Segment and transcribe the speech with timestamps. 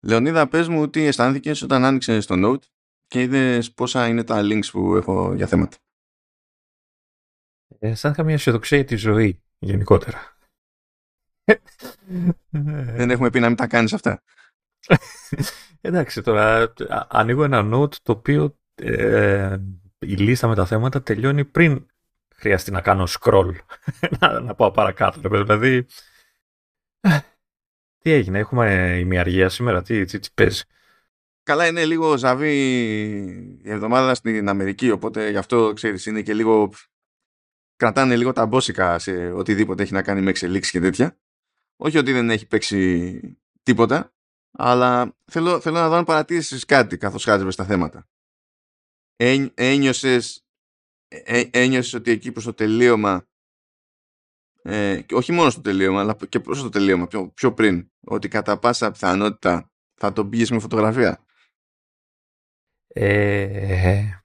[0.00, 2.66] Λεωνίδα, πες μου τι αισθάνθηκες όταν άνοιξε το Note
[3.06, 5.76] και είδες πόσα είναι τα links που έχω για θέματα.
[7.78, 10.36] Ε, αισθάνθηκα μια αισιοδοξία για τη ζωή γενικότερα.
[12.96, 14.22] Δεν έχουμε πει να μην τα κάνεις αυτά.
[15.80, 16.72] Εντάξει, τώρα
[17.08, 19.58] ανοίγω ένα note το οποίο ε,
[19.98, 21.86] η λίστα με τα θέματα τελειώνει πριν
[22.34, 23.54] χρειαστεί να κάνω scroll.
[24.20, 25.20] να, να πάω παρακάτω.
[25.20, 25.86] Δηλαδή,
[27.98, 30.62] τι έγινε, έχουμε ημιαργία σήμερα, τι, τι, τι παίζει;
[31.48, 32.56] Καλά είναι λίγο ζαβή
[33.62, 36.72] η εβδομάδα στην Αμερική, οπότε γι' αυτό ξέρεις είναι και λίγο
[37.76, 41.18] κρατάνε λίγο τα μπόσικα σε οτιδήποτε έχει να κάνει με εξελίξεις και τέτοια.
[41.76, 43.20] Όχι ότι δεν έχει παίξει
[43.62, 44.14] τίποτα,
[44.50, 48.08] αλλά θέλω, θέλω να δω αν παρατήρησες κάτι καθώς χάζευες τα θέματα.
[49.16, 50.46] Ε, ένιωσες,
[51.08, 53.27] ε, ένιωσες ότι εκεί προς το τελείωμα
[54.70, 58.28] ε, και όχι μόνο στο τελείωμα αλλά και προς το τελείωμα πιο, πιο πριν ότι
[58.28, 61.24] κατά πάσα πιθανότητα θα το πήγες με φωτογραφία.
[62.86, 64.22] Ε,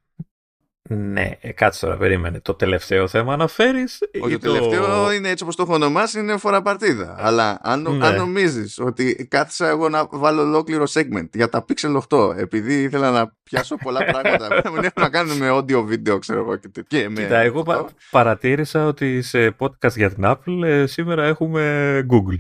[0.94, 2.40] ναι, ε, κάτσε τώρα, περίμενε.
[2.40, 4.00] Το τελευταίο θέμα αναφέρεις.
[4.22, 7.16] Όχι, το τελευταίο είναι έτσι όπως το έχω ονομάσει, είναι φορά παρτίδα.
[7.18, 8.06] Αλλά αν, ναι.
[8.06, 13.12] αν νομίζεις ότι κάθισα εγώ να βάλω ολόκληρο segment για τα Pixel 8, επειδή ήθελα
[13.12, 17.08] να πιάσω πολλά πράγματα που έχουν να κάνουν με audio, βίντεο, ξέρω εγώ και τέτοια.
[17.08, 22.38] Κοίτα, εγώ πα, παρατήρησα ότι σε podcast για την Apple ε, σήμερα έχουμε Google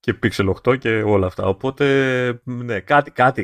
[0.00, 1.44] και Pixel 8 και όλα αυτά.
[1.44, 1.84] Οπότε,
[2.44, 3.42] ναι, κάτι, κάτι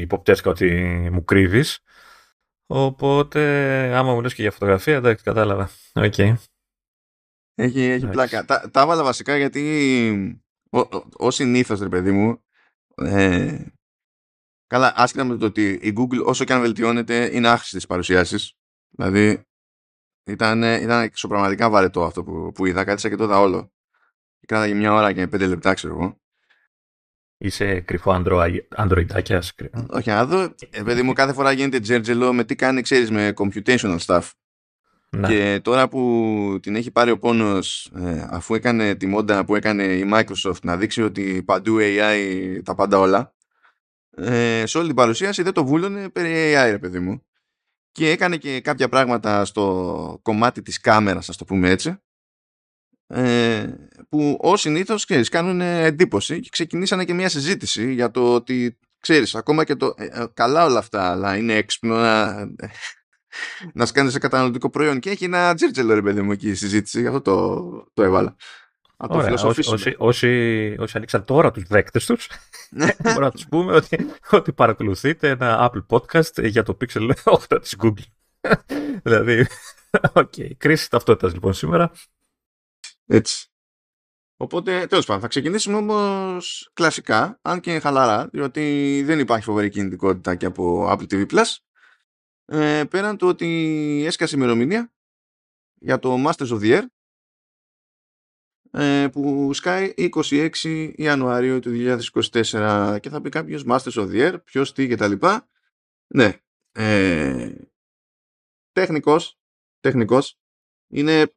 [0.00, 0.68] υποπτεύθηκα ότι
[1.12, 1.78] μου κρύβεις.
[2.66, 3.40] Οπότε,
[3.94, 5.70] άμα μου λες και για φωτογραφία, εντάξει, κατάλαβα.
[5.94, 6.14] OK.
[6.16, 6.34] Okay.
[7.54, 8.44] Έχει, έχει πλάκα.
[8.44, 10.80] Τα, τα έβαλα βασικά γιατί ως,
[11.18, 12.44] ως συνήθως, ρε παιδί μου,
[12.94, 13.64] ε,
[14.66, 18.52] καλά, άσχετα με το ότι η Google όσο και αν βελτιώνεται είναι άχρηστη στις παρουσιάσεις.
[18.88, 19.42] Δηλαδή,
[20.26, 22.84] ήταν, ήταν εξωπραγματικά βαρετό αυτό που, που είδα.
[22.84, 23.72] Κάτισα και το είδα όλο.
[24.46, 26.18] Κράταγε μια ώρα και πέντε λεπτά, ξέρω εγώ.
[27.44, 28.22] Είσαι κρυφό
[28.76, 29.40] Androidάκια.
[29.86, 30.54] Όχι, να δω.
[30.70, 34.30] Επειδή μου κάθε φορά γίνεται τζέρτζελο με τι κάνει, ξέρεις, με computational stuff.
[35.10, 35.28] Να.
[35.28, 39.82] Και τώρα που την έχει πάρει ο πόνος ε, αφού έκανε τη μόντα που έκανε
[39.82, 43.34] η Microsoft να δείξει ότι παντού AI τα πάντα όλα
[44.16, 47.22] ε, σε όλη την παρουσίαση δεν το βούλωνε περί AI ρε παιδί μου
[47.92, 51.98] και έκανε και κάποια πράγματα στο κομμάτι της κάμερας ας το πούμε έτσι
[53.06, 53.66] ε,
[54.14, 59.34] που ως συνήθως ξέρεις, κάνουν εντύπωση και ξεκινήσανε και μια συζήτηση για το ότι ξέρεις
[59.34, 62.46] ακόμα και το ε, ε, καλά όλα αυτά αλλά είναι έξυπνο να,
[63.78, 65.00] να σκάνεις σε καταναλωτικό προϊόν.
[65.00, 67.00] Και έχει ένα τζέρτζελο ρε παιδί μου εκεί η συζήτηση.
[67.00, 68.36] Γι' αυτό το, το έβαλα.
[68.96, 72.28] Ωραία, όσοι, όσοι, όσοι, όσοι ανοίξαν τώρα τους δέκτες τους
[73.02, 77.76] μπορούμε να τους πούμε ότι, ότι παρακολουθείτε ένα Apple Podcast για το Pixel 8 της
[77.78, 78.08] Google.
[79.02, 79.46] Δηλαδή,
[80.12, 80.50] OK, okay.
[80.56, 81.92] κρίση ταυτότητας λοιπόν σήμερα.
[83.06, 83.48] Έτσι.
[84.44, 90.34] Οπότε, τέλος πάντων, θα ξεκινήσουμε όμως κλασικά, αν και χαλαρά, διότι δεν υπάρχει φοβερή κινητικότητα
[90.34, 91.56] και από Apple TV Plus.
[92.44, 94.92] Ε, πέραν του ότι έσκασε ημερομηνία
[95.74, 96.82] για το Masters of the Air
[98.70, 101.70] ε, που σκάει 26 Ιανουαρίου του
[102.12, 105.48] 2024 και θα πει κάποιος Masters of the Air, ποιος, τι και τα λοιπά.
[106.14, 106.38] Ναι.
[106.72, 107.54] Ε,
[108.72, 109.38] τεχνικός,
[109.80, 110.38] τεχνικός
[110.92, 111.34] είναι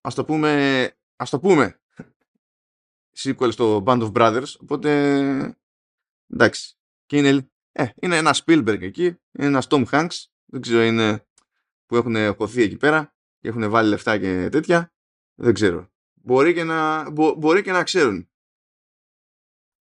[0.00, 1.79] ας το πούμε, ας το πούμε
[3.22, 5.56] sequel στο Band of Brothers, οπότε
[6.28, 6.74] εντάξει.
[7.06, 11.26] Και είναι, ε, είναι ένα Spielberg εκεί, είναι ένας Tom Hanks, δεν ξέρω είναι
[11.86, 14.92] που έχουν χωθεί εκεί πέρα και έχουν βάλει λεφτά και τέτοια,
[15.34, 15.90] δεν ξέρω.
[16.12, 18.30] Μπορεί και να, μπο, μπορεί και να ξέρουν.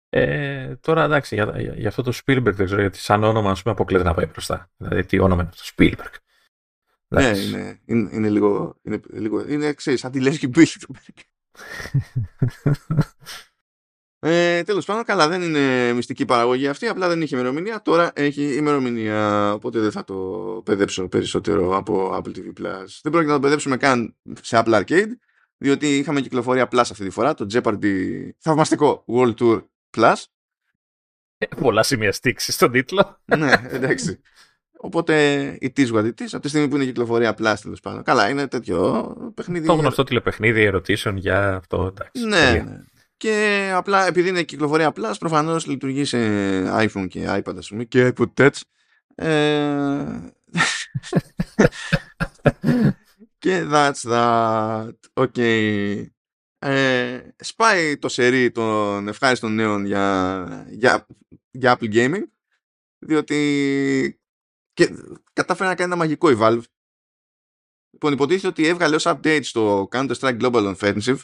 [0.10, 3.62] Ε, τώρα εντάξει, για, για, για, αυτό το Spielberg δεν ξέρω, γιατί σαν όνομα ας
[3.62, 4.72] πούμε αποκλείται να πάει μπροστά.
[4.78, 6.14] Δηλαδή τι όνομα είναι το Spielberg.
[7.08, 8.80] Ναι, είναι, είναι, είναι, λίγο.
[8.82, 11.16] Είναι, λίγο, είναι ξέρεις, σαν τη Λέσχη Μπίλτρμπεργκ.
[14.20, 16.88] Ε, Τέλος πάντων, καλά, δεν είναι μυστική παραγωγή αυτή.
[16.88, 17.82] Απλά δεν είχε ημερομηνία.
[17.82, 19.54] Τώρα έχει ημερομηνία.
[19.54, 20.16] Οπότε δεν θα το
[20.66, 22.86] παιδέψω περισσότερο από Apple TV Plus.
[23.02, 25.10] Δεν πρόκειται να το παιδέψουμε καν σε Apple Arcade.
[25.58, 27.34] Διότι είχαμε κυκλοφορία Plus αυτή τη φορά.
[27.34, 29.64] Το Jeopardy θαυμαστικό World Tour
[29.98, 30.24] Plus.
[31.38, 33.22] Ε, πολλά σημεία στήξης στον τίτλο.
[33.38, 34.20] ναι, εντάξει.
[34.86, 38.04] Οπότε η is what it is, από τη στιγμή που είναι κυκλοφορία απλά τέλος πάντων.
[38.04, 39.68] Καλά, είναι τέτοιο παιχνίδι.
[39.68, 41.86] Το γνωστό τηλεπαιχνίδι ερωτήσεων για αυτό.
[41.86, 42.82] Εντάξει, ναι, ναι.
[43.18, 46.18] Και απλά επειδή είναι κυκλοφορία απλά, προφανώς λειτουργεί σε
[46.88, 48.60] iPhone και iPad, ας πούμε, και iPod Touch.
[49.16, 50.06] Ε...
[53.44, 54.94] και that's that.
[55.14, 55.34] OK.
[55.36, 56.06] Okay.
[56.60, 61.08] Ε, σπάει το σερί των ευχάριστων νέων για, για,
[61.52, 62.24] για Apple Gaming
[63.00, 64.23] διότι
[64.74, 64.90] και
[65.34, 66.64] κατάφερε να κάνει ένα μαγικό η Valve.
[67.90, 71.18] Λοιπόν, υποτίθεται ότι έβγαλε ως update στο Counter-Strike Global Offensive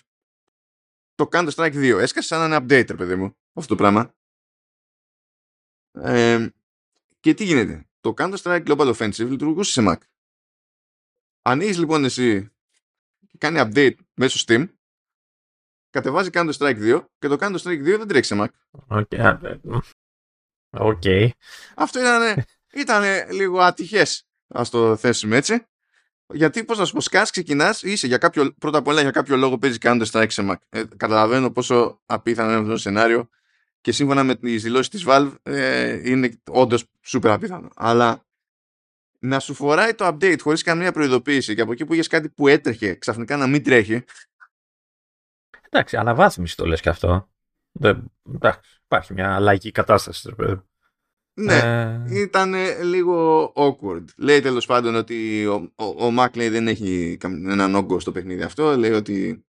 [1.15, 1.97] το Counter-Strike 2.
[1.99, 4.15] Έσκασε σαν ένα update, παιδί μου, αυτό το πράγμα.
[5.91, 6.49] Ε,
[7.19, 7.87] και τι γίνεται.
[7.99, 9.97] Το Counter-Strike Global Offensive λειτουργούσε σε Mac.
[11.41, 12.51] Ανοίγεις λοιπόν εσύ
[13.27, 14.67] και κάνει update μέσω Steam,
[15.89, 18.47] κατεβάζει Counter-Strike 2 και το Counter-Strike 2 δεν τρέχει σε Mac.
[18.87, 19.39] Okay.
[20.71, 21.29] okay.
[21.75, 22.43] Αυτό ήταν,
[22.73, 25.63] ήταν λίγο ατυχές, ας το θέσουμε έτσι.
[26.33, 29.37] Γιατί πώς να σου πω, σκάς, ξεκινάς, είσαι για κάποιο, πρώτα απ' όλα για κάποιο
[29.37, 30.55] λόγο παίζεις Counter Strike σε Mac.
[30.69, 33.29] Ε, καταλαβαίνω πόσο απίθανο είναι αυτό το σενάριο
[33.81, 37.69] και σύμφωνα με τις δηλώσεις της Valve ε, είναι όντως super απίθανο.
[37.75, 38.25] Αλλά
[39.19, 42.47] να σου φοράει το update χωρίς καμία προειδοποίηση και από εκεί που είχες κάτι που
[42.47, 44.03] έτρεχε ξαφνικά να μην τρέχει.
[45.69, 47.29] Εντάξει, αναβάθμιση το λες και αυτό.
[47.71, 50.35] Δεν, εντάξει, υπάρχει μια αλλαγή κατάσταση.
[51.33, 52.19] Ναι, ε...
[52.21, 52.53] ήταν
[52.83, 54.05] λίγο awkward.
[54.17, 58.41] Λέει τέλος πάντων ότι ο, ο, ο Mac λέει, δεν έχει έναν όγκο στο παιχνίδι
[58.41, 58.77] αυτό.
[58.77, 59.45] Λέει ότι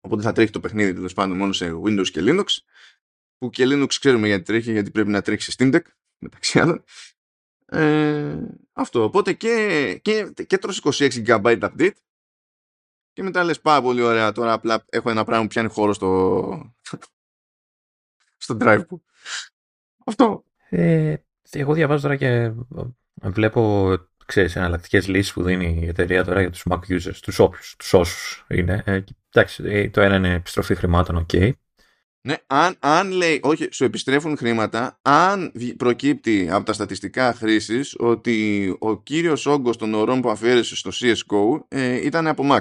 [0.00, 2.46] οπότε θα τρέχει το παιχνίδι τέλος πάντων μόνο σε Windows και Linux.
[3.38, 5.82] Που και Linux ξέρουμε γιατί τρέχει, γιατί πρέπει να τρέχει σε Steam Deck
[6.18, 6.84] μεταξύ άλλων.
[7.66, 8.38] Ε,
[8.72, 9.02] αυτό.
[9.02, 11.92] Οπότε και, και, και τρως 26 GB update
[13.12, 16.74] και μετά λες πάρα πολύ ωραία τώρα απλά έχω ένα πράγμα που πιάνει χώρο στο
[18.44, 19.02] στο drive που.
[20.06, 20.44] Αυτό.
[20.68, 21.14] Ε,
[21.50, 22.52] εγώ διαβάζω τώρα και
[23.22, 23.92] βλέπω
[24.28, 27.94] ξέρεις, εναλλακτικές λύσεις που δίνει η εταιρεία τώρα για τους Mac users, τους όποιους, τους
[27.94, 28.82] όσους είναι.
[28.86, 31.50] Ε, εντάξει, ε, το ένα είναι επιστροφή χρημάτων, ok.
[32.20, 38.76] Ναι, αν, αν λέει, όχι, σου επιστρέφουν χρήματα, αν προκύπτει από τα στατιστικά χρήσης ότι
[38.78, 42.60] ο κύριος όγκος των ωρών που αφιέρωσε στο CSGO ε, ήταν από Mac.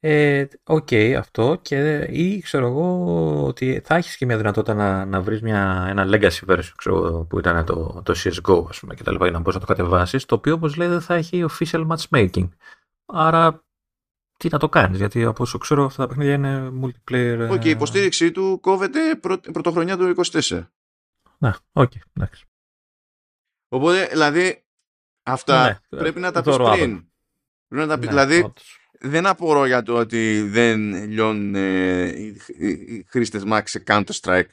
[0.00, 5.04] Ε, OK, okay, αυτό και ή ξέρω εγώ ότι θα έχεις και μια δυνατότητα να,
[5.04, 9.02] να βρεις μια, ένα legacy version ξέρω, που ήταν το, το CSGO ας πούμε και
[9.02, 11.44] τα λοιπά για να μπορείς να το κατεβάσεις το οποίο όπως λέει δεν θα έχει
[11.50, 12.48] official matchmaking.
[13.06, 13.64] Άρα
[14.36, 17.64] τι να το κάνεις γιατί από όσο ξέρω αυτά τα παιχνίδια είναι multiplayer OK, okay,
[17.64, 20.66] η υποστήριξή του κόβεται πρω, πρωτοχρονιά του 24
[21.38, 22.44] Ναι, OK, okay, εντάξει.
[23.68, 24.64] Οπότε δηλαδή
[25.22, 27.08] αυτά ναι, πρέπει να τα πεις πριν.
[27.68, 28.52] Πρέπει να τα πεις, ναι, δηλαδή
[29.08, 34.48] δεν απορώ για το ότι δεν λιώνουν ε, οι, οι χρήστες Mac σε Counter-Strike.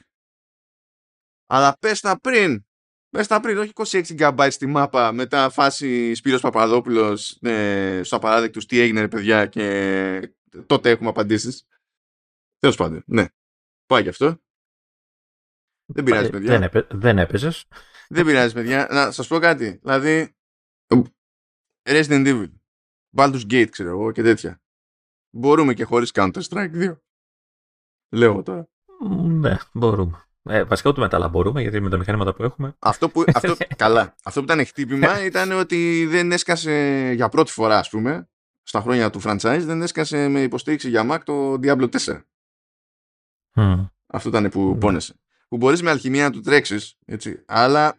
[1.46, 2.64] Αλλά πες τα πριν.
[3.10, 8.66] Πες τα πριν, όχι 26 GB στη μάπα μετά φάση Σπύρος Παπαδόπουλος ε, στους Απαράδεκτους
[8.66, 10.34] τι έγινε ρε παιδιά και
[10.66, 11.66] τότε έχουμε απαντήσεις.
[12.58, 13.26] Τέλος πάντων, ναι.
[13.86, 14.42] Πάει γι' αυτό.
[15.86, 16.50] Δεν πειράζει, παιδιά.
[16.50, 17.66] Δεν, έπαι, δεν έπαιζες.
[18.08, 18.88] Δεν πειράζει, παιδιά.
[18.90, 19.78] Να σας πω κάτι.
[19.82, 20.36] Δηλαδή,
[21.88, 22.53] Resident Evil.
[23.16, 24.60] Baldur's Gate, ξέρω εγώ, και τέτοια.
[25.30, 26.96] Μπορούμε και χωρίς Counter-Strike 2.
[28.08, 28.68] Λέω τώρα.
[29.22, 30.24] Ναι, μπορούμε.
[30.42, 32.76] Ε, βασικά ούτε μετά, αλλά μπορούμε, γιατί με τα μηχανήματα που έχουμε.
[32.78, 34.14] Αυτό που, αυτό, καλά.
[34.24, 38.28] Αυτό που ήταν χτύπημα ήταν ότι δεν έσκασε για πρώτη φορά, ας πούμε,
[38.62, 42.20] στα χρόνια του franchise, δεν έσκασε με υποστήριξη για Mac το Diablo 4.
[43.54, 43.88] Mm.
[44.06, 44.80] Αυτό ήταν που mm.
[44.80, 45.14] πόνεσε.
[45.48, 47.96] Που μπορείς με αλχημία να του τρέξεις, έτσι, αλλά...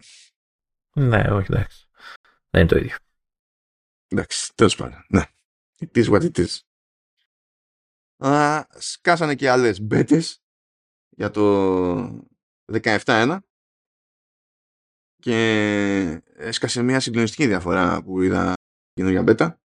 [0.94, 1.88] Ναι, όχι, εντάξει.
[2.50, 2.96] Δεν είναι το ίδιο.
[4.16, 5.06] Εντάξει, τέλος πάντων.
[5.10, 5.24] Ναι.
[5.80, 6.60] It is what it is.
[8.18, 10.44] Α, σκάσανε και άλλες μπέτες
[11.10, 12.26] για το
[12.72, 13.38] 17-1
[15.16, 18.54] και έσκασε μια συγκλονιστική διαφορά που είδα
[18.94, 19.62] καινούργια μπέτα.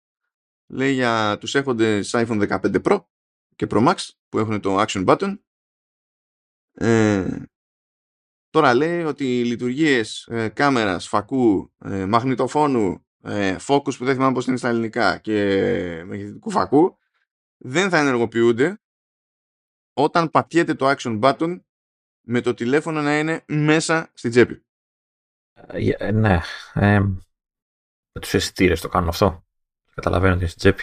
[0.67, 3.05] Λέει για τους έχοντες iPhone 15 Pro
[3.57, 3.97] και Pro Max
[4.29, 5.39] που έχουν το Action Button.
[6.73, 7.43] Ε,
[8.51, 14.35] τώρα λέει ότι οι λειτουργίες ε, κάμερας, φακού, ε, μαγνητοφώνου ε, focus που δεν θυμάμαι
[14.35, 15.33] πώς είναι στα ελληνικά και
[16.07, 16.99] μεγεθυντικού φακού
[17.57, 18.81] δεν θα ενεργοποιούνται
[19.93, 21.61] όταν πατιέται το action button
[22.21, 24.65] με το τηλέφωνο να είναι μέσα στην τσέπη.
[25.53, 26.41] Ε, ε ναι.
[26.75, 27.01] Ε,
[28.13, 29.45] με τους αισθητήρες το κάνουν αυτό.
[29.95, 30.83] Καταλαβαίνω ότι είναι στην τσέπη.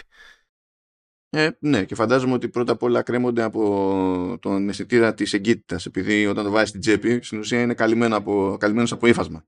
[1.34, 6.26] Ε, ναι, και φαντάζομαι ότι πρώτα απ' όλα κρέμονται από τον αισθητήρα της εγκύτητας, επειδή
[6.26, 9.46] όταν το βάζει στην τσέπη, στην ουσία είναι καλυμμένο από, καλυμμένος από ύφασμα.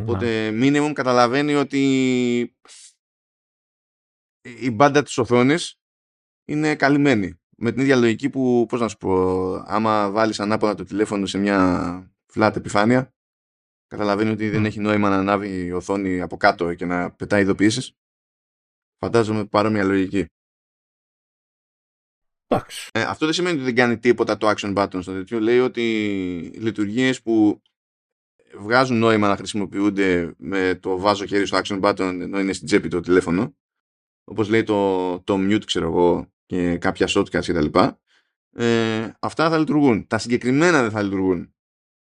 [0.00, 1.78] Οπότε minimum καταλαβαίνει ότι
[4.40, 5.80] η μπάντα της οθόνης
[6.44, 7.38] είναι καλυμμένη.
[7.56, 11.38] Με την ίδια λογική που, πώς να σου πω, άμα βάλεις ανάποδα το τηλέφωνο σε
[11.38, 13.14] μια flat επιφάνεια,
[13.86, 17.92] καταλαβαίνει ότι δεν έχει νόημα να ανάβει η οθόνη από κάτω και να πετάει ειδοποιήσεις.
[18.98, 20.26] Φαντάζομαι παρόμοια λογική.
[22.92, 25.40] Ε, αυτό δεν σημαίνει ότι δεν κάνει τίποτα το action button στο τέτοιο.
[25.40, 25.82] Λέει ότι
[26.54, 27.62] λειτουργίες που
[28.58, 32.88] βγάζουν νόημα να χρησιμοποιούνται με το βάζω χέρι στο action button ενώ είναι στην τσέπη
[32.88, 33.56] το τηλέφωνο.
[34.24, 37.78] Όπως λέει το, το mute ξέρω εγώ και κάποια shortcuts κτλ
[38.56, 40.06] ε, αυτά θα λειτουργούν.
[40.06, 41.54] Τα συγκεκριμένα δεν θα λειτουργούν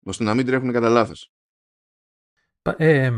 [0.05, 1.31] ώστε να μην τρέχουν κατά λάθος.
[2.77, 3.09] Ε,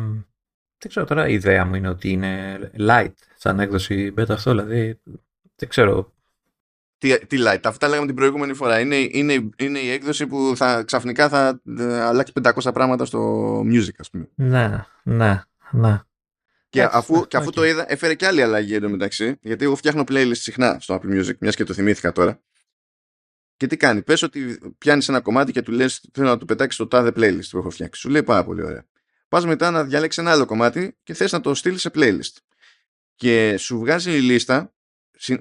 [0.77, 5.01] δεν ξέρω τώρα η ιδέα μου είναι ότι είναι light σαν έκδοση beta αυτό δηλαδή
[5.55, 6.13] δεν ξέρω
[6.97, 8.79] Τι, τι light, αυτά λέγαμε την προηγούμενη φορά.
[8.79, 13.95] Είναι, είναι, είναι η έκδοση που θα, ξαφνικά θα ε, αλλάξει 500 πράγματα στο music,
[13.97, 14.29] ας πούμε.
[14.35, 16.01] Ναι, ναι, ναι.
[16.69, 20.31] Και αφού, και αφού το είδα, έφερε και άλλη αλλαγή εντωμεταξύ, γιατί εγώ φτιάχνω playlist
[20.31, 22.41] συχνά στο Apple Music, μιας και το θυμήθηκα τώρα.
[23.57, 26.75] Και τι κάνει, πες ότι πιάνεις ένα κομμάτι και του λες θέλω να το πετάξεις
[26.75, 28.01] στο τάδε playlist που έχω φτιάξει.
[28.01, 28.85] Σου λέει πάρα πολύ ωραία.
[29.27, 32.37] Πας μετά να διαλέξεις ένα άλλο κομμάτι και θες να το στείλεις σε playlist.
[33.15, 34.73] Και σου βγάζει η λίστα,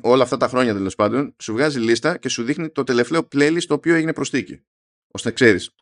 [0.01, 3.65] όλα αυτά τα χρόνια τέλος πάντων, σου βγάζει λίστα και σου δείχνει το τελευταίο playlist
[3.67, 4.63] το οποίο έγινε προστίκη.
[5.11, 5.75] ώστε ξέρεις.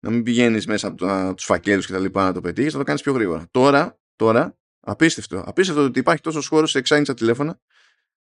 [0.00, 2.84] Να μην πηγαίνεις μέσα από τους φακέλους και τα λοιπά να το πετύχεις, να το
[2.84, 3.48] κάνεις πιο γρήγορα.
[3.50, 5.42] Τώρα, τώρα, απίστευτο.
[5.46, 7.60] Απίστευτο ότι υπάρχει τόσος χώρος σε εξάγγινσα τηλέφωνα.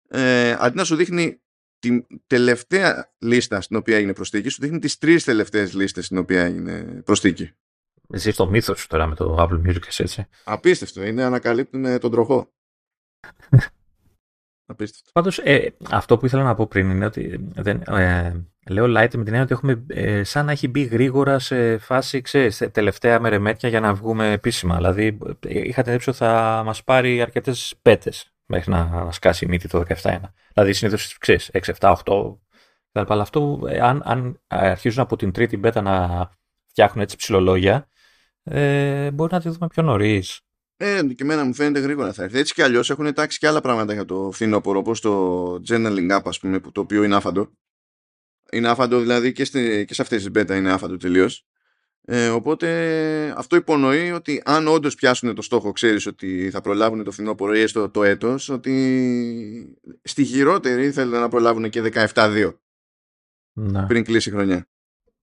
[0.09, 1.43] Ε, αντί να σου δείχνει
[1.79, 6.45] την τελευταία λίστα στην οποία έγινε προστίκη, σου δείχνει τις τρεις τελευταίες λίστες στην οποία
[6.45, 7.51] έγινε προστίκη.
[8.11, 10.27] Εσύ στο μύθος σου τώρα με το Apple Music, έτσι.
[10.45, 11.03] Απίστευτο.
[11.03, 12.53] Είναι ανακαλύπτουν τον τροχό.
[14.73, 15.11] Απίστευτο.
[15.13, 18.33] Πάντως, ε, αυτό που ήθελα να πω πριν είναι ότι δεν, ε,
[18.71, 22.21] λέω light με την έννοια ότι έχουμε ε, σαν να έχει μπει γρήγορα σε φάση,
[22.21, 24.77] ξέρεις, τελευταία μερεμέτια για να βγούμε επίσημα.
[24.77, 29.69] Δηλαδή, είχα την ότι θα μας πάρει αρκετές πέτες μέχρι να, να σκάσει η μύτη
[29.69, 30.21] το 17-1.
[30.55, 32.39] Δηλαδή, συνήθως ξέρεις 6, 7, 8.
[32.93, 36.29] Αλλά αυτό, ε, αν, αν αρχίζουν από την τρίτη μπέτα να
[36.67, 37.87] φτιάχνουν έτσι ψηλολόγια,
[38.43, 40.41] ε, μπορεί να τη δούμε πιο νωρίς.
[40.85, 42.39] Ε, και εμένα μου φαίνεται γρήγορα θα έρθει.
[42.39, 46.23] Έτσι κι αλλιώς έχουν τάξει και άλλα πράγματα για το φθινόπωρο, όπως το journaling app,
[46.25, 47.51] ας πούμε, που το οποίο είναι άφαντο.
[48.53, 51.47] Είναι άφαντο δηλαδή και, στη, και σε αυτές τις beta είναι άφαντο τελείως.
[52.05, 52.69] Ε, οπότε
[53.37, 57.61] αυτό υπονοεί ότι αν όντως πιάσουν το στόχο, ξέρεις ότι θα προλάβουν το φθινόπωρο ή
[57.61, 61.83] έστω το έτος, ότι στη χειρότερη θέλουν να προλάβουν και
[62.15, 62.55] 17-2
[63.53, 63.87] να.
[63.87, 64.67] πριν κλείσει η χρονιά.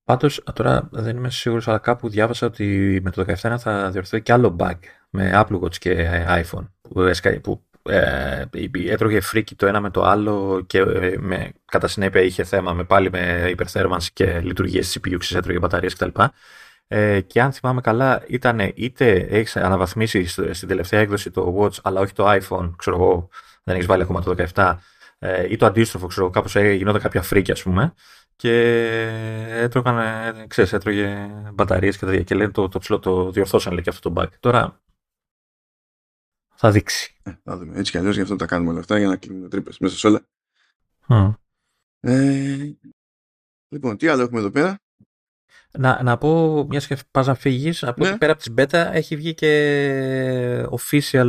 [0.09, 4.33] Πάντως, τώρα δεν είμαι σίγουρος, αλλά κάπου διάβασα ότι με το 17 θα διορθωθεί και
[4.33, 4.75] άλλο bug
[5.09, 7.11] με Apple Watch και iPhone που,
[7.41, 8.43] που ε,
[8.87, 12.83] έτρωγε φρίκι το ένα με το άλλο και ε, με, κατά συνέπεια είχε θέμα με
[12.83, 16.21] πάλι με υπερθέρμανση και λειτουργίες της CPU, έτρωγε μπαταρίες κτλ.
[16.87, 21.99] Ε, και αν θυμάμαι καλά, ήταν είτε έχεις αναβαθμίσει στην τελευταία έκδοση το Watch, αλλά
[21.99, 23.29] όχι το iPhone, ξέρω εγώ,
[23.63, 24.75] δεν έχεις βάλει ακόμα το 17,
[25.19, 27.93] ε, ή το αντίστροφο, ξέρω εγώ, κάπως γινόταν κάποια φρίκη, ας πούμε,
[28.39, 28.51] και
[29.49, 33.81] έτρωγαν, ε, ξέρεις, έτρωγε μπαταρίες και τέτοια και λένε το, το ψηλό το διορθώσαν λέει
[33.81, 34.29] και αυτό το bug.
[34.39, 34.81] Τώρα
[36.55, 37.19] θα δείξει.
[37.23, 37.79] Ε, θα δούμε.
[37.79, 40.07] Έτσι κι αλλιώς γι' αυτό τα κάνουμε όλα αυτά για να κλείνουμε τρύπες μέσα σε
[40.07, 40.27] όλα.
[41.07, 41.33] Mm.
[41.99, 42.73] Ε,
[43.69, 44.79] λοιπόν, τι άλλο έχουμε εδώ πέρα;
[45.77, 48.09] Να, να πω, μιας και πας να φύγεις, να πω ναι.
[48.09, 51.27] ότι πέρα από τις beta έχει βγει και official,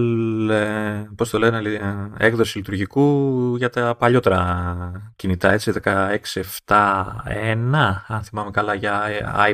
[0.51, 8.51] ε, πώς το λένε, ε, έκδοση λειτουργικού για τα παλιότερα κινητά, έτσι, 16.7.1, αν θυμάμαι
[8.51, 9.03] καλά, για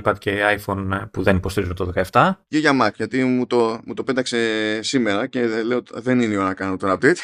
[0.02, 2.30] iPad και iPhone ε, που δεν υποστηρίζουν το 17.
[2.48, 4.38] Και για Mac, γιατί μου το, μου το πέταξε
[4.82, 7.18] σήμερα και λέω δεν είναι η ώρα να κάνω το update.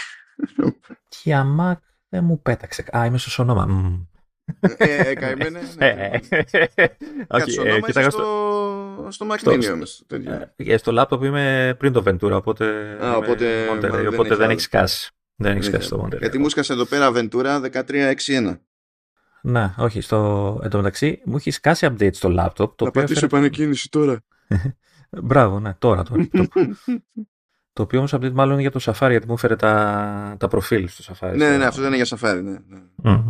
[1.22, 1.78] Για Mac
[2.08, 2.84] δεν μου πέταξε.
[2.96, 3.66] Α, είμαι στο σώμα.
[4.60, 5.60] Ε, ε, καημένε.
[7.26, 9.06] Όχι, κοίταγα στο...
[9.08, 10.04] στο Mac Mini όμως.
[10.76, 12.96] Στο λάπτοπ είμαι πριν το Ventura, οπότε,
[14.12, 15.10] οπότε, δεν έχει σκάσει.
[15.36, 16.18] Δεν έχει σκάσει το Monterey.
[16.18, 17.60] Γιατί μου σκάσε εδώ πέρα Ventura
[18.26, 18.58] 1361.
[19.42, 20.00] Ναι, όχι.
[20.00, 20.60] Στο...
[20.62, 22.72] Εν τω μεταξύ μου έχει σκάσει update στο λάπτοπ.
[22.84, 24.20] Θα πατήσω επανεκκίνηση τώρα.
[25.22, 26.02] Μπράβο, ναι, τώρα.
[26.02, 26.28] τώρα.
[27.72, 30.88] το οποίο όμω update μάλλον είναι για το Safari, γιατί μου έφερε τα, τα προφίλ
[30.88, 31.36] στο Safari.
[31.36, 32.42] Ναι, ναι, αυτό δεν είναι για Safari.
[32.42, 33.22] Ναι, ναι.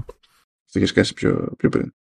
[0.72, 1.94] Το είχες σκάσει πιο, πιο πριν.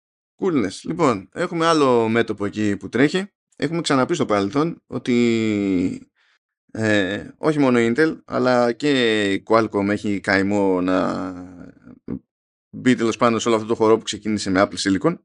[0.42, 0.80] Coolness.
[0.84, 3.32] Λοιπόν, έχουμε άλλο μέτωπο εκεί που τρέχει.
[3.56, 6.12] Έχουμε ξαναπεί στο παρελθόν ότι
[6.72, 11.34] ε, όχι μόνο η Intel, αλλά και η Qualcomm έχει καημό να
[12.70, 15.18] μπει τέλος πάνω σε όλο αυτό το χώρο που ξεκίνησε με Apple Silicon.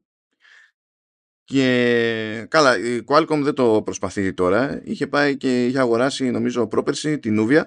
[1.43, 4.81] Και καλά, η Qualcomm δεν το προσπαθεί τώρα.
[4.83, 7.61] Είχε πάει και είχε αγοράσει, νομίζω, πρόπερση την Nuvia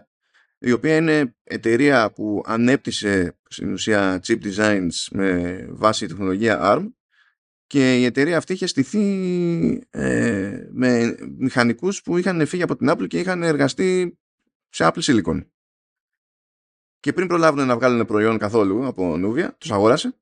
[0.59, 6.87] η οποία είναι εταιρεία που ανέπτυσε στην ουσία chip designs με βάση τεχνολογία ARM
[7.67, 9.07] και η εταιρεία αυτή είχε στηθεί
[9.91, 14.19] ε, με μηχανικούς που είχαν φύγει από την Apple και είχαν εργαστεί
[14.69, 15.47] σε Apple Silicon.
[17.01, 20.19] Και πριν προλάβουν να βγάλουν προϊόν καθόλου από Nuvia, τους αγόρασε.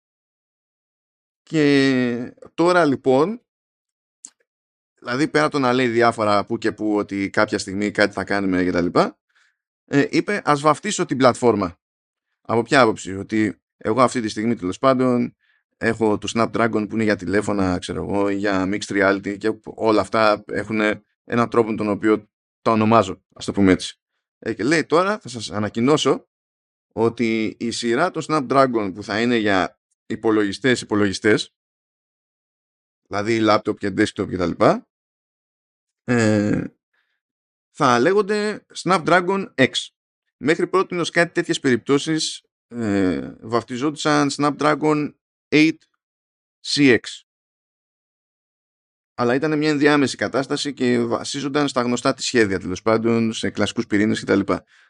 [1.43, 3.43] Και τώρα λοιπόν,
[4.99, 8.25] δηλαδή πέρα από το να λέει διάφορα που και που ότι κάποια στιγμή κάτι θα
[8.25, 9.19] κάνουμε και τα λοιπά,
[9.87, 11.79] ε, είπε ας βαφτίσω την πλατφόρμα.
[12.41, 15.37] Από ποια άποψη, ότι εγώ αυτή τη στιγμή τέλος πάντων
[15.77, 20.45] έχω το Snapdragon που είναι για τηλέφωνα, ξέρω εγώ, για mixed reality και όλα αυτά
[20.47, 20.81] έχουν
[21.25, 22.29] έναν τρόπο τον οποίο
[22.63, 24.01] το ονομάζω, ας το πούμε έτσι.
[24.39, 26.29] Ε, και λέει τώρα θα σας ανακοινώσω
[26.93, 31.55] ότι η σειρά των Snapdragon που θα είναι για υπολογιστές υπολογιστές
[33.09, 34.89] δηλαδή laptop και desktop και τα λοιπά
[36.05, 36.65] ε,
[37.79, 39.71] θα λέγονται Snapdragon X.
[40.37, 45.13] Μέχρι πρώτη κάτι τέτοιες περιπτώσεις ε, βαφτιζόντουσαν Snapdragon
[45.49, 46.99] 8CX.
[49.15, 53.87] Αλλά ήταν μια ενδιάμεση κατάσταση και βασίζονταν στα γνωστά της σχέδια τέλος πάντων, σε κλασικούς
[53.87, 54.41] πυρήνες κτλ.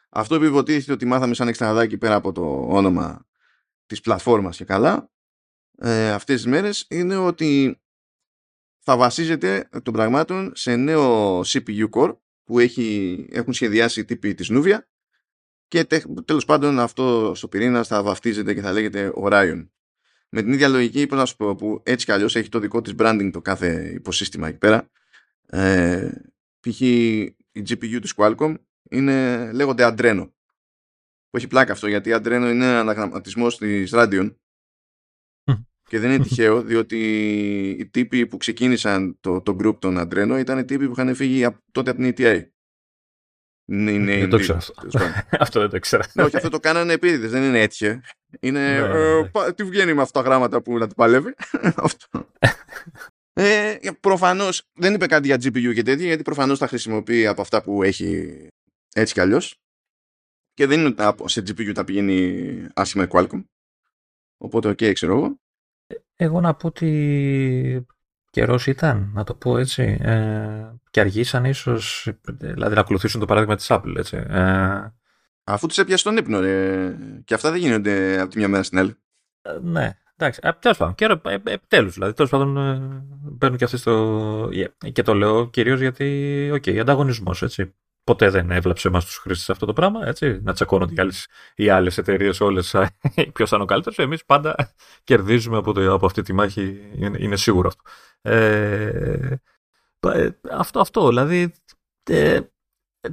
[0.08, 3.26] Αυτό που υποτίθεται ότι μάθαμε σαν εξτραδάκι πέρα από το όνομα
[3.86, 5.10] της πλατφόρμας και καλά
[5.78, 7.80] ε, αυτές τις μέρες είναι ότι
[8.78, 14.48] θα βασίζεται των πραγμάτων σε νέο CPU core που έχει, έχουν σχεδιάσει οι τύποι της
[14.52, 14.78] Nuvia
[15.68, 15.84] και
[16.24, 19.68] τέλος πάντων αυτό στο πυρήνα θα βαφτίζεται και θα λέγεται Orion.
[20.28, 22.80] Με την ίδια λογική πώς να σου πω, που έτσι κι αλλιώς έχει το δικό
[22.80, 24.90] της branding το κάθε υποσύστημα εκεί πέρα.
[25.46, 26.10] Ε,
[26.60, 26.80] π.χ.
[26.80, 28.54] η GPU της Qualcomm
[28.90, 30.30] είναι, λέγονται Adreno.
[31.30, 34.34] Που έχει πλάκα αυτό γιατί Adreno είναι αναγραμματισμός της Radeon
[35.88, 36.98] και δεν είναι τυχαίο, διότι
[37.78, 41.46] οι τύποι που ξεκίνησαν το, το group των Adreno ήταν οι τύποι που είχαν φύγει
[41.72, 42.42] τότε από την ETA.
[43.68, 44.88] Ναι, ναι, δεν το ξέρω αυτό.
[45.44, 46.02] αυτό δεν το ξέρω.
[46.14, 48.00] Ναι, όχι, αυτό το κάνανε επίτηδες, δεν είναι έτυχε.
[48.40, 49.52] Είναι, ναι, ε, ναι.
[49.52, 51.34] τι βγαίνει με αυτά τα γράμματα που να του παλεύει;
[51.76, 52.08] αυτό.
[53.32, 57.62] ε, Προφανώς δεν είπε κάτι για GPU και τέτοια, γιατί προφανώς τα χρησιμοποιεί από αυτά
[57.62, 58.38] που έχει
[58.94, 59.54] έτσι κι αλλιώς.
[60.52, 63.44] Και δεν είναι ότι σε GPU τα πηγαίνει άσχημα η Qualcomm.
[64.38, 65.36] Οπότε, OK, okay, ξέρω εγώ.
[66.16, 67.86] Εγώ να πω ότι
[68.30, 69.98] καιρός ήταν, να το πω έτσι.
[70.00, 72.08] Ε, και αργήσαν ίσως,
[72.38, 74.16] δηλαδή να ακολουθήσουν το παράδειγμα της Apple, έτσι.
[74.28, 74.92] Ε,
[75.48, 76.96] Αφού τους έπιασε τον ύπνο, ρε.
[77.24, 78.96] Και αυτά δεν γίνονται από τη μια μέρα στην άλλη.
[79.42, 80.40] Ε, ναι, εντάξει.
[80.42, 81.90] Ε, Τέλος πάντων, καιρό, ε, επιτέλους.
[81.90, 84.48] Δηλαδή, τέλος πάντων, ε, μπαίνουν και αυτοί στο.
[84.92, 87.74] Και το λέω κυρίως γιατί, OK, okay, ανταγωνισμός, έτσι
[88.06, 90.06] ποτέ δεν έβλαψε εμάς τους χρήστες αυτό το πράγμα.
[90.06, 91.12] Έτσι, να τσακώνονται οι άλλε
[91.54, 92.74] οι άλλες εταιρείες όλες
[93.34, 93.98] ποιος θα είναι ο καλύτερος.
[93.98, 97.82] Εμείς πάντα κερδίζουμε από, το, από αυτή τη μάχη, είναι, είναι σίγουρο αυτό.
[98.20, 99.38] Ε,
[100.00, 101.52] ε αυτό, αυτό, δηλαδή.
[102.02, 102.40] Ε,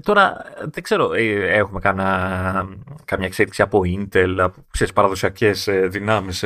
[0.02, 2.68] τώρα δεν ξέρω, ε, έχουμε κάνα,
[3.06, 6.46] καμιά εξέλιξη από Intel, από ξέρεις, παραδοσιακές δυνάμεις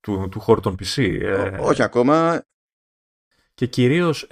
[0.00, 1.20] του, του χώρου των PC.
[1.60, 2.44] όχι ακόμα.
[3.54, 4.26] Και κυρίως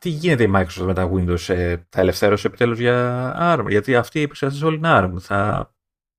[0.00, 4.18] τι γίνεται η Microsoft με τα Windows, ε, θα ελευθέρωσε επιτέλους για ARM, γιατί αυτοί
[4.18, 5.12] οι επεξεργαστές όλοι είναι ARM.
[5.18, 5.70] Θα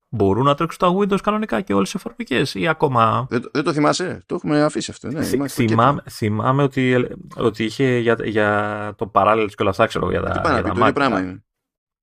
[0.08, 3.26] μπορούν να τρέξουν τα Windows κανονικά και όλες τις εφαρμογές ή ακόμα...
[3.30, 5.08] Δεν, δεν το θυμάσαι, το έχουμε αφήσει αυτό.
[5.08, 10.10] Ναι, Θυ, θυμάμαι, θυμάμαι ότι, ότι είχε για, για το παράλληλο και όλα αυτά, ξέρω,
[10.10, 10.94] για τα, για τα Mac.
[10.94, 11.42] πράγμα είναι.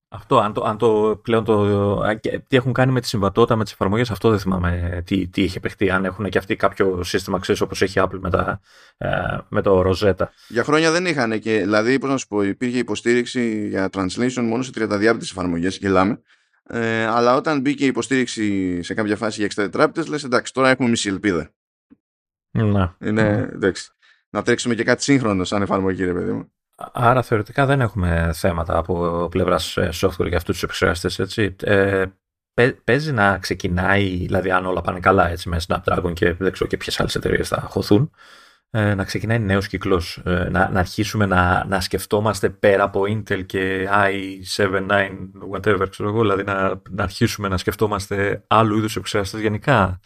[0.08, 2.02] Αυτό, αν το, αν το πλέον το.
[2.48, 5.60] Τι έχουν κάνει με τη συμβατότητα με τις εφαρμογές, αυτό δεν θυμάμαι τι, τι είχε
[5.60, 5.90] παιχτεί.
[5.90, 8.60] Αν έχουν και αυτοί κάποιο σύστημα, ξέρεις, όπως έχει Apple με, τα,
[8.98, 9.10] ε,
[9.50, 10.26] με το Rosetta.
[10.48, 11.40] Για χρόνια δεν είχαν.
[11.40, 15.78] Και, δηλαδή, πώς να σου πω, υπήρχε υποστήριξη για translation μόνο σε 30 διάπτε εφαρμογές,
[15.78, 16.22] γελάμε.
[16.64, 20.70] Ε, αλλά όταν μπήκε η υποστήριξη σε κάποια φάση για 60 τετράπτε, λες εντάξει, τώρα
[20.70, 21.52] έχουμε μισή ελπίδα.
[22.52, 22.96] Να.
[23.00, 23.90] Είναι, εντάξει.
[24.30, 26.52] Να τρέξουμε και κάτι σύγχρονο σαν εφαρμογή, ρε παιδί μου.
[26.76, 31.56] Άρα θεωρητικά δεν έχουμε θέματα από πλευράς ε, software για αυτούς τους επεξεργαστές, έτσι.
[31.64, 32.06] Ε,
[32.84, 36.78] παίζει να ξεκινάει, δηλαδή αν όλα πάνε καλά έτσι, με Snapdragon και δεν ξέρω και
[36.78, 38.12] ποιες άλλες εταιρείες θα χωθούν,
[38.70, 40.22] ε, να ξεκινάει νέος κύκλος.
[40.26, 45.10] Ε, να, να αρχίσουμε να, να σκεφτόμαστε πέρα από Intel και i7, 9,
[45.52, 50.00] whatever, ξέρω εγώ, δηλαδή να, να αρχίσουμε να σκεφτόμαστε άλλου είδους επεξεργαστές γενικά.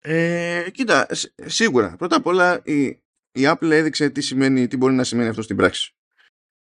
[0.00, 1.06] Ε, κοίτα,
[1.44, 1.94] σίγουρα.
[1.98, 3.03] Πρώτα απ' όλα η,
[3.34, 5.94] η Apple έδειξε τι, σημαίνει, τι μπορεί να σημαίνει αυτό στην πράξη.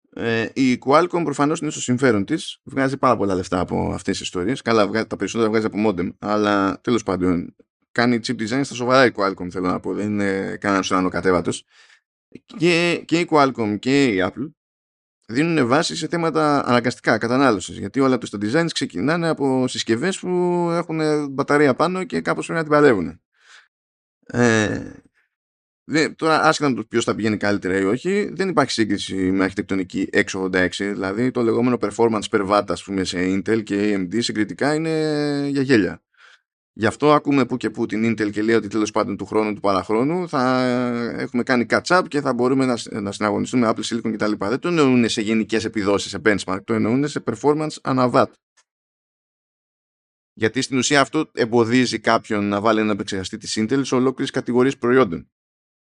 [0.09, 2.59] Ε, η Qualcomm προφανώς είναι στο συμφέρον της.
[2.63, 4.61] Βγάζει πάρα πολλά λεφτά από αυτές τις ιστορίες.
[4.61, 6.09] Καλά, τα περισσότερα βγάζει από modem.
[6.19, 7.55] Αλλά τέλος πάντων
[7.91, 9.93] κάνει chip design στα σοβαρά η Qualcomm, θέλω να πω.
[9.93, 11.65] Δεν είναι κανένας ουρανό κατέβατος.
[12.57, 14.51] Και, και η Qualcomm και η Apple
[15.27, 17.77] δίνουν βάση σε θέματα αναγκαστικά κατανάλωσης.
[17.77, 20.29] Γιατί όλα τους τα designs ξεκινάνε από συσκευές που
[20.71, 23.21] έχουν μπαταρία πάνω και κάπως πρέπει να την παλεύουν.
[24.25, 24.91] Ε,
[25.89, 29.43] δεν, τώρα άσχετα με το ποιος θα πηγαίνει καλύτερα ή όχι, δεν υπάρχει σύγκριση με
[29.43, 30.69] αρχιτεκτονική 686.
[30.77, 34.89] Δηλαδή το λεγόμενο performance per watt, ας πούμε, σε Intel και AMD συγκριτικά είναι
[35.49, 36.01] για γέλια.
[36.73, 39.53] Γι' αυτό ακούμε που και που την Intel και λέει ότι τέλος πάντων του χρόνου
[39.53, 40.63] του παραχρόνου θα
[41.17, 44.31] έχουμε κάνει catch-up και θα μπορούμε να, να συναγωνιστούμε Apple Silicon κτλ.
[44.37, 48.31] Δεν το εννοούν σε γενικές επιδόσεις, σε benchmark, το εννοούν σε performance ανά watt.
[50.33, 54.77] Γιατί στην ουσία αυτό εμποδίζει κάποιον να βάλει ένα επεξεργαστή της Intel σε ολόκληρες κατηγορίες
[54.77, 55.29] προϊόντων.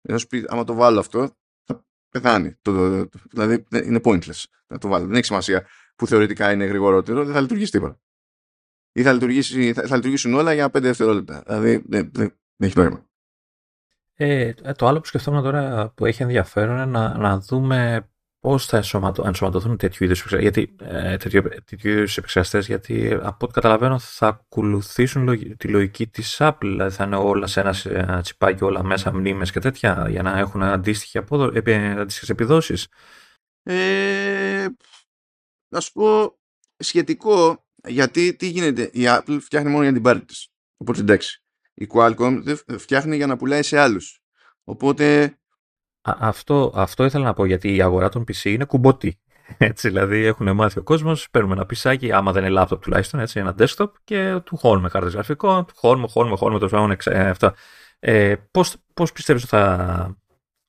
[0.00, 2.54] Να σου πει, άμα το βάλω αυτό, θα πεθάνει.
[2.62, 5.06] Το, το, το, δηλαδή είναι pointless να το βάλω.
[5.06, 8.00] Δεν έχει σημασία που θεωρητικά είναι γρηγορότερο, δεν θα λειτουργήσει τίποτα.
[8.92, 11.42] Ή θα, λειτουργήσει, θα, θα λειτουργήσουν όλα για 5 δευτερόλεπτα.
[11.46, 13.06] Δηλαδή δεν, δεν, δεν έχει νόημα.
[14.14, 18.08] Ε, το άλλο που σκεφτόμουν τώρα που έχει ενδιαφέρον είναι να, να δούμε
[18.48, 18.76] πώς θα
[19.24, 21.16] ενσωματωθούν τέτοιου είδους γιατί, ε,
[22.16, 26.56] επεξεργαστές, γιατί από ό,τι καταλαβαίνω θα ακολουθήσουν τη λογική της Apple.
[26.60, 30.62] Δηλαδή θα είναι όλα σε ένα τσιπάκι, όλα μέσα, μνήμες και τέτοια, για να έχουν
[30.62, 32.88] αντίστοιχες επιδόσεις.
[33.62, 34.66] Ε,
[35.68, 36.38] να σου πω
[36.76, 40.48] σχετικό, Γιατί τι γίνεται, η Apple φτιάχνει μόνο για την πάρτη της.
[40.76, 41.42] Οπότε εντάξει.
[41.74, 42.42] Η Qualcomm
[42.78, 44.20] φτιάχνει για να πουλάει σε άλλους.
[44.64, 45.32] Οπότε...
[46.18, 49.18] αυτό, αυτό ήθελα να πω γιατί η αγορά των PC είναι κουμποτή.
[49.58, 53.40] Έτσι, δηλαδή έχουν μάθει ο κόσμος, παίρνουμε ένα πισάκι, άμα δεν είναι λάπτοπ τουλάχιστον, έτσι,
[53.40, 56.96] ένα desktop και του χώνουμε κάρτες γραφικών, του χώνουμε, χώνουμε, χώνουμε το πράγμα,
[57.30, 57.54] αυτά.
[57.98, 60.16] Ε, πώς, πώς πιστεύεις ότι θα,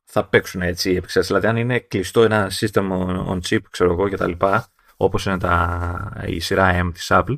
[0.03, 4.09] θα παίξουν έτσι οι επεξεργασίες, δηλαδή αν είναι κλειστό ένα σύστημα on chip, ξέρω εγώ,
[4.09, 7.37] και τα λοιπά, όπως είναι τα, η σειρά M της Apple,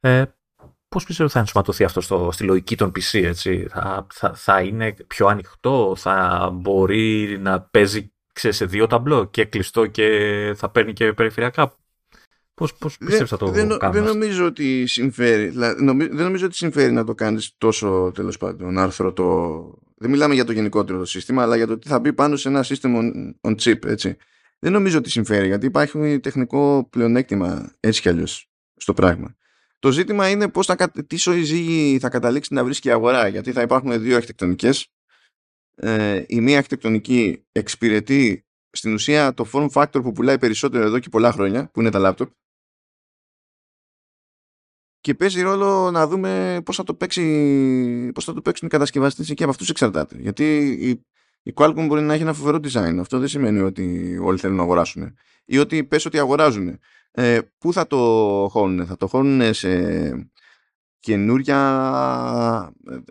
[0.00, 0.22] ε,
[0.92, 4.94] πώς πιστεύω θα ενσωματωθεί αυτό στο, στη λογική των PC, έτσι, θα, θα, θα είναι
[5.06, 10.06] πιο ανοιχτό, θα μπορεί να παίζει ξέρεις, σε δύο ταμπλό και κλειστό και
[10.56, 11.76] θα παίρνει και περιφερειακά;
[12.54, 15.48] Πώς, πώς πιστεύεις θα το δεν, Δεν νομίζω ότι συμφέρει.
[15.48, 19.24] δεν νομίζω ότι συμφέρει να το κάνεις τόσο τέλος πάντων άρθρο το...
[19.96, 22.48] Δεν μιλάμε για το γενικότερο το σύστημα, αλλά για το τι θα μπει πάνω σε
[22.48, 23.00] ένα σύστημα
[23.40, 24.16] on, chip, έτσι.
[24.58, 29.36] Δεν νομίζω ότι συμφέρει, γιατί υπάρχει τεχνικό πλεονέκτημα έτσι κι αλλιώς στο πράγμα.
[29.82, 33.62] Το ζήτημα είναι πώς θα, τι σοϊζή θα καταλήξει να βρίσκει η αγορά, γιατί θα
[33.62, 34.88] υπάρχουν δύο αρχιτεκτονικές.
[35.74, 41.08] Ε, η μία αρχιτεκτονική εξυπηρετεί στην ουσία το form factor που πουλάει περισσότερο εδώ και
[41.08, 42.30] πολλά χρόνια, που είναι τα laptop,
[45.00, 49.34] και παίζει ρόλο να δούμε πώς θα το, παίξει, πώς θα το παίξουν οι κατασκευαστές
[49.34, 50.16] και από αυτούς εξαρτάται.
[50.18, 51.04] Γιατί η,
[51.42, 52.96] η Qualcomm μπορεί να έχει ένα φοβερό design.
[53.00, 55.16] Αυτό δεν σημαίνει ότι όλοι θέλουν να αγοράσουν.
[55.44, 56.78] Ή ότι πες ότι αγοράζουν.
[57.14, 57.96] Ε, πού θα το
[58.50, 58.86] χώνουν.
[58.86, 60.30] Θα το χώνουν σε
[60.98, 61.58] καινούρια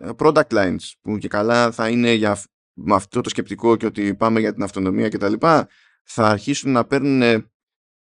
[0.02, 4.14] ε, product lines που και καλά θα είναι για με αυτό το σκεπτικό και ότι
[4.14, 5.34] πάμε για την αυτονομία κτλ.
[6.04, 7.50] Θα αρχίσουν να παίρνουν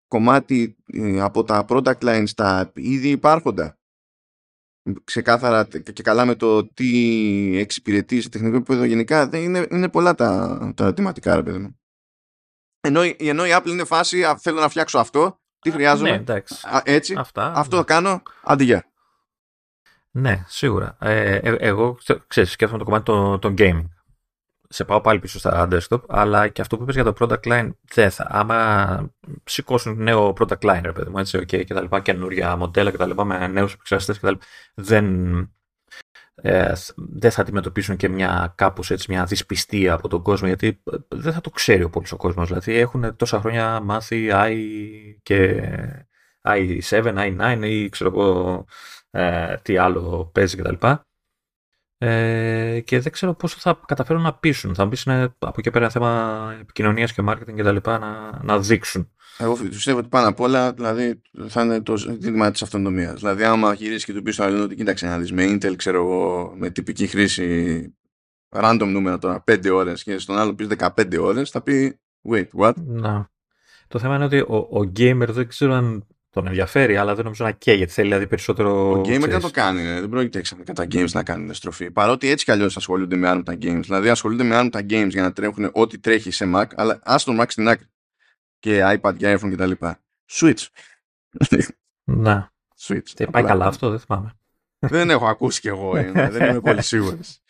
[0.09, 3.81] κομμάτι ε, από τα product lines τα ήδη υπάρχοντα
[5.05, 10.15] ξεκάθαρα και καλά με το τι εξυπηρετεί σε τεχνικό επίπεδο γενικά δεν είναι, είναι πολλά
[10.15, 11.81] τα, τα ερωτηματικά ρε παιδί μου.
[12.81, 16.55] Ενώ, ενώ η Apple είναι φάση θέλω να φτιάξω αυτό τι χρειάζομαι; ναι, εντάξει.
[16.85, 18.83] έτσι; Αυτά, αυτό το κάνω; Αντί
[20.13, 23.89] ναι σίγουρα ε, ε, εγώ ξέρεις σκέφτομαι το κομμάτι των το gaming
[24.73, 27.71] σε πάω πάλι πίσω στα desktop, αλλά και αυτό που είπες για το product line
[27.95, 28.27] δεν θα.
[28.31, 29.11] Άμα
[29.45, 32.97] σηκώσουν νέο product line, ρε παιδί μου, έτσι, okay, και τα λοιπά, καινούργια μοντέλα και
[32.97, 34.45] τα λοιπά, με νέους επεξεργαστές και τα λοιπά,
[34.75, 35.51] δεν,
[36.43, 41.33] ε, δεν θα αντιμετωπίσουν και μια κάπως έτσι, μια δυσπιστία από τον κόσμο, γιατί δεν
[41.33, 42.49] θα το ξέρει ο πολύς ο κόσμος.
[42.49, 44.57] Δηλαδή έχουν τόσα χρόνια μάθει i
[45.23, 45.63] και
[46.43, 48.65] i7, i9 ή ξέρω εγώ
[49.11, 50.87] ε, τι άλλο παίζει κτλ.
[52.03, 54.75] Ε, και δεν ξέρω πόσο θα καταφέρουν να πείσουν.
[54.75, 54.97] Θα μπει
[55.39, 59.13] από εκεί πέρα θέμα επικοινωνίας και marketing και τα λοιπά να, να δείξουν.
[59.41, 63.19] Εγώ πιστεύω ότι πάνω απ' όλα δηλαδή, θα είναι το ζήτημα της αυτονομίας.
[63.21, 65.97] Δηλαδή, άμα γυρίσεις και του πεις στο άλλο ότι κοίταξε να δεις με Intel, ξέρω
[65.97, 67.95] εγώ, με τυπική χρήση
[68.49, 72.01] random νούμερα τώρα 5 ώρες και στον άλλο πεις 15 ώρες, θα πει
[72.31, 73.31] wait, what; Να.
[73.89, 77.45] Το θέμα είναι ότι ο, ο gamer δεν ξέρω αν τον ενδιαφέρει, αλλά δεν νομίζω
[77.45, 77.93] να καίγεται.
[77.93, 78.91] Θέλει δηλαδή περισσότερο.
[78.91, 79.83] Ο gamer δεν το κάνει.
[79.83, 81.91] Δεν πρόκειται ξαφνικά τα games να κάνουν στροφή.
[81.91, 83.81] Παρότι έτσι κι αλλιώς ασχολούνται με άρματα games.
[83.83, 87.41] Δηλαδή ασχολούνται με άρματα games για να τρέχουν ό,τι τρέχει σε Mac, αλλά ας τον
[87.41, 87.87] Mac στην άκρη.
[88.61, 89.73] Και iPad και iPhone κτλ.
[90.31, 90.67] Switch.
[92.05, 92.53] Να.
[92.79, 93.13] Switch.
[93.17, 94.33] Δεν πάει καλά αυτό, δεν θυμάμαι.
[94.79, 95.97] δεν έχω ακούσει κι εγώ.
[95.97, 97.41] Ε, δεν είμαι πολύ σίγουρος.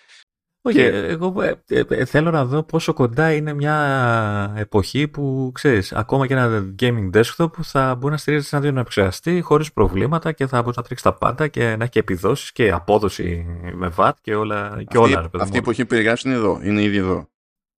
[0.63, 5.93] Όχι, εγώ ε, ε, ε, θέλω να δω πόσο κοντά είναι μια εποχή που, ξέρεις,
[5.93, 10.47] ακόμα και ένα gaming desktop θα μπορεί να στηρίζεται σε ένα επεξεργαστή χωρίς προβλήματα και
[10.47, 14.13] θα μπορεί να τρέξει τα πάντα και να έχει και επιδόσεις και απόδοση με VAT
[14.21, 14.69] και όλα.
[14.89, 17.30] Και αυτή, όλα αυτή η εποχή που περιγράψεις είναι εδώ, είναι ήδη εδώ.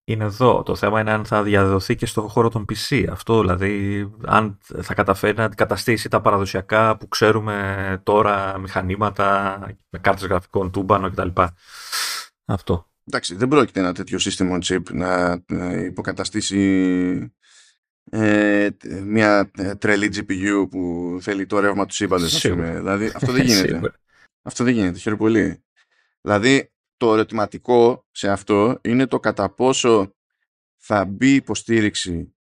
[0.04, 0.62] Είναι εδώ.
[0.62, 3.06] Το θέμα είναι αν θα διαδοθεί και στον χώρο των PC.
[3.10, 9.58] Αυτό δηλαδή, αν θα καταφέρει να αντικαταστήσει τα παραδοσιακά που ξέρουμε τώρα, μηχανήματα
[9.90, 11.28] με κάρτες γραφικών, τούμπανο κτλ.
[12.44, 12.86] Αυτό.
[13.04, 15.42] Εντάξει, δεν πρόκειται ένα τέτοιο σύστημα chip να
[15.84, 17.32] υποκαταστήσει
[18.10, 18.68] ε,
[19.04, 22.40] μια ε, τρελή GPU που θέλει το ρεύμα του σύμπαντος.
[22.40, 23.92] Δηλαδή, αυτό δεν γίνεται.
[24.42, 24.98] αυτό δεν γίνεται.
[24.98, 25.64] Χαίρομαι πολύ.
[26.20, 26.71] Δηλαδή,
[27.02, 30.14] το ερωτηματικό σε αυτό είναι το κατά πόσο
[30.76, 32.34] θα μπει υποστήριξη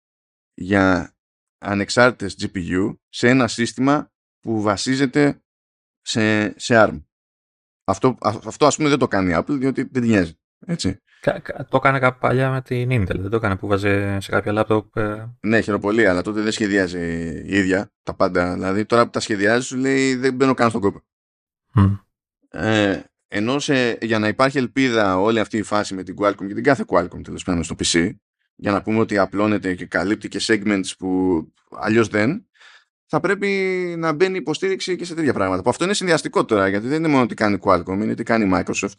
[0.54, 1.16] για
[1.58, 5.44] ανεξάρτητες GPU σε ένα σύστημα που βασίζεται
[6.02, 7.04] σε, σε ARM.
[7.84, 10.40] Αυτό, αυτό ας πούμε δεν το κάνει η Apple διότι δεν νοιάζει.
[10.66, 11.02] Έτσι.
[11.70, 14.98] Το έκανε παλιά με την Intel, δεν το έκανε που βάζει σε κάποια λάπτοπ.
[14.98, 15.38] Ε...
[15.40, 17.00] Ναι, χειροπολί, αλλά τότε δεν σχεδιάζει
[17.46, 18.54] η ίδια τα πάντα.
[18.54, 21.02] Δηλαδή τώρα που τα σχεδιάζει σου λέει δεν μπαίνω καν στον κόπο.
[21.76, 22.00] Mm.
[22.50, 23.02] Ε,
[23.34, 26.64] ενώ σε, για να υπάρχει ελπίδα όλη αυτή η φάση με την Qualcomm και την
[26.64, 28.10] κάθε Qualcomm τέλος πάντων στο PC,
[28.56, 32.48] για να πούμε ότι απλώνεται και καλύπτει και segments που αλλιώς δεν,
[33.06, 33.48] θα πρέπει
[33.98, 35.62] να μπαίνει υποστήριξη και σε τέτοια πράγματα.
[35.62, 38.52] Που αυτό είναι συνδυαστικό τώρα, γιατί δεν είναι μόνο τι κάνει Qualcomm, είναι τι κάνει
[38.54, 38.94] Microsoft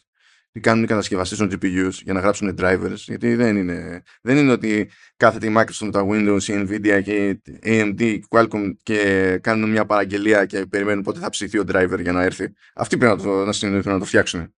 [0.53, 4.51] τι κάνουν οι κατασκευαστές των GPUs για να γράψουν drivers, γιατί δεν είναι, δεν είναι
[4.51, 9.37] ότι κάθεται η Microsoft με τα Windows, η Nvidia και η AMD, η Qualcomm και
[9.41, 12.53] κάνουν μια παραγγελία και περιμένουν πότε θα ψηθεί ο driver για να έρθει.
[12.75, 14.53] Αυτοί πρέπει να το, να, να το φτιάξουν.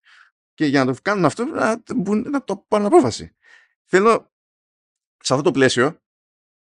[0.54, 1.82] Και για να το κάνουν αυτό, να,
[2.30, 3.36] να το πάρουν απόφαση.
[3.86, 4.34] Θέλω
[5.18, 6.02] σε αυτό το πλαίσιο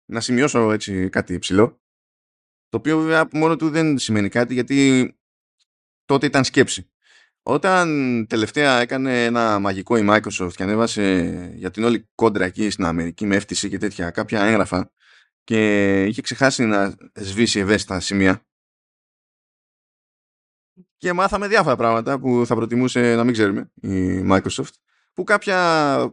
[0.04, 1.80] να σημειώσω έτσι κάτι υψηλό,
[2.68, 5.12] το οποίο βέβαια μόνο του δεν σημαίνει κάτι, γιατί
[6.04, 6.90] τότε ήταν σκέψη.
[7.50, 12.84] Όταν τελευταία έκανε ένα μαγικό η Microsoft και ανέβασε για την όλη κόντρα εκεί στην
[12.84, 14.90] Αμερική με FTC και τέτοια κάποια έγγραφα
[15.44, 18.46] και είχε ξεχάσει να σβήσει ευαίσθητα σημεία.
[20.96, 24.72] Και μάθαμε διάφορα πράγματα που θα προτιμούσε να μην ξέρουμε η Microsoft
[25.14, 26.12] που κάποια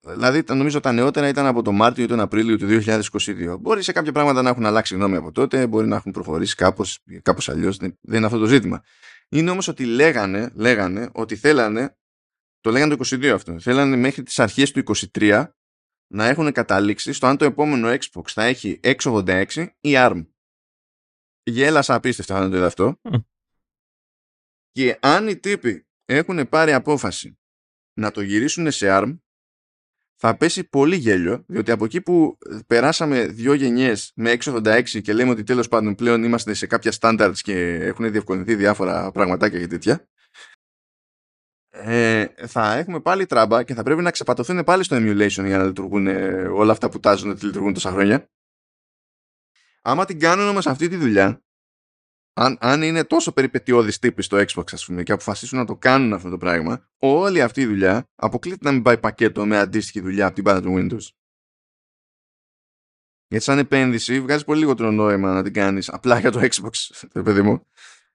[0.00, 3.92] δηλαδή νομίζω τα νεότερα ήταν από το Μάρτιο ή τον Απρίλιο του 2022 μπορεί σε
[3.92, 7.76] κάποια πράγματα να έχουν αλλάξει γνώμη από τότε μπορεί να έχουν προχωρήσει κάπως, κάπως αλλιώς
[7.76, 8.82] δεν είναι αυτό το ζήτημα
[9.32, 11.98] είναι όμως ότι λέγανε, λέγανε ότι θέλανε,
[12.60, 14.82] το λέγανε το 22 αυτό, θέλανε μέχρι τις αρχές του
[15.14, 15.46] 23
[16.12, 20.26] να έχουν καταλήξει στο αν το επόμενο Xbox θα έχει X86 ή ARM.
[21.42, 23.00] Γέλασα απίστευτα αν το είδα αυτό.
[24.70, 27.38] Και αν οι τύποι έχουν πάρει απόφαση
[27.92, 29.18] να το γυρίσουν σε ARM,
[30.22, 35.30] θα πέσει πολύ γέλιο, διότι από εκεί που περάσαμε δύο γενιές με 686 και λέμε
[35.30, 40.08] ότι τέλος πάντων πλέον είμαστε σε κάποια standards και έχουν διευκολυνθεί διάφορα πραγματάκια και τέτοια,
[41.70, 45.64] ε, θα έχουμε πάλι τράμπα και θα πρέπει να ξεπατωθούν πάλι στο emulation για να
[45.64, 48.30] λειτουργούν ε, όλα αυτά που τάζουν ότι λειτουργούν τόσα χρόνια.
[49.82, 51.42] Άμα την κάνουν όμως αυτή τη δουλειά,
[52.32, 56.12] αν, αν είναι τόσο περιπετειώδης τύπης στο Xbox ας πούμε και αποφασίσουν να το κάνουν
[56.12, 60.26] αυτό το πράγμα όλη αυτή η δουλειά αποκλείται να μην πάει πακέτο με αντίστοιχη δουλειά
[60.26, 61.08] από την πάντα του Windows.
[63.28, 66.70] Γιατί σαν επένδυση βγάζει πολύ λιγότερο νόημα να την κάνεις απλά για το Xbox
[67.24, 67.66] παιδί μου.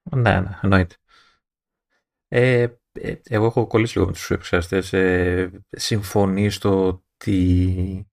[0.03, 0.95] Ναι, ναι, εννοείται.
[2.27, 4.93] Ε, ε, εγώ έχω κολλήσει λίγο με τους επεξεργαστές.
[4.93, 8.07] Ε, συμφωνεί στο ότι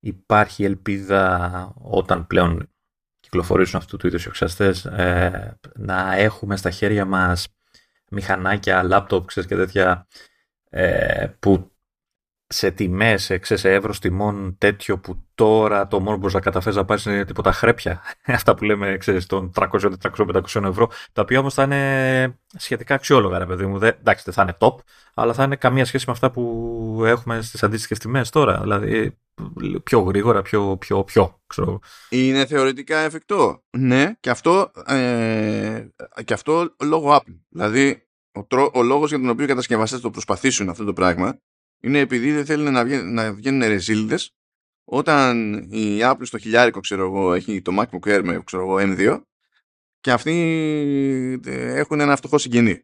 [0.00, 2.73] υπάρχει ελπίδα όταν πλέον
[3.34, 4.30] κυκλοφορήσουν αυτού του είδους οι
[4.96, 5.30] ε,
[5.74, 7.48] να έχουμε στα χέρια μας
[8.10, 10.06] μηχανάκια, λάπτοπ, ξέρεις και τέτοια
[10.70, 11.72] ε, που
[12.46, 16.84] σε τιμές, σε, σε εύρος τιμών τέτοιο που τώρα το μόνο που να καταφέρεις να
[16.84, 18.02] πάρεις είναι τίποτα χρέπια.
[18.26, 19.68] Αυτά που λέμε, ξέρεις, των 300,
[20.02, 20.90] 400, 500 ευρώ.
[21.12, 23.78] Τα οποία όμως θα είναι σχετικά αξιόλογα, ρε παιδί μου.
[23.78, 24.74] Δεν, εντάξει, δεν θα είναι top,
[25.14, 28.60] αλλά θα είναι καμία σχέση με αυτά που έχουμε στις αντίστοιχες τιμές τώρα.
[28.60, 29.18] Δηλαδή,
[29.84, 31.78] πιο γρήγορα, πιο, πιο, πιο, ξέρω.
[32.08, 33.64] Είναι θεωρητικά εφικτό.
[33.76, 35.86] Ναι, και αυτό, ε,
[36.24, 37.38] και αυτό λόγω Apple.
[37.48, 38.40] Δηλαδή, ο,
[38.72, 41.38] ο λόγος για τον οποίο οι κατασκευαστές το προσπαθήσουν αυτό το πράγμα
[41.82, 44.34] είναι επειδή δεν θέλουν να, βγαίνουν, να βγαίνουν ρεζίλιδες
[44.84, 49.22] όταν η Apple στο χιλιάρικο ξέρω εγώ, έχει το MacBook Air με ξέρω εγώ, M2
[50.00, 52.82] και αυτοί ε, έχουν ένα φτωχό συγγενή.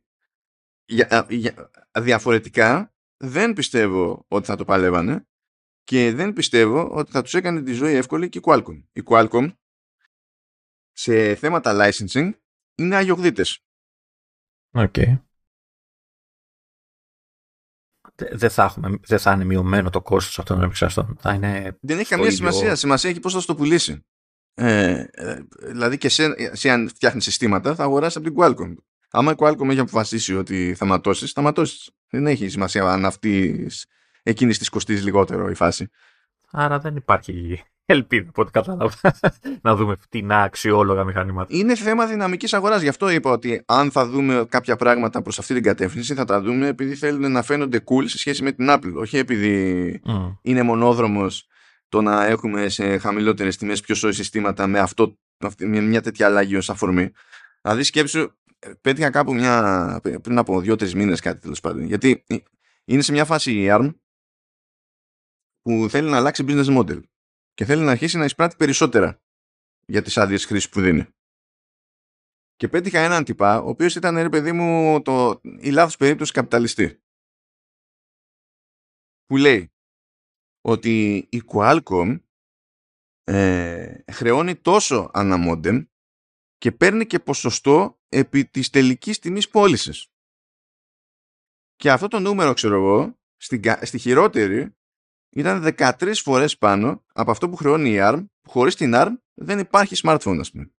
[0.85, 5.29] Για, για, διαφορετικά δεν πιστεύω ότι θα το παλεύανε
[5.91, 8.83] και δεν πιστεύω ότι θα τους έκανε τη ζωή εύκολη και η Qualcomm.
[8.93, 9.53] Η Qualcomm
[10.93, 12.31] σε θέματα licensing
[12.75, 13.65] είναι αγιογδίτες.
[14.71, 14.95] OK.
[14.97, 15.19] Okay.
[18.15, 21.17] Δεν θα, έχουμε, δεν θα είναι μειωμένο το κόστος αυτών των επεξεργαστών.
[21.21, 22.75] Θα είναι δεν έχει καμία σημασία.
[22.75, 24.07] Σημασία έχει πώς θα το πουλήσει.
[24.55, 28.75] Ε, ε, δηλαδή και σε, αν φτιάχνει συστήματα θα αγοράσεις από την Qualcomm.
[29.11, 31.91] Άμα η Qualcomm έχει αποφασίσει ότι θα ματώσεις, θα ματώσεις.
[32.11, 33.67] Δεν έχει σημασία αν αυτή
[34.31, 35.89] εκείνης της κοστίζει λιγότερο η φάση.
[36.51, 38.95] Άρα δεν υπάρχει ελπίδα από ό,τι κατάλαβα
[39.63, 41.57] να δούμε φτηνά αξιόλογα μηχανήματα.
[41.57, 42.83] Είναι θέμα δυναμικής αγοράς.
[42.83, 46.41] Γι' αυτό είπα ότι αν θα δούμε κάποια πράγματα προς αυτή την κατεύθυνση, θα τα
[46.41, 48.93] δούμε επειδή θέλουν να φαίνονται cool σε σχέση με την Apple.
[48.95, 50.01] Όχι επειδή
[50.43, 51.47] είναι μονόδρομος
[51.89, 55.19] το να έχουμε σε χαμηλότερες τιμές πιο σώη συστήματα με, αυτό,
[55.59, 57.11] με μια τέτοια αλλαγή ως αφορμή.
[57.61, 58.29] Δηλαδή σκέψου,
[58.81, 61.85] πέτυχα κάπου μια, πριν από δύο-τρεις μήνες κάτι τέλος πάντων.
[61.85, 62.25] Γιατί
[62.85, 63.91] είναι σε μια φάση η ARM
[65.63, 67.03] που θέλει να αλλάξει business model
[67.55, 69.23] και θέλει να αρχίσει να εισπράττει περισσότερα
[69.87, 71.07] για τις άδειες χρήσης που δίνει.
[72.57, 77.03] Και πέτυχα έναν τυπά, ο οποίος ήταν, ρε παιδί μου, το, η λάθος περίπτωση καπιταλιστή.
[79.25, 79.73] Που λέει
[80.61, 82.21] ότι η Qualcomm
[83.25, 85.85] ε, χρεώνει τόσο αναμόντεμ
[86.57, 90.07] και παίρνει και ποσοστό επί της τελικής τιμής πώλησης.
[91.77, 94.77] Και αυτό το νούμερο, ξέρω εγώ, στη, στη χειρότερη
[95.31, 99.59] ήταν 13 φορές πάνω από αυτό που χρεώνει η ARM, που χωρίς την ARM δεν
[99.59, 100.71] υπάρχει smartphone, ας πούμε.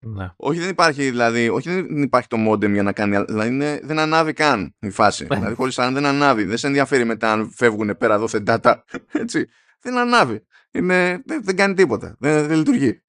[0.00, 0.30] Ναι.
[0.36, 3.98] Όχι δεν υπάρχει δηλαδή, όχι δεν υπάρχει το modem για να κάνει, δηλαδή είναι, δεν
[3.98, 5.22] ανάβει καν η φάση.
[5.22, 5.36] Ναι.
[5.36, 8.74] δηλαδή χωρίς ARM δεν ανάβει, δεν σε ενδιαφέρει μετά αν φεύγουν πέρα εδώ data,
[9.22, 9.48] έτσι.
[9.80, 13.02] Δεν ανάβει, είναι, δεν, δεν κάνει τίποτα, δεν, δεν λειτουργεί.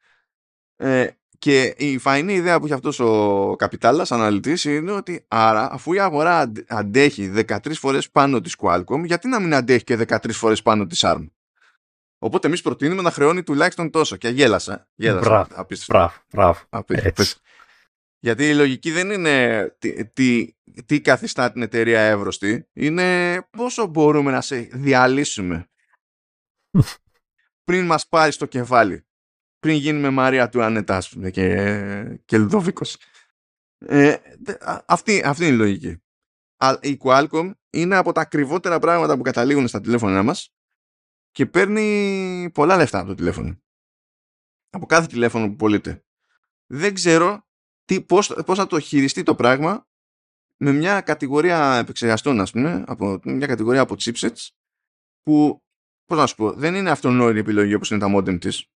[0.75, 1.07] Ε,
[1.39, 5.99] και η φαϊνή ιδέα που έχει αυτός ο καπιτάλας αναλυτής είναι ότι άρα αφού η
[5.99, 10.85] αγορά αντέχει 13 φορές πάνω της Qualcomm γιατί να μην αντέχει και 13 φορές πάνω
[10.85, 11.27] της ARM;
[12.19, 14.15] Οπότε εμείς προτείνουμε να χρεώνει τουλάχιστον τόσο.
[14.15, 14.87] Και γέλασα.
[14.95, 15.47] Γέλασα.
[15.87, 16.13] Μπράβο.
[16.31, 16.59] Μπράβο.
[18.19, 22.67] Γιατί η λογική δεν είναι τι, τι, τι καθιστά την εταιρεία εύρωστη.
[22.73, 25.69] Είναι πόσο μπορούμε να σε διαλύσουμε
[27.63, 29.03] πριν μας πάρει στο κεφάλι.
[29.59, 32.97] Πριν γίνουμε Μαρία του Άνετα, και, και Λουδοβίκος.
[33.77, 34.15] Ε,
[34.85, 36.01] αυτή, αυτή είναι η λογική.
[36.81, 40.53] Η Qualcomm είναι από τα ακριβότερα πράγματα που καταλήγουν στα τηλέφωνα μας
[41.31, 43.61] και παίρνει πολλά λεφτά από το τηλέφωνο.
[44.69, 46.03] Από κάθε τηλέφωνο που πωλείται.
[46.65, 47.47] Δεν ξέρω
[47.85, 49.87] τι, πώς, πώς θα το χειριστεί το πράγμα
[50.57, 54.47] με μια κατηγορία επεξεργαστών, ας πούμε, από μια κατηγορία από chipsets
[55.21, 55.63] που,
[56.05, 58.69] πώς να σου πω, δεν είναι αυτονόητη επιλογή όπως είναι τα modem της.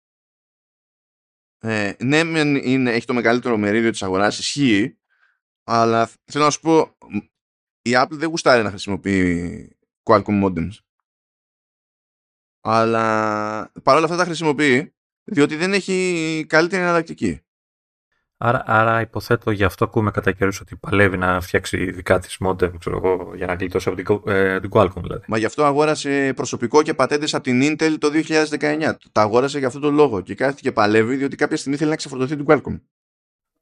[1.64, 4.98] Ε, ναι, είναι, έχει το μεγαλύτερο μερίδιο της αγοράς, ισχύει,
[5.64, 6.96] αλλά θέλω να σου πω,
[7.82, 10.72] η Apple δεν γουστάρει να χρησιμοποιεί Qualcomm modems
[12.62, 14.94] αλλά παρόλα αυτά τα χρησιμοποιεί
[15.24, 17.40] διότι δεν έχει καλύτερη εναλλακτική.
[18.44, 22.70] Άρα, άρα υποθέτω γι' αυτό ακούμε κατά καιρούς ότι παλεύει να φτιάξει δικά της modem
[22.78, 25.24] ξέρω εγώ, για να γλιτώσει από την, ε, την Qualcomm δηλαδή.
[25.26, 28.96] Μα γι' αυτό αγόρασε προσωπικό και πατέντες από την Intel το 2019.
[29.12, 31.96] Τα αγόρασε για αυτό το λόγο και κάθεται και παλεύει διότι κάποια στιγμή θέλει να
[31.96, 32.80] ξεφορτωθεί την Qualcomm.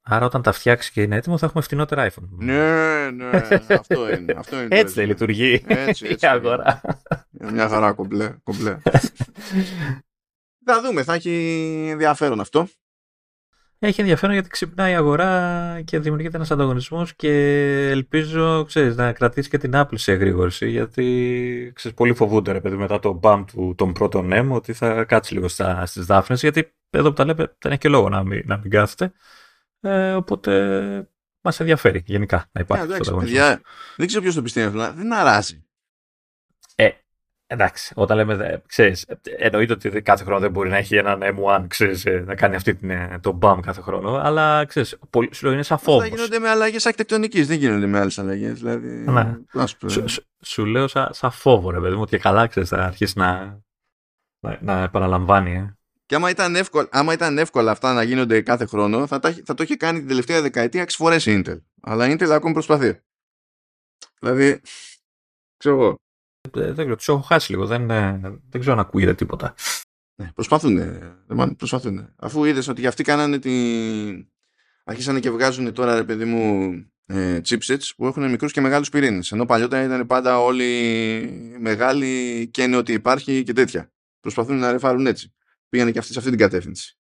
[0.01, 2.27] Άρα όταν τα φτιάξει και είναι έτοιμο θα έχουμε φτηνότερα iPhone.
[2.29, 3.29] Ναι, ναι,
[3.67, 4.33] αυτό είναι.
[4.37, 6.81] Αυτό είναι έτσι δεν λειτουργεί έτσι, έτσι, η αγορά.
[7.29, 8.35] Μια χαρά κομπλέ.
[8.43, 8.77] κομπλέ.
[10.65, 12.67] θα δούμε, θα έχει ενδιαφέρον αυτό.
[13.83, 17.29] Έχει ενδιαφέρον γιατί ξυπνάει η αγορά και δημιουργείται ένας ανταγωνισμός και
[17.89, 22.75] ελπίζω ξέρεις, να κρατήσει και την Apple σε εγρήγορση γιατί ξέρεις, πολύ φοβούνται ρε παιδί
[22.75, 26.73] μετά το μπαμ του των πρώτων M ότι θα κάτσει λίγο στα, στις δάφνες γιατί
[26.89, 29.11] εδώ που τα λέμε δεν έχει και λόγο να μην, να μην κάθεται.
[29.81, 31.09] Ε, οπότε
[31.41, 33.07] μας ενδιαφέρει γενικά να υπάρχει yeah, αυτός
[33.97, 35.65] Δεν ξέρω ποιος το πιστεύει, αλλά δεν αράζει.
[37.51, 39.05] Ε, εντάξει, όταν λέμε, ξέρεις,
[39.37, 42.75] εννοείται ότι κάθε χρόνο δεν μπορεί να έχει έναν M1, ξέρεις, ε, να κάνει αυτή
[42.75, 46.03] την, ε, το BAM κάθε χρόνο, αλλά ξέρεις, πολύ, σου λέω είναι σαν φόβος.
[46.03, 48.59] Αυτά γίνονται με αλλαγές αρχιτεκτονικής, δεν γίνονται με άλλες αλλαγές.
[48.59, 49.35] Δηλαδή, ναι.
[49.67, 53.17] σου, σου, σου, λέω σαν, σαν φόβο, ρε παιδί μου, ότι καλά ξέρεις, θα αρχίσει
[53.17, 53.61] να,
[54.39, 55.55] να, να επαναλαμβάνει.
[55.55, 55.75] Ε.
[56.05, 59.63] Και άμα ήταν, εύκολα, άμα ήταν εύκολα αυτά να γίνονται κάθε χρόνο, θα, θα το
[59.63, 61.57] είχε κάνει την τελευταία δεκαετία 6 φορές η Intel.
[61.81, 62.99] Αλλά η Intel ακόμη προσπαθεί.
[64.19, 64.61] Δηλαδή,
[65.57, 65.95] ξέρω εγώ.
[66.41, 67.65] Ε, δεν ξέρω, τους έχω χάσει λίγο.
[67.65, 69.55] Δεν, ε, δεν ξέρω αν ακούγεται τίποτα.
[70.15, 70.79] Ναι, προσπαθούν.
[71.57, 72.13] προσπαθούν.
[72.15, 74.27] Αφού είδες ότι αυτοί κάνανε την.
[74.83, 76.71] Αρχίσανε και βγάζουν τώρα, ρε παιδί μου,
[77.05, 79.31] ε, chipsets που έχουν μικρούς και μεγάλους πυρήνες.
[79.31, 83.91] Ενώ παλιότερα ήταν πάντα όλοι μεγάλοι και είναι ότι υπάρχει και τέτοια.
[84.19, 85.33] Προσπαθούν να ρεφάρουν έτσι
[85.71, 86.97] πήγανε και αυτοί σε αυτή την κατεύθυνση.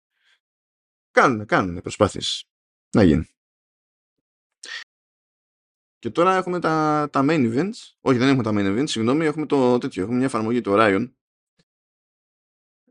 [1.10, 2.44] Κάνουνε, κάνουνε προσπάθειες
[2.96, 3.28] να γίνει.
[5.98, 7.96] Και τώρα έχουμε τα, τα main events.
[8.00, 8.88] Όχι, δεν έχουμε τα main events.
[8.88, 10.02] Συγγνώμη, έχουμε το τέτοιο.
[10.02, 11.10] Έχουμε μια εφαρμογή του Orion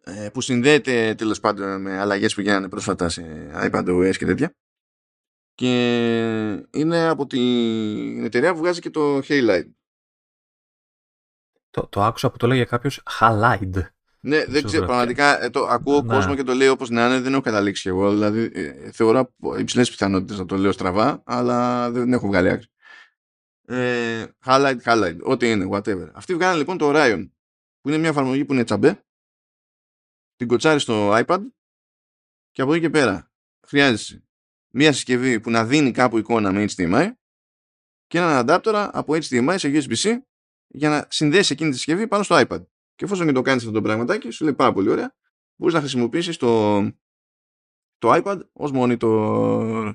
[0.04, 4.56] ε, που συνδέεται τέλος πάντων με αλλαγές που γίνανε πρόσφατα σε iPadOS και τέτοια.
[5.54, 9.72] Και είναι από την εταιρεία που βγάζει και το Halide.
[11.70, 13.88] Το, το άκουσα που το λέγε κάποιος Halide.
[14.20, 14.86] Ναι, δεν ξέρω.
[14.86, 16.14] Πραγματικά ε, το, ακούω ναι.
[16.14, 17.20] κόσμος και το λέει όπως να είναι.
[17.20, 18.12] Δεν έχω καταλήξει κι εγώ.
[18.12, 22.68] Δηλαδή, ε, θεωρώ υψηλές πιθανότητες να το λέω στραβά, αλλά δεν έχω βγάλει άκρη.
[23.70, 25.18] Ε, highlight, highlight.
[25.22, 26.10] Ό,τι είναι, whatever.
[26.14, 27.30] Αυτοί βγάλανε λοιπόν το Orion,
[27.82, 29.06] που είναι μια εφαρμογή που είναι τσαμπέ.
[30.36, 31.40] Την κοτσάρεις στο iPad
[32.52, 33.32] και από εκεί και πέρα
[33.68, 34.28] χρειάζεσαι
[34.74, 37.12] μια συσκευή που να δίνει κάπου εικόνα με HDMI
[38.08, 40.18] και έναν adapter από HDMI σε USB-C
[40.68, 42.66] για να συνδέσεις εκείνη τη συσκευή πάνω στο iPad.
[42.96, 45.16] Και εφόσον και το κάνεις αυτό το πραγματάκι, σου λέει πάρα πολύ ωραία,
[45.56, 46.82] μπορείς να χρησιμοποιήσεις το,
[47.98, 49.94] το iPad ως monitor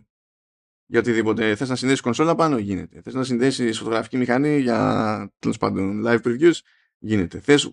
[0.87, 1.55] για οτιδήποτε.
[1.55, 3.01] Θες να συνδέσεις κονσόλα πάνω, γίνεται.
[3.01, 6.55] Θες να συνδέσεις φωτογραφική μηχανή για τέλος πάντων live previews,
[6.99, 7.41] γίνεται.
[7.41, 7.73] Θες,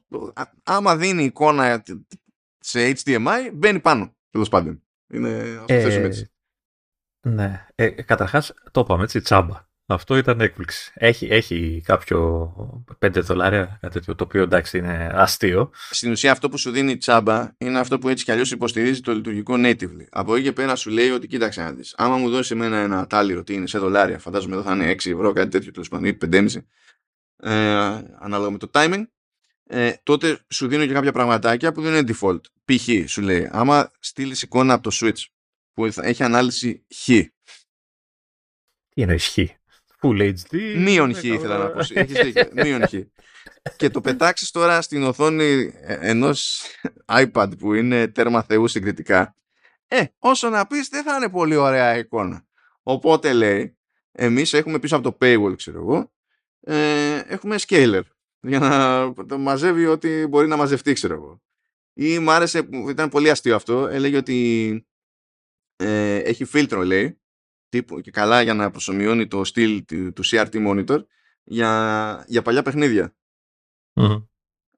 [0.64, 1.84] άμα δίνει εικόνα
[2.60, 4.84] σε HDMI, μπαίνει πάνω τέλος πάντων.
[5.08, 6.32] Είναι αυτό ε, έτσι.
[7.22, 7.66] Ναι.
[7.76, 9.68] Ε, Καταρχάς, το είπαμε έτσι, τσάμπα.
[9.92, 10.92] Αυτό ήταν έκπληξη.
[10.94, 12.54] Έχει, έχει κάποιο
[13.00, 15.72] 5 δολάρια, κάτι τέτοιο, το οποίο εντάξει είναι αστείο.
[15.90, 19.02] Στην ουσία αυτό που σου δίνει η τσάμπα είναι αυτό που έτσι κι αλλιώς υποστηρίζει
[19.02, 20.06] το λειτουργικό natively.
[20.10, 21.94] Από εκεί και πέρα σου λέει ότι κοίταξε να δεις.
[21.98, 25.12] Άμα μου δώσεις εμένα ένα τάλιρο ότι είναι σε δολάρια, φαντάζομαι εδώ θα είναι 6
[25.12, 26.46] ευρώ, κάτι τέτοιο τέλος πάντων, ή 5,5
[27.38, 27.52] ε,
[28.20, 29.04] ανάλογα με το timing,
[29.64, 32.42] ε, τότε σου δίνω και κάποια πραγματάκια που δεν είναι default.
[32.66, 33.10] Π.χ.
[33.10, 35.26] σου λέει, άμα στείλεις εικόνα από το switch
[35.74, 37.06] που έχει ανάλυση χ.
[38.90, 39.38] Τι εννοείς χ;
[40.02, 40.76] Full HD.
[40.78, 41.80] Μείον χ ήθελα να πω.
[41.94, 42.50] Έχεις δίκιο.
[42.54, 42.94] Μείον χ.
[43.76, 46.64] Και το πετάξεις τώρα στην οθόνη ενός
[47.06, 49.36] iPad που είναι τέρμα θεού συγκριτικά.
[49.88, 52.46] Ε, όσο να πεις δεν θα είναι πολύ ωραία εικόνα.
[52.84, 53.78] Οπότε λέει,
[54.12, 56.12] εμείς έχουμε πίσω από το paywall, ξέρω εγώ,
[56.62, 58.02] ε, έχουμε scaler
[58.42, 61.42] για να το μαζεύει ό,τι μπορεί να μαζευτεί, ξέρω εγώ.
[61.94, 64.88] Ή μου άρεσε, ήταν πολύ αστείο αυτό, έλεγε ότι
[65.76, 67.20] ε, έχει φίλτρο, λέει,
[67.70, 71.00] τύπου, και καλά για να προσωμιώνει το στυλ του, του CRT monitor
[71.44, 72.64] για, για παλιά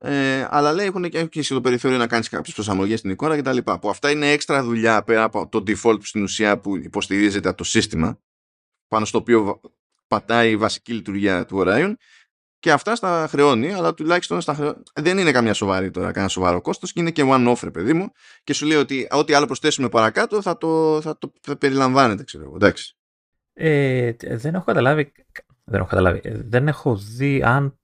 [0.03, 3.57] Ε, αλλά λέει έχουν και, και το περιθώριο να κάνεις κάποιες προσαρμογές στην εικόνα κτλ.
[3.57, 7.63] Που αυτά είναι έξτρα δουλειά πέρα από το default στην ουσία που υποστηρίζεται από το
[7.63, 8.19] σύστημα,
[8.87, 9.61] πάνω στο οποίο
[10.07, 11.93] πατάει η βασική λειτουργία του Orion
[12.62, 14.84] και αυτά στα χρεώνει, αλλά τουλάχιστον στα χρεώνει.
[14.93, 18.12] δεν είναι καμιά σοβαρή τώρα, κανένα σοβαρό κόστος και είναι και one off, παιδί μου.
[18.43, 22.43] Και σου λέει ότι ό,τι άλλο προσθέσουμε παρακάτω θα το, θα το θα περιλαμβάνεται, ξέρω
[22.43, 22.55] εγώ.
[22.55, 22.95] Εντάξει.
[23.53, 25.12] Ε, δεν έχω καταλάβει.
[25.64, 26.22] Δεν έχω καταλάβει.
[26.24, 27.80] Δεν έχω δει αν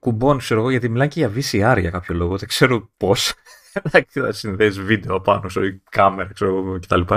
[0.00, 2.36] κουμπών, ξέρω εγώ, γιατί μιλάνε και για VCR για κάποιο λόγο.
[2.36, 3.34] Δεν ξέρω πώς.
[4.14, 7.14] να συνδέσει βίντεο πάνω, ξέρω, κάμερα, ξέρω εγώ κτλ.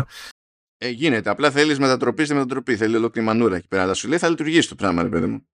[0.78, 1.30] Ε, γίνεται.
[1.30, 2.76] Απλά θέλεις μετατροπής στη μετατροπή.
[2.76, 3.84] Θέλει ολόκληρη μανούρα εκεί πέρα.
[3.84, 5.48] Αλλά σου λέει θα λειτουργήσει το πράγμα, ρε παιδί μου.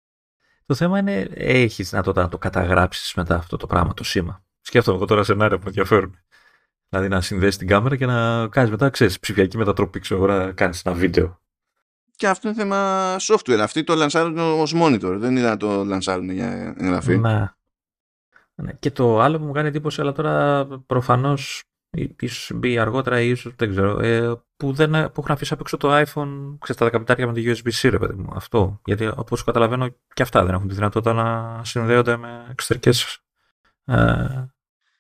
[0.69, 4.43] Το θέμα είναι, έχεις δυνατότητα να το καταγράψεις μετά αυτό το πράγμα, το σήμα.
[4.61, 6.19] Σκέφτομαι εγώ τώρα σενάρια που με ενδιαφέρουν.
[6.89, 10.83] Δηλαδή να συνδέσεις την κάμερα και να κάνεις μετά, ξέρεις, ψηφιακή μετατροπή, ξέρω να κάνεις
[10.83, 11.41] ένα βίντεο.
[12.17, 13.59] Και αυτό είναι θέμα software.
[13.61, 15.17] Αυτοί το λανσάρουν ως monitor.
[15.19, 17.17] Δεν είδα να το λανσάρουν για εγγραφή.
[17.17, 17.53] Ναι.
[18.55, 18.73] ναι.
[18.73, 21.63] Και το άλλο που μου κάνει εντύπωση, αλλά τώρα προφανώς
[22.21, 25.77] ίσως μπει αργότερα ή ίσως δεν ξέρω, ε, που, δεν, που έχουν αφήσει απ' έξω
[25.77, 28.33] το iPhone ξέρεις, τα δεκαπιτάρια με το USB-C, ρε παιδί μου.
[28.35, 28.81] Αυτό.
[28.85, 33.19] Γιατί όπως καταλαβαίνω και αυτά δεν έχουν τη δυνατότητα να συνδέονται με εξωτερικές.
[33.85, 33.95] Ε,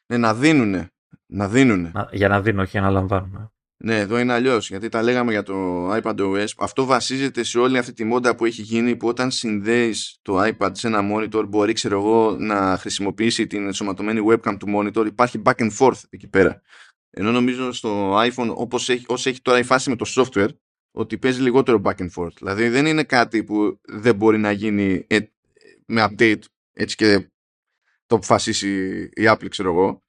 [0.06, 0.90] ναι, να δίνουν.
[1.26, 1.92] Να δίνουν.
[2.10, 3.52] για να δίνουν, όχι για να λαμβάνουν.
[3.80, 4.68] Ναι, εδώ είναι αλλιώς.
[4.68, 6.46] Γιατί τα λέγαμε για το iPad OS.
[6.58, 10.70] Αυτό βασίζεται σε όλη αυτή τη μόντα που έχει γίνει που όταν συνδέεις το iPad
[10.72, 15.06] σε ένα monitor μπορεί, ξέρω εγώ, να χρησιμοποιήσει την ενσωματωμένη webcam του monitor.
[15.06, 16.62] Υπάρχει back and forth εκεί πέρα.
[17.10, 20.48] Ενώ νομίζω στο iPhone, όπως έχει, όσο έχει τώρα η φάση με το software,
[20.90, 22.32] ότι παίζει λιγότερο back and forth.
[22.36, 25.18] Δηλαδή δεν είναι κάτι που δεν μπορεί να γίνει ε,
[25.86, 26.42] με update
[26.72, 27.30] έτσι και
[28.06, 30.02] το αποφασίσει η Apple, ξέρω εγώ.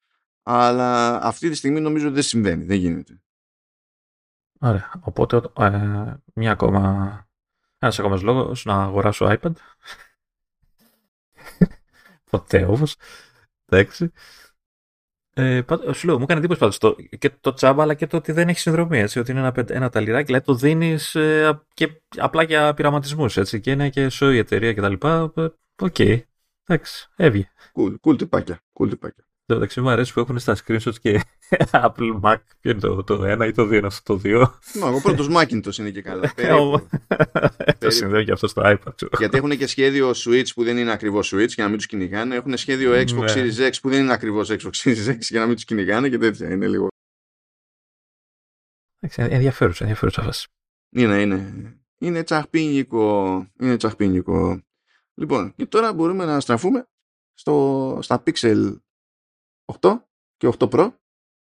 [0.43, 3.21] Αλλά αυτή τη στιγμή νομίζω δεν συμβαίνει, δεν γίνεται.
[4.59, 4.91] Ωραία.
[4.99, 7.27] Οπότε ε, μια ακόμα,
[7.79, 9.51] ένας ακόμας λόγος να αγοράσω iPad.
[12.31, 12.95] Ποτέ όμως.
[13.65, 14.11] Εντάξει.
[15.33, 15.61] Ε,
[15.93, 18.49] σου λέω, μου έκανε εντύπωση πάντως το, και το τσάμπα αλλά και το ότι δεν
[18.49, 18.99] έχει συνδρομή.
[18.99, 23.37] Έτσι, ότι είναι ένα, ένα ταλιράκι, δηλαδή το δίνεις ε, και απλά για πειραματισμούς.
[23.61, 25.07] Και είναι και σόι η εταιρεία κτλ.
[25.07, 25.95] Ε, OK.
[25.97, 26.21] Okay.
[26.65, 27.51] Εντάξει, εύγε.
[27.73, 28.59] Cool, cool τυπάκια.
[28.73, 29.28] Cool τυπάκια.
[29.49, 31.21] Το μεταξύ μου αρέσει που έχουν στα screenshots και
[31.71, 32.37] Apple Mac.
[32.59, 34.51] Ποιο είναι το, το 1 ή το 2 είναι αυτό το 2.
[34.79, 36.33] Μα ο πρώτος Macintosh είναι και καλά.
[37.79, 39.17] το συνδέω και αυτό στο iPad.
[39.17, 42.35] Γιατί έχουν και σχέδιο Switch που δεν είναι ακριβώς Switch για να μην τους κυνηγάνε.
[42.35, 43.33] Έχουν σχέδιο Xbox ναι.
[43.33, 46.17] Series X που δεν είναι ακριβώς Xbox Series X για να μην τους κυνηγάνε και
[46.17, 46.49] τέτοια.
[46.49, 46.87] Είναι λίγο.
[49.15, 50.47] Ενδιαφέρουσα, ενδιαφέρουσα φάση.
[50.95, 51.73] Είναι, είναι.
[51.97, 53.47] Είναι τσαχπίνικο.
[53.59, 54.61] Είναι τσαχπίνικο.
[55.13, 56.87] Λοιπόν, και τώρα μπορούμε να στραφούμε
[57.33, 58.75] στο, στα Pixel
[59.81, 60.01] 8
[60.37, 60.93] και 8 Pro.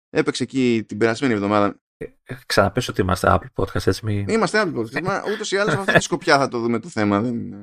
[0.10, 1.82] Έπαιξε εκεί την περασμένη εβδομάδα.
[1.98, 4.28] Ε, ε ξαναπες ότι είμαστε Apple Podcast, έτσι μην...
[4.28, 5.02] Είμαστε Apple Podcast.
[5.02, 7.22] Μα ούτως ή άλλως αυτή τη σκοπιά θα το δούμε το θέμα.
[7.22, 7.54] Δεν...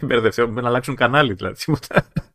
[0.06, 1.64] Μπερδευτώ, να αλλάξουν κανάλι δηλαδή.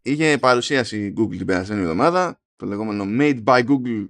[0.02, 4.08] Είχε παρουσίαση Google την περασμένη εβδομάδα, το λεγόμενο Made by Google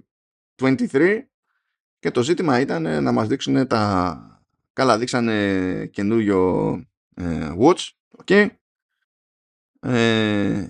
[0.90, 1.18] 23
[1.98, 4.20] και το ζήτημα ήταν ε, να μας δείξουν τα...
[4.72, 6.72] Καλά, δείξανε καινούριο
[7.14, 7.88] ε, watch,
[8.24, 8.46] okay.
[9.80, 10.66] ε,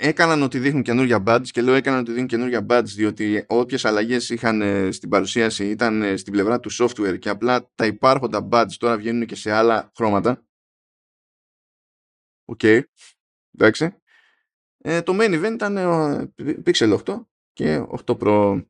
[0.00, 4.30] έκαναν ότι δείχνουν καινούργια badge και λέω έκαναν ότι δείχνουν καινούργια badge διότι όποιες αλλαγές
[4.30, 8.72] είχαν ε, στην παρουσίαση ήταν ε, στην πλευρά του software και απλά τα υπάρχοντα badge
[8.78, 10.46] τώρα βγαίνουν και σε άλλα χρώματα.
[12.44, 12.60] OK.
[12.62, 12.82] Okay.
[13.54, 13.94] Εντάξει.
[14.78, 16.32] Ε, το main event ήταν ε,
[16.64, 18.64] Pixel 8 και 8 Pro.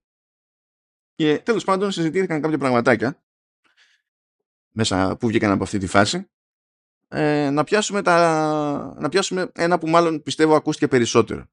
[1.14, 3.22] Και τέλος πάντων συζητήθηκαν κάποια πραγματάκια
[4.68, 6.29] μέσα που βγήκαν από αυτή τη φάση
[7.09, 11.47] ε, να, πιάσουμε τα, να πιάσουμε ένα που μάλλον πιστεύω ακούστηκε περισσότερο.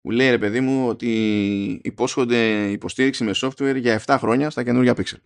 [0.00, 4.94] Που λέει ρε παιδί μου ότι υπόσχονται υποστήριξη με software για 7 χρόνια στα καινούργια
[4.96, 5.20] Pixel.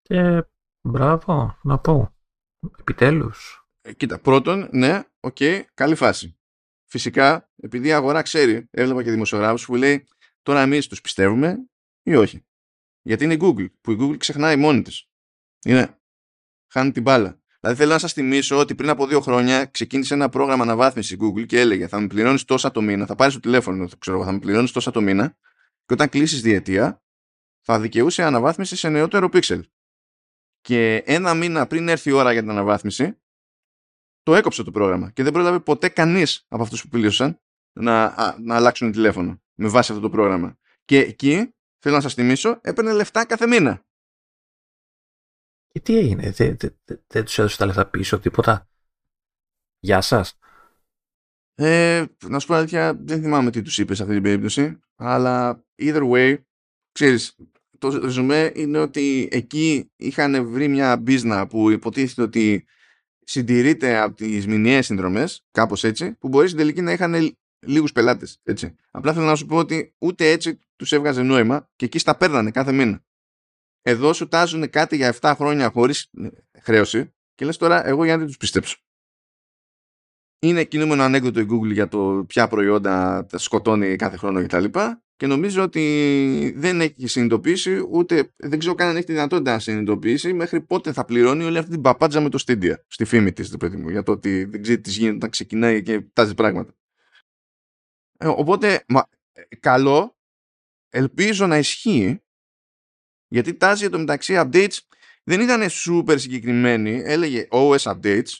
[0.00, 0.44] Και
[0.88, 2.14] μπράβο, να πω.
[2.78, 3.68] Επιτέλους.
[3.80, 6.38] Ε, κοίτα, πρώτον, ναι, OK, okay, καλή φάση.
[6.90, 10.06] Φυσικά, επειδή η αγορά ξέρει, έβλεπα και δημοσιογράφους που λέει
[10.42, 11.68] τώρα εμείς τους πιστεύουμε
[12.02, 12.46] ή όχι;
[13.02, 15.08] Γιατί είναι η Google, που η Google ξεχνάει μόνη της.
[15.64, 15.97] Είναι
[16.68, 17.40] χάνει την μπάλα.
[17.60, 21.46] Δηλαδή θέλω να σας θυμίσω ότι πριν από δύο χρόνια ξεκίνησε ένα πρόγραμμα αναβάθμισης Google
[21.46, 24.38] και έλεγε θα με πληρώνεις τόσα το μήνα, θα πάρεις το τηλέφωνο, ξέρω, θα με
[24.38, 25.36] πληρώνεις τόσα το μήνα
[25.86, 27.02] και όταν κλείσει διετία
[27.60, 29.60] θα δικαιούσε αναβάθμιση σε νεότερο pixel.
[30.60, 33.18] Και ένα μήνα πριν έρθει η ώρα για την αναβάθμιση,
[34.22, 37.40] το έκοψε το πρόγραμμα και δεν πρόλαβε ποτέ κανείς από αυτούς που πλήρωσαν
[37.72, 39.42] να, να αλλάξουν τηλέφωνο.
[39.54, 40.58] με βάση αυτό το πρόγραμμα.
[40.84, 43.86] Και εκεί, θέλω να σας θυμίσω, έπαιρνε λεφτά κάθε μήνα.
[45.68, 48.68] Και τι έγινε, δεν δε, δε, δε τους έδωσε τα λεφτά πίσω, τίποτα;
[49.78, 50.38] Γεια σας.
[51.54, 55.64] Ε, να σου πω αλήθεια, δεν θυμάμαι τι τους είπες σε αυτή την περίπτωση, αλλά
[55.78, 56.36] either way,
[56.92, 57.36] ξέρεις,
[57.78, 62.66] το ρεζουμέ είναι ότι εκεί είχαν βρει μια μπίζνα που υποτίθεται ότι
[63.24, 68.40] συντηρείται από τις μηνιαίες συνδρομές, κάπως έτσι, που μπορείς στην τελική να είχαν λίγους πελάτες,
[68.42, 68.74] έτσι.
[68.90, 72.50] Απλά θέλω να σου πω ότι ούτε έτσι τους έβγαζε νόημα και εκεί στα παίρνανε
[72.50, 73.04] κάθε μήνα.
[73.88, 76.10] Εδώ σου τάζουν κάτι για 7 χρόνια χωρίς
[76.62, 78.76] χρέωση και λες τώρα εγώ για να δεν τους πιστέψω
[80.38, 84.64] είναι κινούμενο ανέκδοτο η Google για το ποια προϊόντα τα σκοτώνει κάθε χρόνο κτλ.
[84.64, 89.52] Και, και νομίζω ότι δεν έχει συνειδητοποιήσει ούτε δεν ξέρω καν αν έχει τη δυνατότητα
[89.52, 93.32] να συνειδητοποιήσει μέχρι πότε θα πληρώνει όλη αυτή την παπάτζα με το Stadia στη φήμη
[93.32, 96.74] της, παιδί μου, για το ότι δεν ξέρει τι γίνεται όταν ξεκινάει και τάζει πράγματα.
[98.18, 100.16] Ε, οπότε, μα, ε, καλό,
[100.88, 102.22] ελπίζω να ισχύει
[103.28, 104.78] γιατί τάζει το μεταξύ updates
[105.22, 108.30] δεν ήταν super συγκεκριμένη, έλεγε OS updates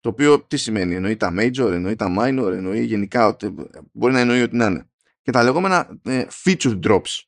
[0.00, 3.54] το οποίο τι σημαίνει, εννοεί τα major, εννοεί τα minor, εννοεί γενικά, ότι
[3.92, 4.90] μπορεί να εννοεί ότι να είναι.
[5.22, 7.22] Και τα λεγόμενα ε, feature drops,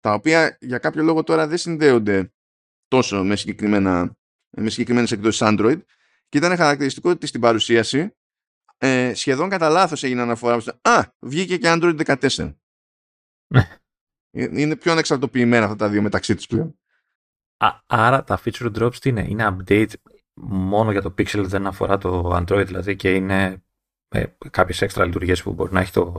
[0.00, 2.32] τα οποία για κάποιο λόγο τώρα δεν συνδέονται
[2.88, 4.16] τόσο με, συγκεκριμένα,
[4.50, 5.80] με συγκεκριμένες εκδόσεις Android
[6.28, 8.16] και ήταν χαρακτηριστικό ότι στην παρουσίαση
[8.78, 12.54] ε, σχεδόν κατά λάθος έγινε αναφορά στο «Α, βγήκε και Android 14».
[14.30, 14.42] Ναι.
[14.42, 16.78] Ε, είναι πιο ανεξαρτοποιημένα αυτά τα δύο μεταξύ τους πλέον.
[17.56, 19.92] Α, άρα τα feature drops τι είναι, είναι update
[20.42, 23.64] μόνο για το Pixel δεν αφορά το Android δηλαδή και είναι
[24.08, 26.12] ε, κάποιες έξτρα λειτουργίες που μπορεί να έχει το,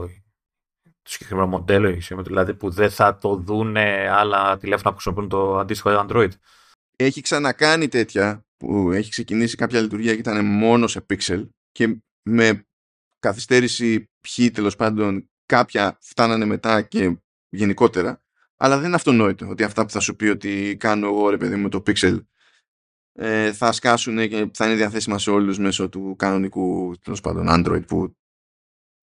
[0.82, 6.06] το συγκεκριμένο μοντέλο δηλαδή που δεν θα το δουν άλλα τηλέφωνα που χρησιμοποιούν το αντίστοιχο
[6.08, 6.30] Android.
[6.96, 12.66] Έχει ξανακάνει τέτοια που έχει ξεκινήσει κάποια λειτουργία και ήταν μόνο σε Pixel και με
[13.18, 17.16] καθυστέρηση ποιοι τέλος πάντων κάποια φτάνανε μετά και
[17.52, 18.22] γενικότερα
[18.56, 21.56] αλλά δεν είναι αυτονόητο ότι αυτά που θα σου πει ότι κάνω εγώ ρε παιδί
[21.56, 22.20] μου το Pixel
[23.12, 27.86] ε, θα σκάσουν και θα είναι διαθέσιμα σε όλους μέσω του κανονικού τέλος πάντων Android
[27.86, 28.16] που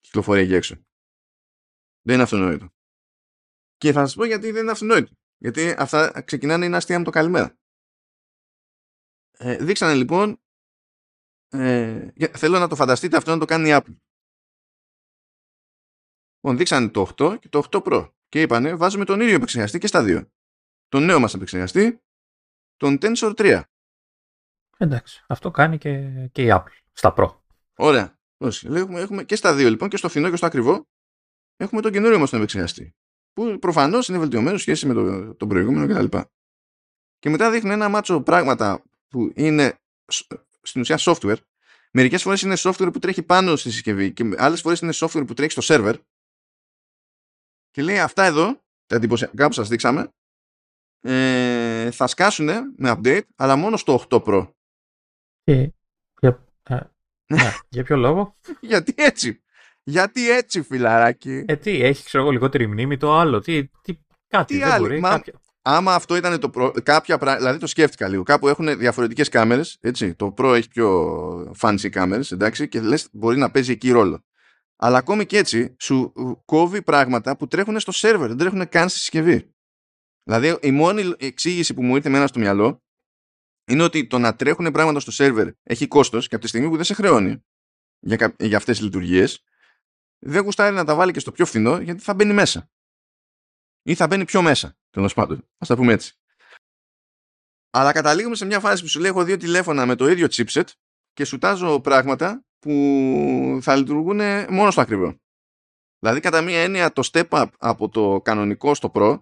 [0.00, 0.74] κυκλοφορεί εκεί έξω.
[2.02, 2.68] Δεν είναι αυτονόητο.
[3.76, 5.14] Και θα σας πω γιατί δεν είναι αυτονόητο.
[5.36, 7.58] Γιατί αυτά ξεκινάνε είναι αστεία με το καλημέρα.
[9.30, 10.40] Ε, δείξανε λοιπόν
[11.48, 13.96] ε, θέλω να το φανταστείτε αυτό να το κάνει η Apple.
[16.34, 19.86] Λοιπόν, δείξανε το 8 και το 8 Pro και είπανε βάζουμε τον ίδιο επεξεργαστή και
[19.86, 20.30] στα δύο.
[20.88, 22.00] Τον νέο μας επεξεργαστή,
[22.76, 23.62] τον Tensor 3
[24.76, 27.34] Εντάξει, αυτό κάνει και, και η Apple στα Pro.
[27.74, 28.18] Ωραία.
[28.62, 30.88] Έχουμε, έχουμε και στα δύο λοιπόν, και στο φθηνό και στο ακριβό,
[31.56, 32.94] έχουμε τον καινούριο μας τον επεξεργαστή.
[33.32, 36.16] Που προφανώς είναι βελτιωμένος σχέση με το, τον προηγούμενο κτλ.
[36.18, 36.24] Και,
[37.18, 39.78] και μετά δείχνει ένα μάτσο πράγματα που είναι
[40.62, 41.36] στην ουσία software.
[41.92, 45.34] Μερικές φορές είναι software που τρέχει πάνω στη συσκευή και άλλες φορές είναι software που
[45.34, 45.94] τρέχει στο server.
[47.70, 50.12] Και λέει αυτά εδώ, τα εντυπωσιακά που σας δείξαμε,
[51.00, 52.46] ε, θα σκάσουν
[52.76, 54.48] με update, αλλά μόνο στο 8 Pro.
[55.44, 55.72] Και
[56.20, 56.46] για,
[57.68, 59.42] για ποιο λόγο; Γιατί έτσι.
[59.82, 61.44] Γιατί έτσι, φιλαράκι.
[61.46, 63.40] Ε, τι, έχει ξέρω εγώ λιγότερη μνήμη το άλλο.
[63.40, 63.98] Τι, τι,
[64.28, 65.00] κάτι τι δεν άλλη, μπορεί.
[65.00, 65.40] Μα, κάποια...
[65.62, 66.72] Άμα αυτό ήταν το προ...
[66.82, 68.22] κάποια πράγματα, δηλαδή το σκέφτηκα λίγο.
[68.22, 69.78] Κάπου έχουν διαφορετικές κάμερες.
[70.16, 74.24] Το Pro έχει πιο fancy κάμερες, εντάξει, και λες μπορεί να παίζει εκεί ρόλο.
[74.82, 76.12] Αλλά ακόμη και έτσι σου
[76.44, 79.54] κόβει πράγματα που τρέχουν στο σερβερ, δεν τρέχουν καν στη συσκευή.
[80.22, 82.82] Δηλαδή η μόνη εξήγηση που μου ήρθε μένα στο μυαλό
[83.66, 86.76] είναι ότι το να τρέχουν πράγματα στο σερβερ έχει κόστος και από τη στιγμή που
[86.76, 87.44] δεν σε χρεώνει
[87.98, 89.44] για, για αυτές τις λειτουργίες
[90.18, 92.70] δεν γουστάρει να τα βάλει και στο πιο φθηνό γιατί θα μπαίνει μέσα.
[93.82, 95.38] Ή θα μπαίνει πιο μέσα, τέλος πάντων.
[95.38, 96.14] Α τα πούμε έτσι.
[97.70, 100.66] Αλλά καταλήγουμε σε μια φάση που σου λέει: Έχω δύο τηλέφωνα με το ίδιο chipset
[101.12, 105.20] και σου τάζω πράγματα που θα λειτουργούν μόνο στο ακριβό.
[105.98, 109.20] Δηλαδή, κατά μία έννοια, το step up από το κανονικό στο Pro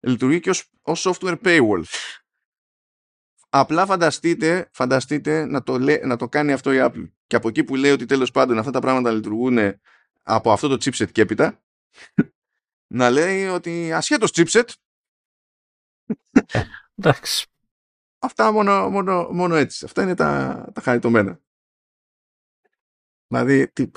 [0.00, 0.50] λειτουργεί και
[0.82, 1.82] ως, software paywall.
[3.48, 7.10] Απλά φανταστείτε, φανταστείτε να, το να το κάνει αυτό η Apple.
[7.26, 9.58] Και από εκεί που λέει ότι τέλος πάντων αυτά τα πράγματα λειτουργούν
[10.22, 11.62] από αυτό το chipset και έπειτα,
[12.98, 14.68] να λέει ότι ασχέτως chipset,
[16.94, 17.46] εντάξει.
[18.18, 19.84] Αυτά μόνο, μόνο, μόνο έτσι.
[19.84, 21.40] Αυτά είναι τα, τα χαριτωμένα.
[23.28, 23.90] Δηλαδή, τι,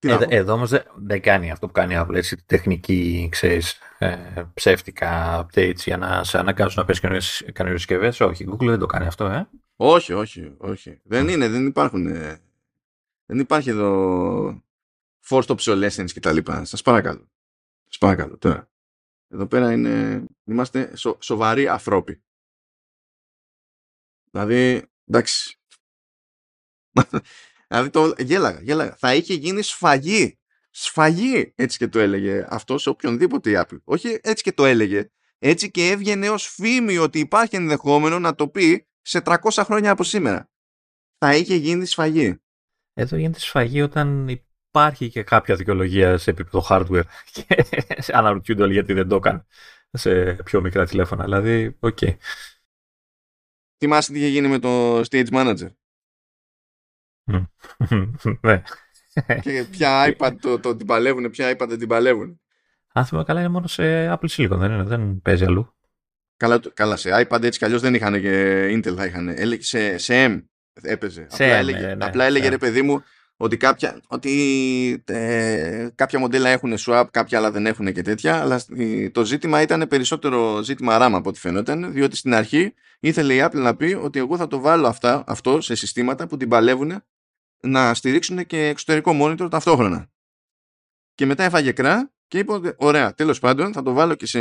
[0.00, 5.40] ε, εδώ όμως δεν, κάνει αυτό που κάνει η Apple, έτσι, τεχνική, ξέρεις, ε, ψεύτικα
[5.40, 8.20] updates για να σε αναγκάσουν να παίρνεις καινούριε συσκευές.
[8.20, 9.48] Όχι, η Google δεν το κάνει αυτό, ε.
[9.76, 11.00] Όχι, όχι, όχι.
[11.02, 12.06] Δεν είναι, δεν υπάρχουν.
[12.06, 12.40] Ε,
[13.26, 14.62] δεν υπάρχει εδώ
[15.28, 16.64] forced obsolescence και τα λοιπά.
[16.64, 17.30] Σας παρακαλώ.
[17.84, 18.70] Σας παρακαλώ τώρα.
[19.28, 22.22] Εδώ πέρα είναι, είμαστε σο, σοβαροί ανθρώποι.
[24.30, 25.58] Δηλαδή, εντάξει.
[27.68, 28.96] Δηλαδή το γέλαγα, γέλαγα.
[28.96, 30.38] Θα είχε γίνει σφαγή
[30.70, 33.78] σφαγή έτσι και το έλεγε αυτός σε οποιονδήποτε Apple.
[33.84, 35.10] Όχι έτσι και το έλεγε.
[35.38, 40.04] Έτσι και έβγαινε ως φήμη ότι υπάρχει ενδεχόμενο να το πει σε 300 χρόνια από
[40.04, 40.50] σήμερα.
[41.18, 42.40] Θα είχε γίνει σφαγή.
[42.94, 47.02] Εδώ γίνεται σφαγή όταν υπάρχει και κάποια δικαιολογία σε επίπεδο hardware
[47.32, 47.64] και
[48.12, 49.46] αναρωτιούνται όλοι γιατί δεν το έκανε
[49.90, 51.24] σε πιο μικρά τηλέφωνα.
[51.24, 51.98] Δηλαδή, OK.
[52.00, 52.16] Okay.
[53.78, 55.70] Θυμάσαι τι είχε γίνει με το Stage Manager;
[58.40, 58.62] Ναι.
[59.40, 62.40] και ποια iPad το, το την παλεύουν, ποια iPad δεν την παλεύουν.
[62.92, 65.74] Αν θυμάμαι καλά είναι μόνο σε Apple Silicon, δεν, είναι, δεν παίζει αλλού.
[66.36, 69.34] Καλά, καλά, σε iPad έτσι κι αλλιώς δεν είχαν και Intel θα είχαν.
[69.58, 70.42] Σε, σε M
[70.82, 71.26] έπαιζε.
[71.30, 72.50] Σε απλά M, έλεγε, ναι, ναι, απλά έλεγε ναι.
[72.50, 73.02] ρε παιδί μου
[73.36, 78.60] ότι κάποια, ότι, ε, κάποια μοντέλα έχουν swap, κάποια άλλα δεν έχουν και τέτοια, αλλά
[79.12, 83.60] το ζήτημα ήταν περισσότερο ζήτημα RAM από ό,τι φαινόταν, διότι στην αρχή ήθελε η Apple
[83.60, 87.02] να πει ότι εγώ θα το βάλω αυτά, αυτό σε συστήματα που την παλεύουν
[87.62, 90.10] να στηρίξουν και εξωτερικό monitor ταυτόχρονα.
[91.14, 94.40] Και μετά έφαγε κρά και είπε ότι ωραία, τέλος πάντων θα το βάλω και σε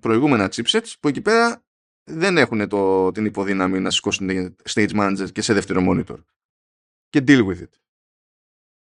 [0.00, 1.64] προηγούμενα chipsets που εκεί πέρα
[2.04, 6.24] δεν έχουν το, την υποδύναμη να σηκώσουν stage manager και σε δεύτερο monitor.
[7.08, 7.68] Και deal with it.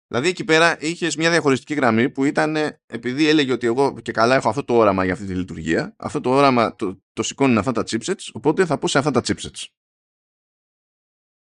[0.07, 2.57] Δηλαδή εκεί πέρα είχες μια διαχωριστική γραμμή που ήταν
[2.87, 6.21] επειδή έλεγε ότι εγώ και καλά έχω αυτό το όραμα για αυτή τη λειτουργία, αυτό
[6.21, 9.65] το όραμα το, το σηκώνουν αυτά τα chipsets, οπότε θα πω σε αυτά τα chipsets.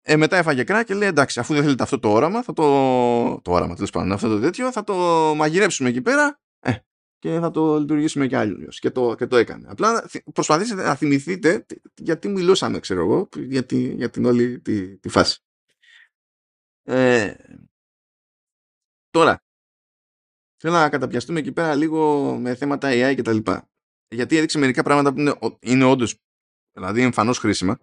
[0.05, 2.63] Ε, μετά έφαγε κρά και λέει εντάξει, αφού δεν θέλετε αυτό το όραμα, θα το.
[3.41, 4.93] Το όραμα, τέλος πάντων, αυτό το τέτοιο, θα το
[5.35, 6.73] μαγειρέψουμε εκεί πέρα ε,
[7.19, 8.67] και θα το λειτουργήσουμε κι άλλο.
[8.67, 9.67] Και το, και το έκανε.
[9.69, 15.09] Απλά προσπαθήστε να θυμηθείτε γιατί μιλούσαμε, ξέρω εγώ, για, τη, για την όλη τη, τη
[15.09, 15.43] φάση.
[16.83, 17.33] Ε,
[19.09, 19.43] τώρα,
[20.57, 23.69] θέλω να καταπιαστούμε εκεί πέρα λίγο με θέματα AI και τα λοιπά.
[24.07, 26.15] Γιατί έδειξε μερικά πράγματα που είναι, είναι όντως,
[26.71, 27.79] δηλαδή εμφανώς χρήσιμα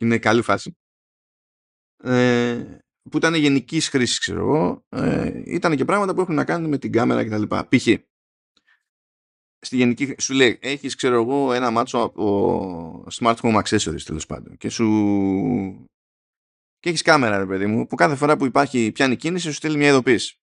[0.00, 0.76] είναι καλή φάση.
[1.96, 2.78] Ε,
[3.10, 4.84] που ήταν γενικής χρήσης, ξέρω εγώ.
[4.88, 7.56] Ε, ήταν και πράγματα που έχουν να κάνουν με την κάμερα κτλ.
[7.68, 7.86] Π.χ.
[9.62, 14.56] Στη γενική σου λέει, έχεις ξέρω εγώ ένα μάτσο από smart home accessories τέλος πάντων
[14.56, 15.88] και σου
[16.78, 19.76] και έχεις κάμερα ρε παιδί μου που κάθε φορά που υπάρχει πιάνει κίνηση σου στέλνει
[19.76, 20.40] μια ειδοποίηση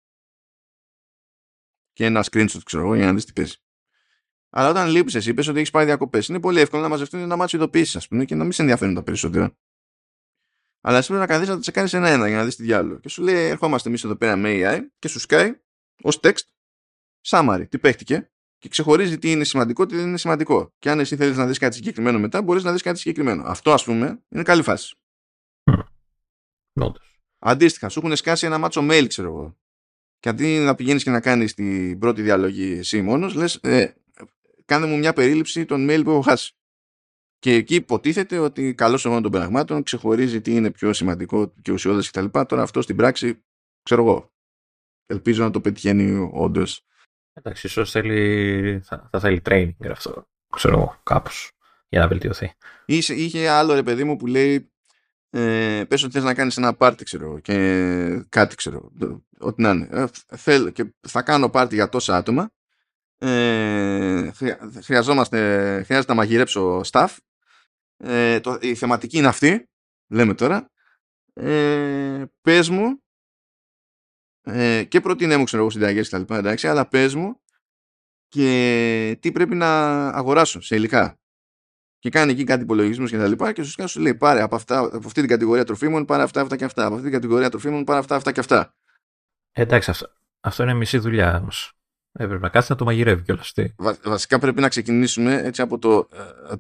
[1.93, 3.55] και ένα screenshot ξέρω εγώ για να δεις τι παίζει.
[4.57, 6.27] Αλλά όταν λείπει, εσύ είπες ότι έχεις πάει διακοπές.
[6.27, 8.93] Είναι πολύ εύκολο να μαζευτούν ένα μάτσο ειδοποίηση, ας πούμε, και να μην σε ενδιαφέρουν
[8.93, 9.57] τα περισσότερα.
[10.81, 12.99] Αλλά εσύ πρέπει να καθίσεις να τι κάνεις ένα-ένα για να δεις τι διάλογο.
[12.99, 15.59] Και σου λέει, ερχόμαστε εμείς εδώ πέρα με AI και σου σκάει
[16.01, 16.39] ως text
[17.27, 20.73] summary, τι παίχτηκε; Και ξεχωρίζει τι είναι σημαντικό, τι δεν είναι σημαντικό.
[20.79, 23.43] Και αν εσύ θέλεις να δεις κάτι συγκεκριμένο μετά, μπορείς να δεις κάτι συγκεκριμένο.
[23.45, 24.95] Αυτό, ας πούμε, είναι καλή φάση.
[25.71, 26.91] Mm.
[27.39, 29.57] Αντίστοιχα, σου έχουν σκάσει ένα μάτσο mail, ξέρω εγώ.
[30.19, 33.93] Και αντί να πηγαίνεις και να κάνεις την πρώτη διαλογή εσύ μόνος, λες, ε,
[34.67, 36.51] κάνε μου μια περίληψη των mail που έχω χάσει.
[37.39, 42.09] Και εκεί υποτίθεται ότι καλό εγώ των πραγμάτων ξεχωρίζει τι είναι πιο σημαντικό και ουσιώδες
[42.09, 42.25] κτλ.
[42.25, 43.43] Τώρα αυτό στην πράξη,
[43.83, 44.31] ξέρω εγώ.
[45.05, 46.85] Ελπίζω να το πετυχαίνει όντως.
[47.33, 50.27] Εντάξει, ίσως θέλει, θα, θα θέλει training αυτό.
[50.49, 51.51] Ξέρω εγώ, κάπως.
[51.89, 52.53] Για να βελτιωθεί.
[52.85, 54.71] Είχε, είχε άλλο ρε παιδί μου που λέει
[55.29, 58.91] ε, πες ότι θες να κάνεις ένα πάρτι ξέρω και κάτι ξέρω
[59.39, 60.05] ό,τι να είναι ε,
[60.35, 62.51] θέλ, και θα κάνω πάρτι για τόσα άτομα
[63.17, 64.31] ε,
[64.81, 65.37] χρειαζόμαστε,
[65.85, 67.15] χρειάζεται να μαγειρέψω staff.
[67.97, 69.69] Ε, το, η θεματική είναι αυτή,
[70.07, 70.71] λέμε τώρα.
[71.33, 73.01] Ε, πες μου
[74.41, 77.41] ε, και προτείνε μου ξέρω εγώ συνταγές και τα λοιπά, εντάξει, αλλά πες μου
[78.27, 81.19] και τι πρέπει να αγοράσω σε υλικά.
[81.99, 84.79] Και κάνει εκεί κάτι υπολογισμούς και τα λοιπά και σου, σου λέει πάρε από, αυτά,
[84.79, 86.85] από αυτή την κατηγορία τροφίμων πάρε αυτά, αυτά και αυτά.
[86.85, 88.75] Από αυτή την κατηγορία τροφίμων πάρε αυτά, αυτά και αυτά.
[89.51, 90.07] Εντάξει, αυτό,
[90.39, 91.76] αυτό είναι μισή δουλειά όμως.
[92.19, 93.53] Έπρεπε να κάθεται να το μαγειρεύει κιόλας.
[93.77, 96.07] Βα, βασικά πρέπει να ξεκινήσουμε έτσι από το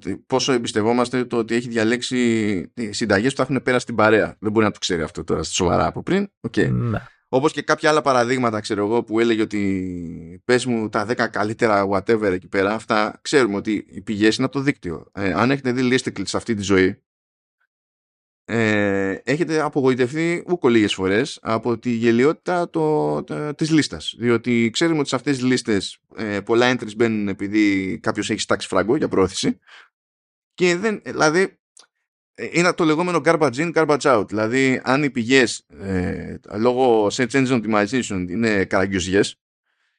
[0.05, 4.35] ε, πόσο εμπιστευόμαστε το ότι έχει διαλέξει συνταγές που θα έχουν πέρασει στην παρέα.
[4.39, 6.27] Δεν μπορεί να το ξέρει αυτό τώρα σοβαρά από πριν.
[6.49, 6.69] Okay.
[6.69, 7.01] Ναι.
[7.29, 11.87] Όπως και κάποια άλλα παραδείγματα, ξέρω εγώ, που έλεγε ότι πες μου τα 10 καλύτερα
[11.89, 15.05] whatever εκεί πέρα, αυτά ξέρουμε ότι οι πηγές είναι από το δίκτυο.
[15.13, 17.01] Ε, αν έχετε δει Listicles σε αυτή τη ζωή,
[18.49, 24.15] ε, έχετε απογοητευτεί ούκο λίγες φορές από τη γελιότητα το, το, της λίστας.
[24.17, 28.67] Διότι ξέρουμε ότι σε αυτές τις λίστες ε, πολλά entries μπαίνουν επειδή κάποιος έχει στάξει
[28.67, 29.59] φράγκο για πρόθεση
[30.53, 31.59] και δεν, δηλαδή
[32.51, 34.27] είναι το λεγόμενο garbage in, garbage out.
[34.27, 39.39] Δηλαδή αν οι πηγές ε, λόγω search engine optimization είναι καραγκιουζιές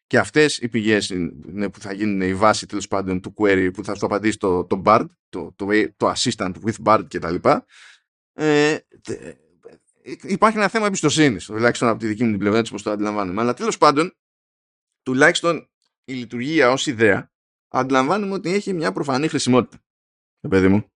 [0.07, 3.85] και αυτές οι πηγές είναι που θα γίνουν η βάση τέλος πάντων του query που
[3.85, 7.35] θα σου απαντήσει το, το BARD, το, το, το assistant with BARD κτλ
[8.41, 8.79] ε,
[10.23, 13.41] υπάρχει ένα θέμα εμπιστοσύνης, τουλάχιστον από τη δική μου την πλευρά, έτσι όπως το αντιλαμβάνομαι.
[13.41, 14.17] Αλλά τέλος πάντων,
[15.03, 15.71] τουλάχιστον
[16.05, 17.33] η λειτουργία ως ιδέα,
[17.69, 19.83] αντιλαμβάνουμε ότι έχει μια προφανή χρησιμότητα.
[20.41, 20.93] Το παιδί μου.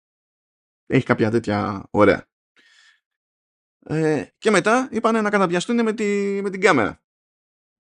[0.87, 2.27] Έχει κάποια τέτοια ωραία.
[3.85, 7.03] Ε, και μετά είπαν να καταπιαστούν με, τη, με την κάμερα.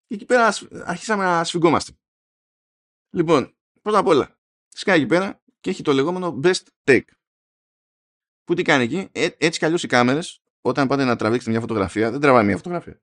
[0.05, 1.91] Και εκεί πέρα αρχίσαμε να σφιγγόμαστε.
[3.09, 7.07] Λοιπόν, πρώτα απ' όλα, σκάει εκεί πέρα και έχει το λεγόμενο best take.
[8.45, 11.59] Που τι κάνει εκεί, ε, έτσι κι αλλιώς οι κάμερες, όταν πάτε να τραβήξετε μια
[11.59, 13.01] φωτογραφία, δεν τραβάει μια φωτογραφία.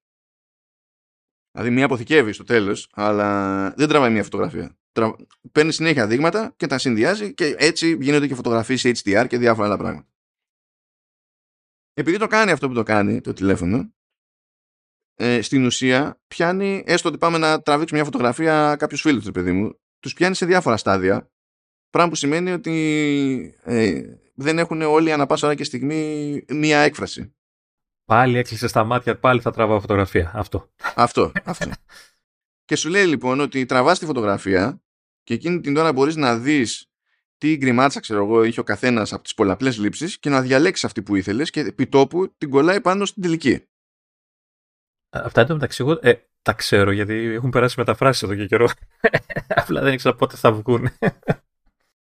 [1.52, 4.76] Δηλαδή, μια αποθηκεύει στο τέλος, αλλά δεν τραβάει μια φωτογραφία.
[4.92, 5.16] Τρα...
[5.52, 9.76] Παίρνει συνέχεια δείγματα και τα συνδυάζει και έτσι γίνονται και φωτογραφίες HDR και διάφορα άλλα
[9.76, 10.06] πράγματα.
[11.94, 13.92] Επειδή το κάνει αυτό που το κάνει το τηλέφωνο,
[15.14, 19.52] ε, στην ουσία πιάνει, έστω ότι πάμε να τραβήξουμε μια φωτογραφία κάποιους φίλους του, παιδί
[19.52, 21.30] μου, τους πιάνει σε διάφορα στάδια.
[21.90, 24.02] Πράγμα που σημαίνει ότι ε,
[24.32, 27.34] δεν έχουν όλοι ανά πάσα ώρα και στιγμή μία έκφραση.
[28.04, 30.30] Πάλι έκλεισε στα μάτια, πάλι θα τραβάω φωτογραφία.
[30.34, 30.70] Αυτό.
[30.94, 31.32] Αυτό.
[31.44, 31.70] αυτό.
[32.64, 34.82] και σου λέει λοιπόν ότι τραβάς τη φωτογραφία
[35.22, 36.86] και εκείνη την ώρα μπορείς να δεις
[37.38, 41.02] τι γκριμάτσα, ξέρω εγώ, είχε ο καθένας από τις πολλαπλές λήψεις και να διαλέξεις αυτή
[41.02, 43.66] που ήθελες και επί τόπου την κολλάει πάνω στην τελική.
[45.10, 48.68] Αυτά είναι μεταξύ εγώ ε, τα ξέρω γιατί έχουν περάσει μεταφράσεις εδώ και καιρό.
[49.48, 50.88] Απλά δεν ήξερα πότε θα βγουν.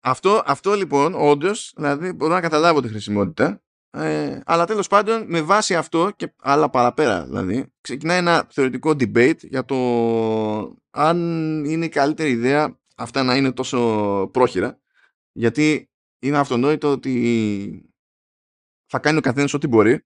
[0.02, 3.62] Αυτό, αυτό λοιπόν, όντως, δηλαδή μπορώ να καταλάβω τη χρησιμότητα
[3.94, 9.38] ε, αλλά τέλος πάντων με βάση αυτό και άλλα παραπέρα δηλαδή ξεκινάει ένα θεωρητικό debate
[9.38, 9.76] για το
[10.90, 11.18] αν
[11.64, 14.80] είναι η καλύτερη ιδέα αυτά να είναι τόσο πρόχειρα
[15.32, 17.92] γιατί είναι αυτονόητο ότι
[18.86, 20.04] θα κάνει ο καθένας ό,τι μπορεί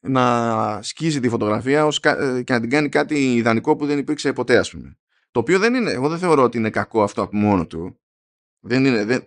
[0.00, 4.32] να σκίζει τη φωτογραφία ως, ε, και να την κάνει κάτι ιδανικό που δεν υπήρξε
[4.32, 4.98] ποτέ ας πούμε.
[5.30, 8.00] Το οποίο δεν είναι, εγώ δεν θεωρώ ότι είναι κακό αυτό από μόνο του.
[8.60, 9.26] Δεν είναι, δεν...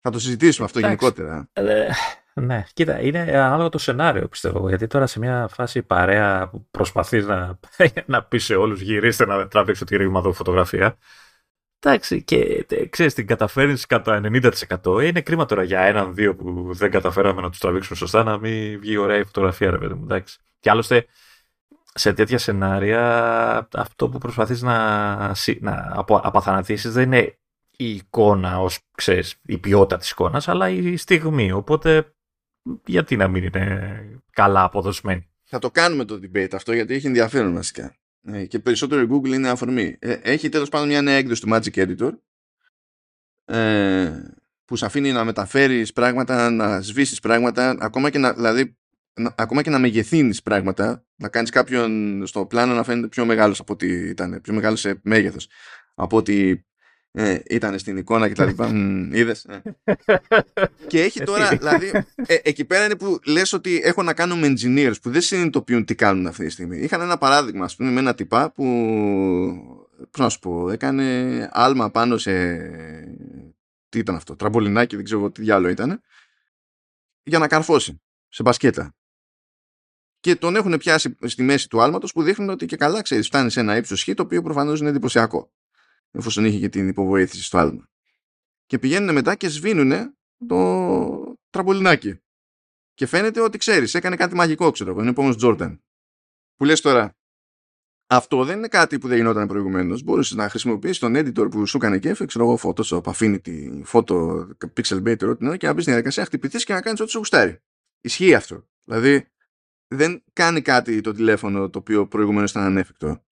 [0.00, 1.48] Θα το συζητήσουμε αυτό γενικότερα.
[1.52, 1.88] Ε,
[2.34, 4.68] ναι, κοίτα, είναι ανάλογο το σενάριο πιστεύω.
[4.68, 7.58] Γιατί τώρα σε μια φάση παρέα που προσπαθείς να,
[8.06, 10.98] να πεις σε όλους γυρίστε να τραβήξετε τη ρήγμα φωτογραφία.
[11.80, 15.02] Εντάξει, και ξέρεις, την καταφέρνεις κατά 90%.
[15.02, 18.96] Είναι κρίμα τώρα για έναν-δύο που δεν καταφέραμε να τους τραβήξουμε σωστά να μην βγει
[18.96, 20.04] ωραία η φωτογραφία, ρε παιδί μου.
[20.04, 20.38] Εντάξει.
[20.60, 21.06] Και άλλωστε,
[21.94, 25.16] σε τέτοια σενάρια, αυτό που προσπαθείς να,
[25.60, 27.38] να απαθανατήσεις δεν είναι
[27.80, 31.52] η εικόνα ως, ξέρεις, η ποιότητα της εικόνας, αλλά η στιγμή.
[31.52, 32.12] Οπότε
[32.84, 35.30] γιατί να μην είναι καλά αποδοσμένη.
[35.44, 37.96] Θα το κάνουμε το debate αυτό γιατί έχει ενδιαφέρον βασικά.
[38.22, 39.96] Ε, και περισσότερο η Google είναι αφορμή.
[39.98, 42.10] Ε, έχει τέλος πάντων μια νέα έκδοση του Magic Editor
[43.44, 44.12] ε,
[44.64, 48.76] που σε αφήνει να μεταφέρεις πράγματα, να σβήσεις πράγματα, ακόμα και να, δηλαδή,
[49.14, 53.60] να, ακόμα και να μεγεθύνεις πράγματα, να κάνεις κάποιον στο πλάνο να φαίνεται πιο μεγάλος
[53.60, 55.48] από ό,τι ήταν, πιο μεγάλος σε μέγεθος
[55.94, 56.54] από ό,τι
[57.12, 58.70] ε, ήταν στην εικόνα και τα λοιπά.
[59.18, 59.44] Είδες.
[59.44, 59.62] Ε.
[60.86, 61.90] και έχει τώρα, δηλαδή,
[62.26, 65.84] ε, εκεί πέρα είναι που λες ότι έχω να κάνω με engineers που δεν συνειδητοποιούν
[65.84, 66.78] τι κάνουν αυτή τη στιγμή.
[66.78, 68.64] Είχαν ένα παράδειγμα, ας πούμε, με ένα τυπά που,
[70.10, 72.58] πώς να σου πω, έκανε άλμα πάνω σε,
[73.88, 76.00] τι ήταν αυτό, τραμπολινάκι, δεν ξέρω τι διάλογο ήταν,
[77.22, 78.92] για να καρφώσει σε μπασκέτα.
[80.20, 83.50] Και τον έχουν πιάσει στη μέση του άλματος που δείχνουν ότι και καλά ξέρεις φτάνει
[83.50, 85.50] σε ένα ύψος χ το οποίο προφανώς είναι εντυπωσιακό
[86.10, 87.88] εφόσον είχε και την υποβοήθηση στο άλμα.
[88.66, 92.18] Και πηγαίνουν μετά και σβήνουν το τραμπολινάκι.
[92.94, 95.82] Και φαίνεται ότι ξέρεις, έκανε κάτι μαγικό, ξέρω εγώ, είναι επόμενος Τζόρνταν.
[96.54, 97.16] Που λες τώρα,
[98.06, 100.02] αυτό δεν είναι κάτι που δεν γινόταν προηγουμένως.
[100.02, 105.02] Μπορούσες να χρησιμοποιήσεις τον editor που σου έκανε και ξέρω εγώ, Photoshop, Affinity, Photo, Pixel
[105.02, 107.62] Bait, ό,τι και να μπεις στην διαδικασία, να χτυπηθείς και να κάνεις ό,τι σου γουστάρει.
[108.00, 108.68] Ισχύει αυτό.
[108.84, 109.28] Δηλαδή,
[109.86, 113.26] δεν κάνει κάτι το τηλέφωνο το οποίο προηγουμένως ήταν ανέφικτο.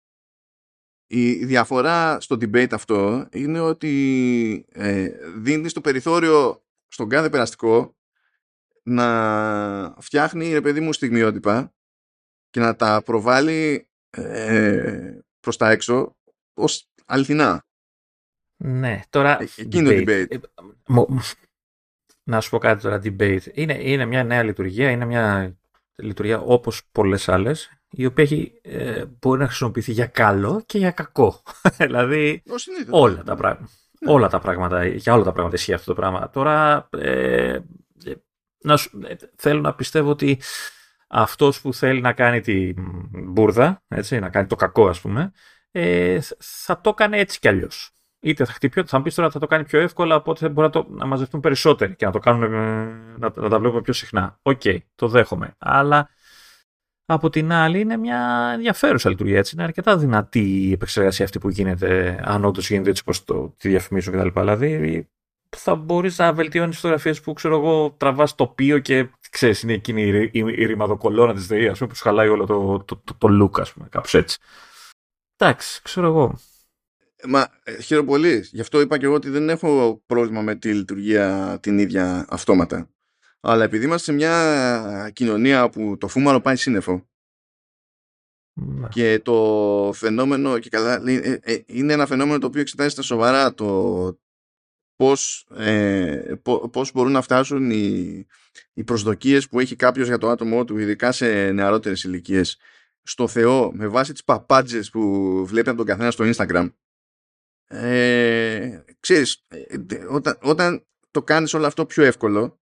[1.07, 7.95] Η διαφορά στο debate αυτό είναι ότι ε, δίνεις το περιθώριο στον κάθε περαστικό
[8.83, 11.73] να φτιάχνει ρε παιδί μου στιγμιότυπα
[12.49, 16.17] και να τα προβάλλει ε, προς τα έξω
[16.53, 17.65] ως αληθινά.
[18.55, 19.41] Ναι, τώρα...
[19.41, 20.27] Ε, εκείνο debate.
[20.27, 20.27] debate.
[20.29, 20.37] Ε,
[22.23, 23.53] να σου πω κάτι τώρα, debate.
[23.53, 25.55] Είναι, είναι μια νέα λειτουργία, είναι μια
[25.95, 30.91] λειτουργία όπως πολλές άλλες η οποία έχει, ε, μπορεί να χρησιμοποιηθεί για καλό και για
[30.91, 31.43] κακό.
[31.77, 32.43] δηλαδή
[32.89, 33.69] όλα τα, πράγματα,
[33.99, 34.11] ναι.
[34.11, 36.29] όλα τα πράγματα, για όλα τα πράγματα ισχύει αυτό το πράγμα.
[36.29, 37.61] Τώρα ε, ε
[38.61, 38.79] να
[39.35, 40.41] θέλω να πιστεύω ότι
[41.07, 42.73] αυτός που θέλει να κάνει τη
[43.25, 45.31] μπούρδα, έτσι, να κάνει το κακό ας πούμε,
[45.71, 47.89] ε, θα το κάνει έτσι κι αλλιώς.
[48.19, 50.73] Είτε θα χτυπήσει, θα μου πει τώρα θα το κάνει πιο εύκολα, οπότε μπορεί να,
[50.73, 52.51] το, να μαζευτούν περισσότεροι και να το κάνουν,
[53.19, 54.39] να, να τα βλέπουμε πιο συχνά.
[54.41, 55.55] OK, okay, το δέχομαι.
[55.57, 56.09] Αλλά
[57.05, 59.37] από την άλλη είναι μια ενδιαφέρουσα λειτουργία.
[59.37, 59.55] Έτσι.
[59.55, 63.69] Είναι αρκετά δυνατή η επεξεργασία αυτή που γίνεται, αν όντως γίνεται έτσι όπως το, τη
[63.69, 64.39] διαφημίζουν κτλ.
[64.39, 65.07] Δηλαδή
[65.57, 70.29] θα μπορείς να βελτιώνεις φωτογραφίες που ξέρω εγώ τραβάς τοπίο και ξέρεις, είναι εκείνη η,
[70.31, 73.59] η, η ρημαδοκολόνα της ΔΕΗ, ας πούμε, που σχαλάει όλο το, το, το, το look,
[73.59, 74.37] ας πούμε, κάπως έτσι.
[75.37, 76.39] Εντάξει, ξέρω εγώ.
[77.27, 78.47] Μα ε, χαίρομαι πολύ.
[78.51, 82.89] Γι' αυτό είπα και εγώ ότι δεν έχω πρόβλημα με τη λειτουργία την ίδια αυτόματα.
[83.47, 87.07] Αλλά επειδή είμαστε σε μια κοινωνία που το φούμαρο πάει σύννεφο
[88.53, 88.87] Ναι.
[88.87, 94.19] Και το φαινόμενο, και καλά, ε, ε, είναι ένα φαινόμενο το οποίο εξετάζεται σοβαρά το
[94.95, 96.33] πώς, ε,
[96.71, 98.25] πώς μπορούν να φτάσουν οι,
[98.73, 102.57] οι προσδοκίες που έχει κάποιος για το άτομό του, ειδικά σε νεαρότερες ηλικίες,
[103.03, 105.01] στο Θεό με βάση τις παπάντζες που
[105.45, 106.73] βλέπει από τον καθένα στο Instagram.
[107.67, 109.77] Ε, ξέρεις, ε,
[110.09, 112.59] όταν, όταν το κάνεις όλο αυτό πιο εύκολο,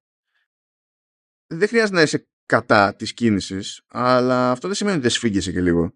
[1.58, 5.62] δεν χρειάζεται να είσαι κατά της κίνησης, αλλά αυτό δεν σημαίνει ότι δεν σφίγγεσαι και
[5.62, 5.94] λίγο.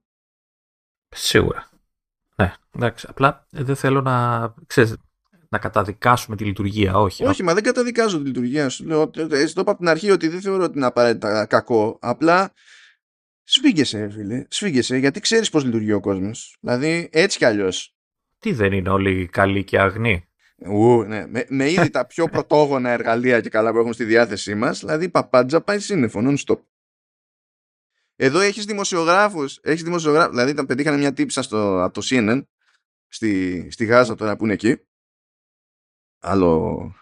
[1.10, 1.70] Σίγουρα.
[2.36, 3.06] Ναι, εντάξει.
[3.10, 4.96] Απλά δεν θέλω να, ξέρεις,
[5.50, 7.26] να καταδικάσουμε τη λειτουργία, όχι.
[7.26, 8.86] Όχι, μα δεν καταδικάζω τη λειτουργία σου.
[8.86, 11.98] Λέω, το είπα από την αρχή ότι δεν θεωρώ ότι είναι απαραίτητα κακό.
[12.02, 12.54] Απλά
[13.44, 14.46] σφίγγεσαι, φίλε.
[14.50, 16.58] Σφίγγεσαι, γιατί ξέρεις πώς λειτουργεί ο κόσμος.
[16.62, 17.96] Δηλαδή, έτσι κι αλλιώς.
[18.40, 20.28] Τι δεν είναι όλοι καλοί και αγνοί.
[20.66, 21.28] Ου, ναι.
[21.28, 25.06] με, με ήδη τα πιο πρωτόγωνα εργαλεία και καλά που έχουμε στη διάθεσή μας, δηλαδή
[25.06, 26.60] η παπάντζα πάει σύννεφο, non-stop.
[28.16, 29.60] Εδώ έχεις δημοσιογράφους.
[29.62, 32.44] Έχεις δημοσιογράφους, δηλαδή, τα πετύχανε μια τύψα στο, από το CNN
[33.08, 34.78] στη, στη Γάζα τώρα που είναι εκεί.
[36.20, 36.94] Άλλο,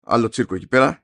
[0.00, 1.03] άλλο τσίρκο εκεί πέρα.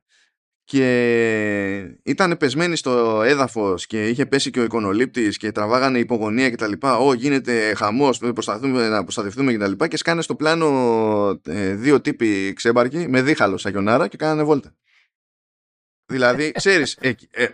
[0.71, 6.57] Και ήταν πεσμένοι στο έδαφος και είχε πέσει και ο εικονολήπτης και τραβάγανε υπογωνία και
[6.57, 6.99] τα λοιπά.
[6.99, 9.89] Ω, γίνεται χαμός, προσπαθούμε να προστατευτούμε και τα λοιπά.
[9.89, 14.77] Και σκάνε στο πλάνο ε, δύο τύποι ξέμπαρκοι με δίχαλο σαγιονάρα και κάνανε βόλτα.
[16.07, 17.49] Δηλαδή, ξέρεις, ε, ε,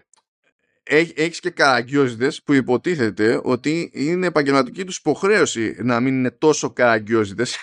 [1.15, 7.57] έχεις και καραγκιόζητες που υποτίθεται ότι είναι επαγγελματική τους υποχρέωση να μην είναι τόσο καραγκιόζητες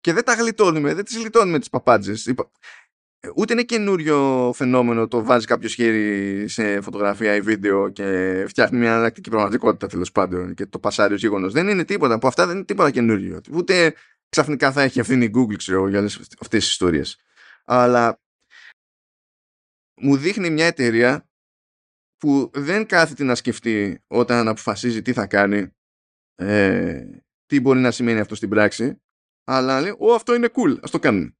[0.00, 2.34] και δεν τα γλιτώνουμε, δεν τις γλιτώνουμε τις παπάντζες
[3.36, 8.96] ούτε είναι καινούριο φαινόμενο το βάζεις κάποιο χέρι σε φωτογραφία ή βίντεο και φτιάχνεις μια
[8.96, 11.50] ανακτική πραγματικότητα τέλος πάντων και το πασάρει ω γεγονό.
[11.50, 12.14] Δεν είναι τίποτα.
[12.14, 13.40] Από αυτά δεν είναι τίποτα καινούριο.
[13.52, 13.94] Ούτε
[14.28, 16.00] ξαφνικά θα έχει ευθύνη η Google, ξέρω για
[16.40, 17.18] αυτές τις ιστορίες.
[17.64, 18.20] Αλλά
[20.00, 21.28] μου δείχνει μια εταιρεία
[22.16, 25.68] που δεν κάθεται να σκεφτεί όταν αποφασίζει τι θα κάνει,
[26.34, 27.04] ε,
[27.46, 29.02] τι μπορεί να σημαίνει αυτό στην πράξη,
[29.44, 31.36] αλλά λέει, Ω, αυτό είναι cool, ας το κάνουμε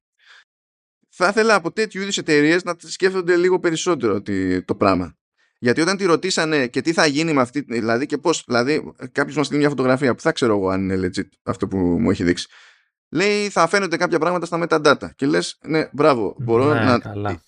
[1.15, 4.21] θα ήθελα από τέτοιου είδους εταιρείες να σκέφτονται λίγο περισσότερο
[4.65, 5.17] το πράγμα.
[5.59, 9.35] Γιατί όταν τη ρωτήσανε και τι θα γίνει με αυτή, δηλαδή και πώς, δηλαδή κάποιος
[9.35, 12.23] μας στείλει μια φωτογραφία που θα ξέρω εγώ αν είναι legit αυτό που μου έχει
[12.23, 12.47] δείξει.
[13.09, 15.15] Λέει θα φαίνονται κάποια πράγματα στα metadata.
[15.15, 17.41] Και λες, ναι, μπράβο, μπορώ, ναι, να, καλά.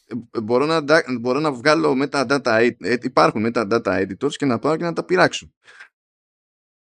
[0.44, 0.82] μπορώ, να,
[1.20, 5.52] μπορώ να βγάλω metadata, ε, υπάρχουν metadata editors και να πάω και να τα πειράξω.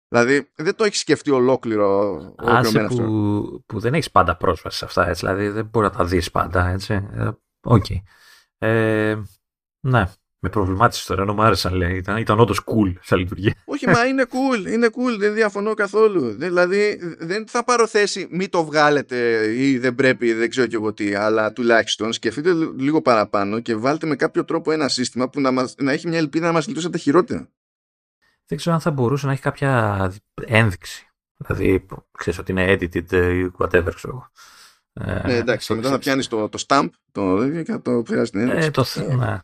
[0.09, 5.09] Δηλαδή δεν το έχεις σκεφτεί ολόκληρο Άσε που, που δεν έχεις πάντα πρόσβαση σε αυτά,
[5.09, 6.95] έτσι, δηλαδή δεν μπορείς να τα δεις πάντα, έτσι.
[6.95, 7.29] Ε,
[7.61, 7.85] OK.
[7.89, 7.97] Okay.
[8.59, 9.17] Ε,
[9.81, 11.97] ναι, με προβλημάτισε τώρα, ενώ μου άρεσαν, λέει.
[11.97, 13.55] Ήταν, ήταν όντως cool σαν λειτουργία.
[13.65, 16.37] Όχι, μα είναι cool, είναι cool, δεν διαφωνώ καθόλου.
[16.39, 20.93] Δηλαδή δεν θα πάρω θέση μη το βγάλετε ή δεν πρέπει, δεν ξέρω κι εγώ
[20.93, 25.51] τι, αλλά τουλάχιστον σκεφτείτε λίγο παραπάνω και βάλτε με κάποιο τρόπο ένα σύστημα που να,
[25.51, 27.51] μας, να έχει μια ελπίδα να μας λειτουργήσει τα χειρότερα
[28.47, 30.13] δεν ξέρω αν θα μπορούσε να έχει κάποια
[30.45, 31.11] ένδειξη.
[31.37, 31.87] Δηλαδή,
[32.19, 34.31] ξέρεις ότι είναι edited ή whatever, ξέρω
[35.01, 38.41] ε, ναι, εντάξει, μετά θα πιάνεις το, το stamp το, και θα το φέρει στην
[38.41, 38.67] ένδειξη.
[38.67, 38.85] Ε, το,
[39.17, 39.39] ναι.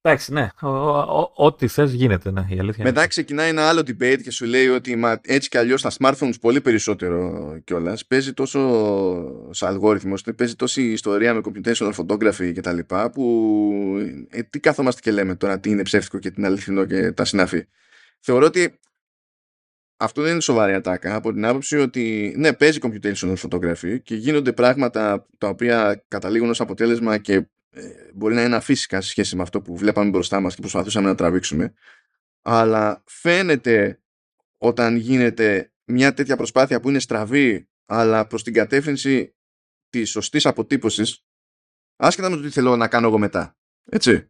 [0.00, 0.48] Εντάξει, ναι.
[1.34, 2.46] Ό,τι θες γίνεται, ναι.
[2.48, 5.80] Η αλήθεια Μετά ξεκινάει ένα άλλο debate και σου λέει ότι μα, έτσι κι αλλιώς
[5.80, 8.06] στα smartphones πολύ περισσότερο κιόλας.
[8.06, 8.60] Παίζει τόσο
[9.50, 12.78] σε αλγόριθμος, παίζει τόση ιστορία με computational photography κτλ.
[13.12, 17.12] που ε, τι κάθομαστε και λέμε τώρα, τι είναι ψεύτικο και τι είναι αληθινό και
[17.12, 17.66] τα συνάφη
[18.24, 18.80] θεωρώ ότι
[19.96, 24.52] αυτό δεν είναι σοβαρή ατάκα από την άποψη ότι ναι παίζει computational photography και γίνονται
[24.52, 27.34] πράγματα τα οποία καταλήγουν ως αποτέλεσμα και
[27.70, 27.82] ε,
[28.14, 31.14] μπορεί να είναι αφύσικα σε σχέση με αυτό που βλέπαμε μπροστά μας και προσπαθούσαμε να
[31.14, 31.74] τραβήξουμε.
[32.42, 34.02] Αλλά φαίνεται
[34.58, 39.34] όταν γίνεται μια τέτοια προσπάθεια που είναι στραβή αλλά προς την κατεύθυνση
[39.88, 41.24] της σωστής αποτύπωσης
[41.96, 43.56] άσχετα με το τι θέλω να κάνω εγώ μετά
[43.90, 44.28] έτσι.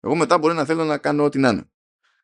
[0.00, 1.70] Εγώ μετά μπορεί να θέλω να κάνω ό,τι να είναι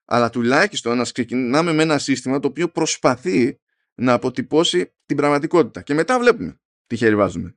[0.05, 3.61] αλλά τουλάχιστον να ξεκινάμε με ένα σύστημα το οποίο προσπαθεί
[3.95, 5.83] να αποτυπώσει την πραγματικότητα.
[5.83, 7.57] Και μετά βλέπουμε τι χέρι βάζουμε.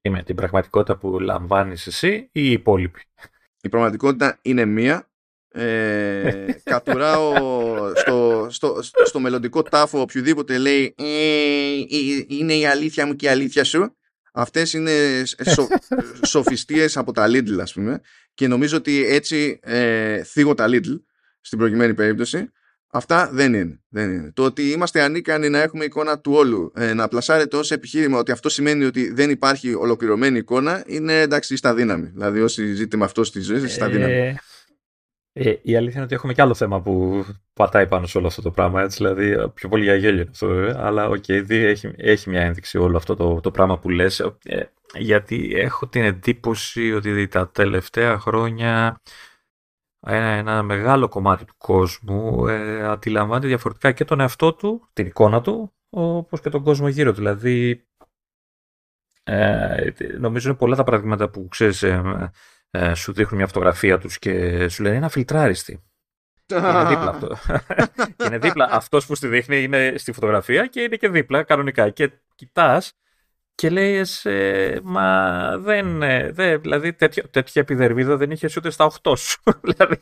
[0.00, 3.00] Είμαι την πραγματικότητα που λαμβάνεις εσύ ή οι υπόλοιποι.
[3.60, 5.06] Η πραγματικότητα είναι μία.
[5.54, 7.34] Ε, κατουράω
[7.94, 11.04] στο, στο, στο μελλοντικό τάφο οποιοδήποτε λέει ε,
[12.26, 13.96] είναι η αλήθεια μου και η αλήθεια σου
[14.32, 15.68] αυτές είναι σο,
[16.32, 18.00] σοφιστίες από τα Lidl ας πούμε
[18.34, 21.00] και νομίζω ότι έτσι ε, θίγω τα Lidl
[21.42, 22.50] στην προκειμένη περίπτωση.
[22.94, 24.32] Αυτά δεν είναι, δεν είναι.
[24.34, 28.32] Το ότι είμαστε ανίκανοι να έχουμε εικόνα του όλου, ε, να πλασάρετε ως επιχείρημα ότι
[28.32, 32.06] αυτό σημαίνει ότι δεν υπάρχει ολοκληρωμένη εικόνα, είναι εντάξει στα δύναμη.
[32.06, 34.12] Δηλαδή, όσοι ζείτε με αυτό στη ζωή, στα δύναμη.
[34.12, 34.34] Ε,
[35.32, 38.42] ε, η αλήθεια είναι ότι έχουμε και άλλο θέμα που πατάει πάνω σε όλο αυτό
[38.42, 38.82] το πράγμα.
[38.82, 42.78] Έτσι, δηλαδή, πιο πολύ για γέλιο αυτό, ε, αλλά OK, okay, έχει, έχει μια ένδειξη
[42.78, 44.20] όλο αυτό το, το πράγμα που λες.
[44.42, 49.00] Ε, γιατί έχω την εντύπωση ότι τα τελευταία χρόνια
[50.06, 55.40] ένα, ένα μεγάλο κομμάτι του κόσμου ε, αντιλαμβάνεται διαφορετικά και τον εαυτό του, την εικόνα
[55.40, 57.12] του, όπως και τον κόσμο γύρω.
[57.12, 57.86] Δηλαδή,
[59.22, 62.30] ε, νομίζω είναι πολλά τα παραδείγματα που ξέρεις, ε,
[62.70, 65.82] ε, σου δείχνουν μια φωτογραφία τους και σου λένε είναι αφιλτράριστη.
[66.46, 67.36] είναι δίπλα αυτό.
[68.26, 68.68] είναι δίπλα.
[68.70, 71.90] Αυτός που στη δείχνει είναι στη φωτογραφία και είναι και δίπλα κανονικά.
[71.90, 72.92] Και κοιτάς
[73.54, 78.90] και λέει, ε, μα δεν, ε, δε, δηλαδή τέτοιο, τέτοια επιδερμίδα δεν είχες ούτε στα
[79.02, 79.42] 8 σου.
[79.68, 79.96] δηλαδή,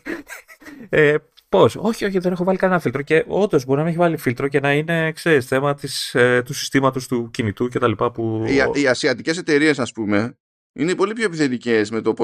[0.88, 1.16] ε,
[1.51, 3.03] Πώς, όχι, όχι, δεν έχω βάλει κανένα φίλτρο.
[3.03, 6.42] Και όντως μπορεί να μην έχει βάλει φίλτρο και να είναι, ξέρεις, θέμα της, ε,
[6.44, 7.92] του συστήματος του κινητού κτλ.
[8.12, 8.44] Που...
[8.48, 10.38] Οι, οι ασιατικές εταιρείες, ας πούμε,
[10.72, 12.14] είναι πολύ πιο επιθετικές με το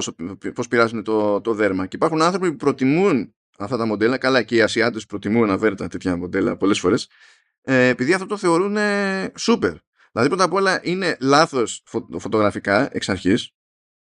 [0.55, 1.87] πώς πειράζουν το, το δέρμα.
[1.87, 4.19] Και υπάρχουν άνθρωποι που προτιμούν αυτά τα μοντέλα.
[4.19, 7.09] Καλά, και οι Ασιάτες προτιμούν αβέρτα τέτοια μοντέλα πολλές φορές.
[7.63, 8.77] Ε, επειδή αυτό το θεωρούν
[9.35, 9.75] σούπερ.
[10.17, 11.83] Δηλαδή πρώτα απ' όλα είναι λάθος
[12.19, 13.51] φωτογραφικά εξ αρχής.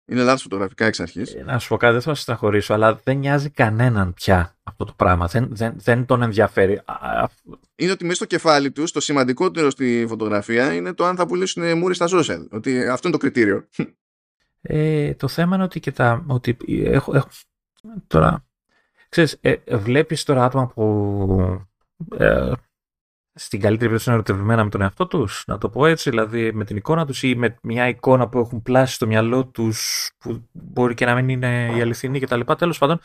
[0.07, 1.35] Είναι λάθος φωτογραφικά εξ αρχής.
[1.35, 4.85] Ε, να σου πω κάτι, δεν θα σα σταχωρήσω, αλλά δεν νοιάζει κανέναν πια αυτό
[4.85, 5.27] το πράγμα.
[5.27, 6.81] Δεν, δεν, δεν τον ενδιαφέρει.
[7.75, 11.79] Είναι ότι μέσα στο κεφάλι του το σημαντικότερο στη φωτογραφία είναι το αν θα πουλήσουν
[11.79, 12.49] μούρι στα social.
[12.51, 13.69] Ότι αυτό είναι το κριτήριο.
[14.61, 17.29] Ε, το θέμα είναι ότι, και τα, ότι έχω, έχω,
[18.07, 18.47] τώρα,
[19.09, 21.67] ξέρεις, ε, βλέπεις τώρα άτομα που
[22.17, 22.53] ε,
[23.35, 26.65] στην καλύτερη περίπτωση είναι ερωτευμένα με τον εαυτό τους, να το πω έτσι, δηλαδή με
[26.65, 30.95] την εικόνα τους ή με μια εικόνα που έχουν πλάσει στο μυαλό τους, που μπορεί
[30.95, 32.41] και να μην είναι η αληθινή κτλ.
[32.59, 33.01] Τέλος πάντων,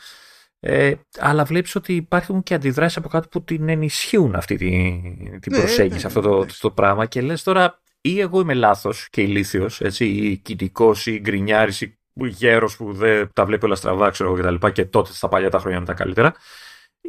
[0.60, 5.52] ε, αλλά βλέπεις ότι υπάρχουν και αντιδράσεις από κάτω που την ενισχύουν αυτή την, την
[5.52, 7.06] ναι, προσέγγιση, ναι, αυτό το, το, πράγμα.
[7.06, 12.76] Και λες τώρα, ή εγώ είμαι λάθος και ηλίθιος, ή κοινικό ή γκρινιάρης ή γέρος
[12.76, 14.66] που δεν τα βλέπει όλα στραβά, ξέρω εγώ κτλ.
[14.66, 16.34] Και, και τότε στα παλιά τα χρόνια είναι τα καλύτερα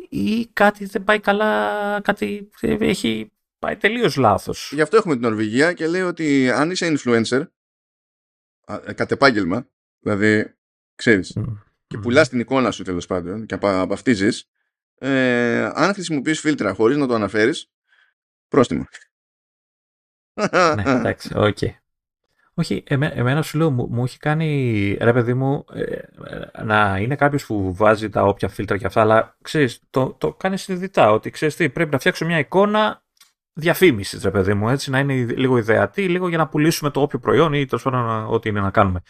[0.09, 4.71] ή κάτι δεν πάει καλά, κάτι έχει πάει τελείως λάθος.
[4.73, 7.47] Γι' αυτό έχουμε την Νορβηγία και λέει ότι αν είσαι influencer,
[8.85, 9.67] ε, κατ' επάγγελμα,
[9.99, 10.55] δηλαδή
[10.95, 11.37] ξέρεις,
[11.87, 14.49] και πουλάς την εικόνα σου τέλος πάντων και απαυτίζεις,
[14.95, 17.71] ε, αν χρησιμοποιείς φίλτρα χωρίς να το αναφέρεις,
[18.47, 18.85] πρόστιμο.
[20.51, 21.57] ναι, εντάξει, OK.
[21.61, 21.78] Okay.
[22.59, 27.15] Όχι, εμένα σου λέω, μου, μου έχει κάνει, ρε παιδί μου, ε, ε, να είναι
[27.15, 31.29] κάποιος που βάζει τα όποια φίλτρα και αυτά, αλλά ξέρεις, το, το κάνεις συνειδητά, ότι
[31.29, 33.03] ξέρεις τι, πρέπει να φτιάξω μια εικόνα
[33.53, 37.19] διαφήμισης, ρε παιδί μου, έτσι, να είναι λίγο ιδεατή, λίγο για να πουλήσουμε το όποιο
[37.19, 39.01] προϊόν ή τέλος πάντων ό,τι είναι να κάνουμε.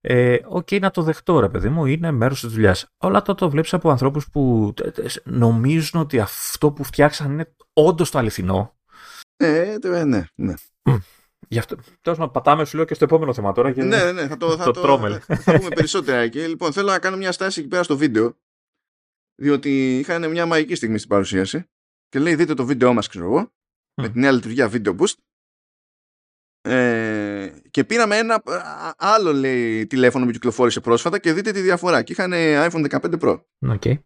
[0.00, 2.92] Ε, OK, okay, να το δεχτώ, ρε παιδί μου, είναι μέρος της δουλειάς.
[2.96, 4.74] Όλα το, το βλέπεις από ανθρώπους που
[5.24, 8.76] νομίζουν ότι αυτό που φτιάξαν είναι όντως το αληθινό.
[9.36, 10.54] Ε, ναι, ναι.
[11.48, 13.72] Γι' αυτό τέλος να πατάμε, σου λέω και στο επόμενο θέμα τώρα.
[13.72, 16.38] Και ναι, ναι, θα το, θα, το, θα, θα πούμε περισσότερα εκεί.
[16.38, 18.36] Λοιπόν, θέλω να κάνω μια στάση εκεί πέρα στο βίντεο.
[19.34, 21.64] Διότι είχαν μια μαγική στιγμή στην παρουσίαση.
[22.08, 23.52] Και λέει: Δείτε το βίντεο μας, ξέρω εγώ.
[23.94, 25.14] Με τη νέα λειτουργία Video Boost.
[26.64, 28.42] Ε, και πήραμε ένα
[28.96, 32.02] άλλο λέει, τηλέφωνο που κυκλοφόρησε πρόσφατα και δείτε τη διαφορά.
[32.02, 33.40] Και είχαν iPhone 15 Pro.
[33.66, 33.98] Okay.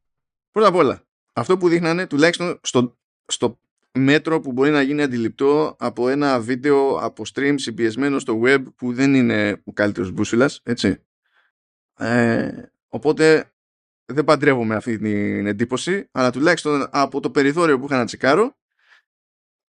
[0.51, 3.61] Πρώτα απ' όλα, αυτό που δείχνανε τουλάχιστον στο, στο
[3.97, 8.93] μέτρο που μπορεί να γίνει αντιληπτό από ένα βίντεο από stream συμπιεσμένο στο web που
[8.93, 10.97] δεν είναι ο καλύτερος μπούσουλας, έτσι.
[11.99, 12.51] Ε,
[12.89, 13.51] οπότε
[14.05, 18.57] δεν παντρεύομαι αυτή την εντύπωση, αλλά τουλάχιστον από το περιθώριο που είχα να τσεκάρω,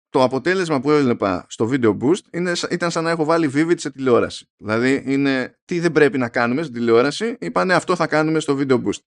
[0.09, 3.91] το αποτέλεσμα που έβλεπα στο video boost είναι, ήταν σαν να έχω βάλει vivid σε
[3.91, 4.49] τηλεόραση.
[4.57, 8.83] Δηλαδή είναι τι δεν πρέπει να κάνουμε στην τηλεόραση, είπανε αυτό θα κάνουμε στο video
[8.83, 9.01] boost.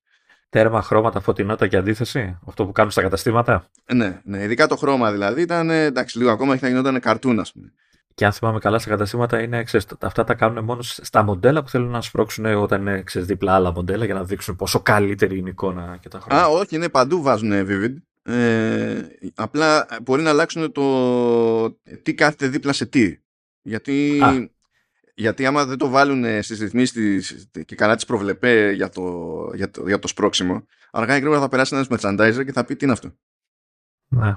[0.50, 5.12] Τέρμα, χρώματα, φωτεινότητα και αντίθεση; Αυτό που κάνουν στα καταστήματα; Ναι, ναι, ειδικά το χρώμα
[5.12, 5.70] δηλαδή ήταν.
[5.70, 7.72] Εντάξει, λίγο ακόμα θα γινόταν καρτούν, ας πούμε.
[8.14, 11.68] Και αν θυμάμαι καλά, στα καταστήματα είναι, ξέρεις, αυτά τα κάνουν μόνο στα μοντέλα που
[11.68, 15.48] θέλουν να σπρώξουν όταν είναι ξέρεις, δίπλα άλλα μοντέλα για να δείξουν πόσο καλύτερη είναι
[15.48, 16.46] η εικόνα και τα χρώματα.
[16.46, 17.94] Α, όχι, ναι, παντού βάζουν Vivid.
[18.22, 19.02] Ε,
[19.34, 21.70] απλά μπορεί να αλλάξουν το
[22.02, 23.18] τι κάθεται δίπλα σε τι.
[23.62, 24.20] Γιατί
[25.20, 29.86] γιατί άμα δεν το βάλουν στις ρυθμίσεις και καλά τις προβλεπέ για το, για το,
[29.86, 32.92] για το σπρώξιμο, αργά ή γρήγορα θα περάσει ένας merchandiser και θα πει τι είναι
[32.92, 33.16] αυτό;
[34.08, 34.34] Ναι.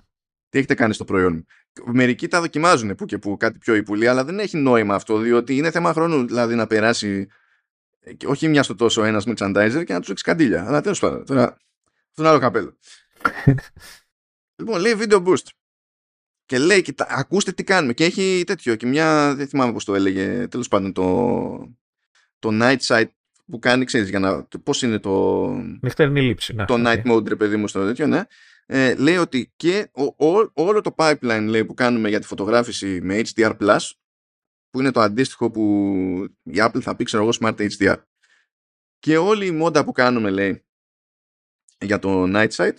[0.49, 1.45] Τι έχετε κάνει στο προϊόν μου;
[1.93, 5.55] Μερικοί τα δοκιμάζουν που και που κάτι πιο υπουλή, αλλά δεν έχει νόημα αυτό, διότι
[5.55, 7.27] είναι θέμα χρόνου δηλαδή να περάσει
[8.25, 10.67] όχι μια στο τόσο ένας merchandiser και να τους ρίξει καντήλια.
[10.67, 12.77] Αλλά τέλος πάντων, τώρα αυτό είναι άλλο καπέλο.
[14.59, 15.62] λοιπόν, λέει video boost.
[16.45, 17.93] Και λέει, κοιτά, ακούστε τι κάνουμε.
[17.93, 18.75] Και έχει τέτοιο.
[18.75, 21.77] Και μια, δεν θυμάμαι πώς το έλεγε, τέλος πάντων, το,
[22.39, 23.07] το night sight
[23.45, 24.43] που κάνει, ξέρεις, για να.
[24.63, 25.45] Πώς είναι το.
[25.81, 26.53] Νυχτερινή λήψη.
[26.53, 28.21] Ναι, το night mode, ρε παιδί μου, στο τέτοιο, ναι.
[28.65, 29.91] Ε, λέει ότι και
[30.53, 33.79] όλο το pipeline λέει, που κάνουμε για τη φωτογράφηση με HDR Plus,
[34.69, 35.63] που είναι το αντίστοιχο που
[36.43, 37.97] η Apple θα πει, ξέρω εγώ, Smart HDR.
[38.99, 40.65] Και όλη η μόντα που κάνουμε, λέει,
[41.79, 42.75] για το night sight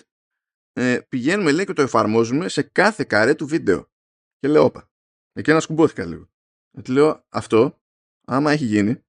[0.77, 3.91] ε, πηγαίνουμε λέει και το εφαρμόζουμε σε κάθε καρέ του βίντεο.
[4.39, 4.91] Και λέω, όπα.
[5.33, 6.29] Εκεί να σκουμπόθηκα λίγο.
[6.71, 7.81] Γιατί λέω, αυτό,
[8.25, 9.05] άμα έχει γίνει,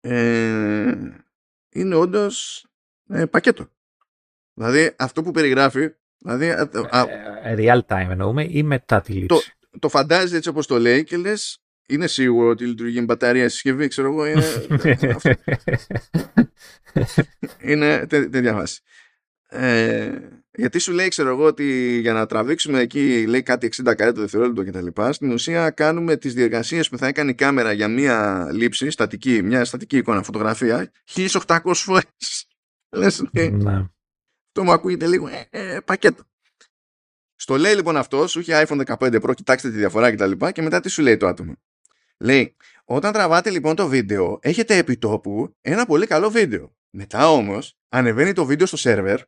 [0.00, 0.94] ε,
[1.68, 2.66] είναι όντως
[3.08, 3.68] ε, πακέτο.
[4.54, 5.94] Δηλαδή αυτό που περιγράφει.
[6.18, 6.68] Δηλαδή, ε,
[7.42, 11.04] ε, real time εννοούμε ή μετά τη λήψη; Το, το φαντάζει έτσι όπως το λέει
[11.04, 14.26] και λες, είναι σίγουρο ότι λειτουργεί με μπαταρία συσκευή, ξέρω εγώ.
[14.26, 14.44] Είναι,
[17.72, 18.80] είναι τέτοια φάση.
[19.48, 20.18] Ε,
[20.56, 24.20] γιατί σου λέει, ξέρω εγώ, ότι για να τραβήξουμε εκεί, λέει κάτι 60 καρέ το
[24.20, 25.02] δευτερόλεπτο κτλ.
[25.10, 29.64] Στην ουσία κάνουμε τις διεργασίες που θα έκανε η κάμερα για μία λήψη, στατική, μια
[29.64, 32.46] στατική εικόνα, φωτογραφία, 1800 φορές.
[32.90, 33.86] Λες, ναι.
[34.52, 36.22] το μου ακούγεται λίγο ε, ε, πακέτο.
[37.34, 40.30] Στο λέει λοιπόν αυτό, σου είχε iPhone 15 Pro, κοιτάξτε τη διαφορά κτλ.
[40.30, 41.52] Και, και μετά τι σου λέει το άτομο.
[42.18, 46.76] Λέει, όταν τραβάτε λοιπόν το βίντεο, έχετε επιτόπου ένα πολύ καλό βίντεο.
[46.90, 49.20] Μετά όμως, ανεβαίνει το βίντεο στο σερβερ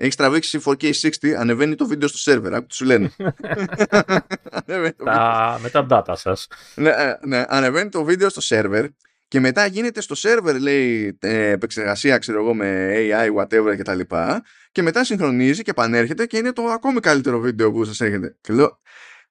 [0.00, 2.54] έχεις τραβήξει 4K60, ανεβαίνει το βίντεο στο σερβερ.
[2.54, 3.10] Άκου τι σου λένε.
[5.04, 6.46] τα, με τα data σας.
[6.74, 8.86] Ναι, ε, ναι, ανεβαίνει το βίντεο στο σερβερ
[9.28, 13.98] και μετά γίνεται στο σερβερ, λέει, ε, επεξεργασία, ξέρω εγώ, με AI, whatever κτλ.
[13.98, 14.42] Και,
[14.72, 18.36] και μετά συγχρονίζει και επανέρχεται και είναι το ακόμη καλύτερο βίντεο που σας έρχεται.
[18.40, 18.80] Και λέω,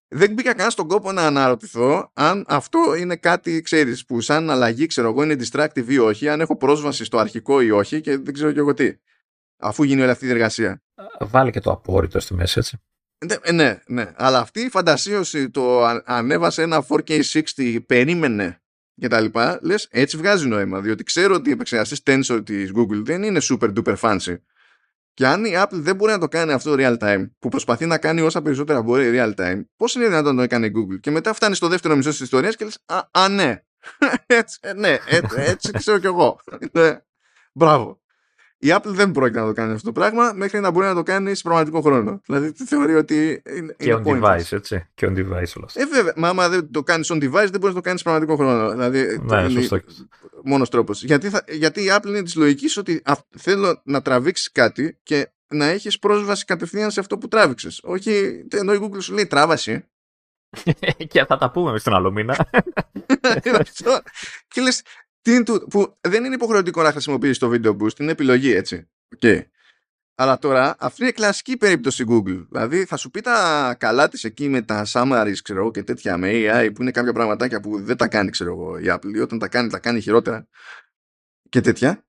[0.07, 4.85] δεν μπήκα καν στον κόπο να αναρωτηθώ αν αυτό είναι κάτι, ξέρεις, που σαν αλλαγή,
[4.85, 8.33] ξέρω εγώ, είναι distractive ή όχι, αν έχω πρόσβαση στο αρχικό ή όχι και δεν
[8.33, 8.93] ξέρω και εγώ τι
[9.59, 10.83] αφού γίνει όλη αυτή η διεργασία.
[11.19, 12.77] Βάλει και το απόρριτο στη μέση, έτσι.
[13.25, 14.11] Ναι, ναι, ναι.
[14.15, 18.61] Αλλά αυτή η φαντασίωση το ανέβασε ένα 4K60, περίμενε
[18.95, 23.01] και τα λοιπά, λες έτσι βγάζει νόημα, διότι ξέρω ότι η επεξεργαστή Tensor της Google
[23.03, 24.35] δεν είναι super duper fancy.
[25.13, 27.97] Και αν η Apple δεν μπορεί να το κάνει αυτό real time, που προσπαθεί να
[27.97, 31.11] κάνει όσα περισσότερα μπορεί real time, πώς είναι δυνατόν να το έκανε η Google; Και
[31.11, 33.63] μετά φτάνει στο δεύτερο μισό της ιστορίας και λες: Α, α, ναι.
[34.25, 36.39] έτσι, ε, ναι, έτσι, έτσι ξέρω κι εγώ.
[36.71, 36.97] Ναι.
[37.53, 38.01] Μπράβο.
[38.61, 41.03] Η Apple δεν πρόκειται να το κάνει αυτό το πράγμα μέχρι να μπορεί να το
[41.03, 42.21] κάνει σε πραγματικό χρόνο.
[42.25, 43.41] Δηλαδή θεωρεί ότι.
[43.55, 44.87] Είναι, και on device, έτσι.
[44.93, 45.81] Και on device όλα αυτά.
[45.81, 46.13] Ε, βέβαια.
[46.15, 48.69] Μα άμα δεν το κάνεις on device, δεν μπορείς να το κάνεις σε πραγματικό χρόνο.
[48.69, 49.79] Δηλαδή, ναι, σωστό.
[50.43, 51.03] Μόνος τρόπος.
[51.03, 53.01] Γιατί, γιατί η Apple είναι της λογικής ότι
[53.37, 57.79] θέλω να τραβήξεις κάτι και να έχεις πρόσβαση κατευθείαν σε αυτό που τράβηξες.
[57.83, 59.85] Όχι, ενώ η Google σου λέει τράβαση.
[61.11, 62.49] και θα τα πούμε στον άλλο μήνα.
[64.47, 64.83] και λες,
[65.29, 68.89] τι που δεν είναι υποχρεωτικό να χρησιμοποιήσεις το video boost, είναι επιλογή έτσι.
[69.21, 69.41] Okay.
[70.15, 72.45] Αλλά τώρα αυτή είναι κλασική περίπτωση Google.
[72.49, 76.29] Δηλαδή θα σου πει τα καλά της εκεί με τα summaries ξέρω, και τέτοια με
[76.31, 79.39] AI που είναι κάποια πραγματάκια που δεν τα κάνει ξέρω εγώ η Apple ή όταν
[79.39, 80.47] τα κάνει τα κάνει χειρότερα
[81.49, 82.05] και τέτοια.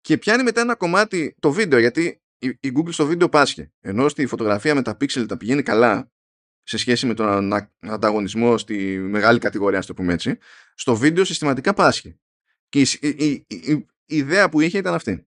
[0.00, 3.72] Και πιάνει μετά ένα κομμάτι το βίντεο γιατί η Google στο βίντεο πάσχει.
[3.80, 6.10] Ενώ στη φωτογραφία με τα pixel τα πηγαίνει καλά
[6.62, 10.38] σε σχέση με τον ανταγωνισμό στη μεγάλη κατηγορία, ας το πούμε έτσι,
[10.74, 12.20] στο βίντεο συστηματικά πάσχει.
[12.70, 13.72] Και η, η, η,
[14.06, 15.24] η ιδέα που είχε ήταν αυτή.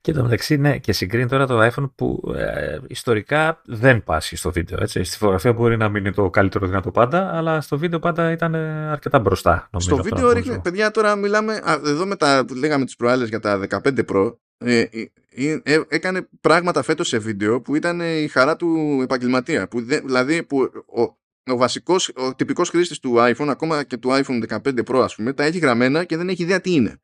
[0.00, 4.50] Και το μεταξύ, ναι, και συγκρίνει τώρα το iPhone που ε, ιστορικά δεν πάσχει στο
[4.50, 4.78] βίντεο.
[4.80, 5.04] Έτσι.
[5.04, 8.54] Στη φωτογραφία μπορεί να μην είναι το καλύτερο δυνατό πάντα, αλλά στο βίντεο πάντα ήταν
[8.54, 9.68] ε, αρκετά μπροστά.
[9.72, 13.40] Νομίζω, στο βίντεο ρίχνει, παιδιά, τώρα μιλάμε, α, εδώ με τα, λέγαμε τις προάλλες για
[13.40, 18.56] τα 15 Pro, ε, ε, ε, έκανε πράγματα φέτος σε βίντεο που ήταν η χαρά
[18.56, 19.68] του επαγγελματία.
[19.68, 20.58] Που δηλαδή που
[20.96, 21.16] ο,
[21.46, 25.32] ο βασικός, ο τυπικός χρήστης του iPhone, ακόμα και του iPhone 15 Pro ας πούμε,
[25.32, 27.00] τα έχει γραμμένα και δεν έχει ιδέα τι είναι.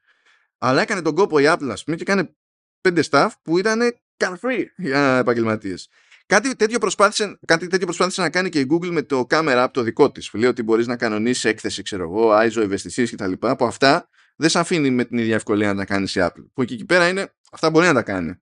[0.59, 2.35] Αλλά έκανε τον κόπο η Apple ας πούμε και έκανε
[2.81, 3.81] πέντε staff που ήταν
[4.17, 5.89] can free για επαγγελματίες.
[6.27, 9.69] Κάτι τέτοιο, προσπάθησε, κάτι τέτοιο προσπάθησε να κάνει και η Google με το camera app
[9.73, 10.31] το δικό της.
[10.33, 13.33] Λέει ότι μπορείς να κανονίσεις έκθεση, ξέρω εγώ, ISO, ευαισθησίες κτλ.
[13.39, 16.45] Από αυτά δεν σε αφήνει με την ίδια ευκολία να τα κάνεις η Apple.
[16.53, 18.35] Που εκεί, εκεί πέρα είναι, αυτά μπορεί να τα κάνει.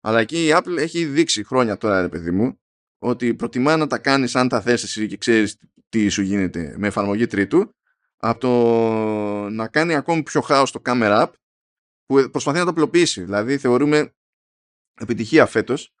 [0.00, 2.60] Αλλά εκεί η Apple έχει δείξει χρόνια τώρα, ρε παιδί μου,
[2.98, 6.86] ότι προτιμά να τα κάνεις αν τα θες εσύ και ξέρεις τι σου γίνεται με
[6.86, 7.74] εφαρμογή τρίτου
[8.16, 11.30] από το να κάνει ακόμη πιο χάος το camera app
[12.06, 13.22] που προσπαθεί να το απλοποιήσει.
[13.22, 14.14] Δηλαδή θεωρούμε
[15.00, 15.94] επιτυχία φέτος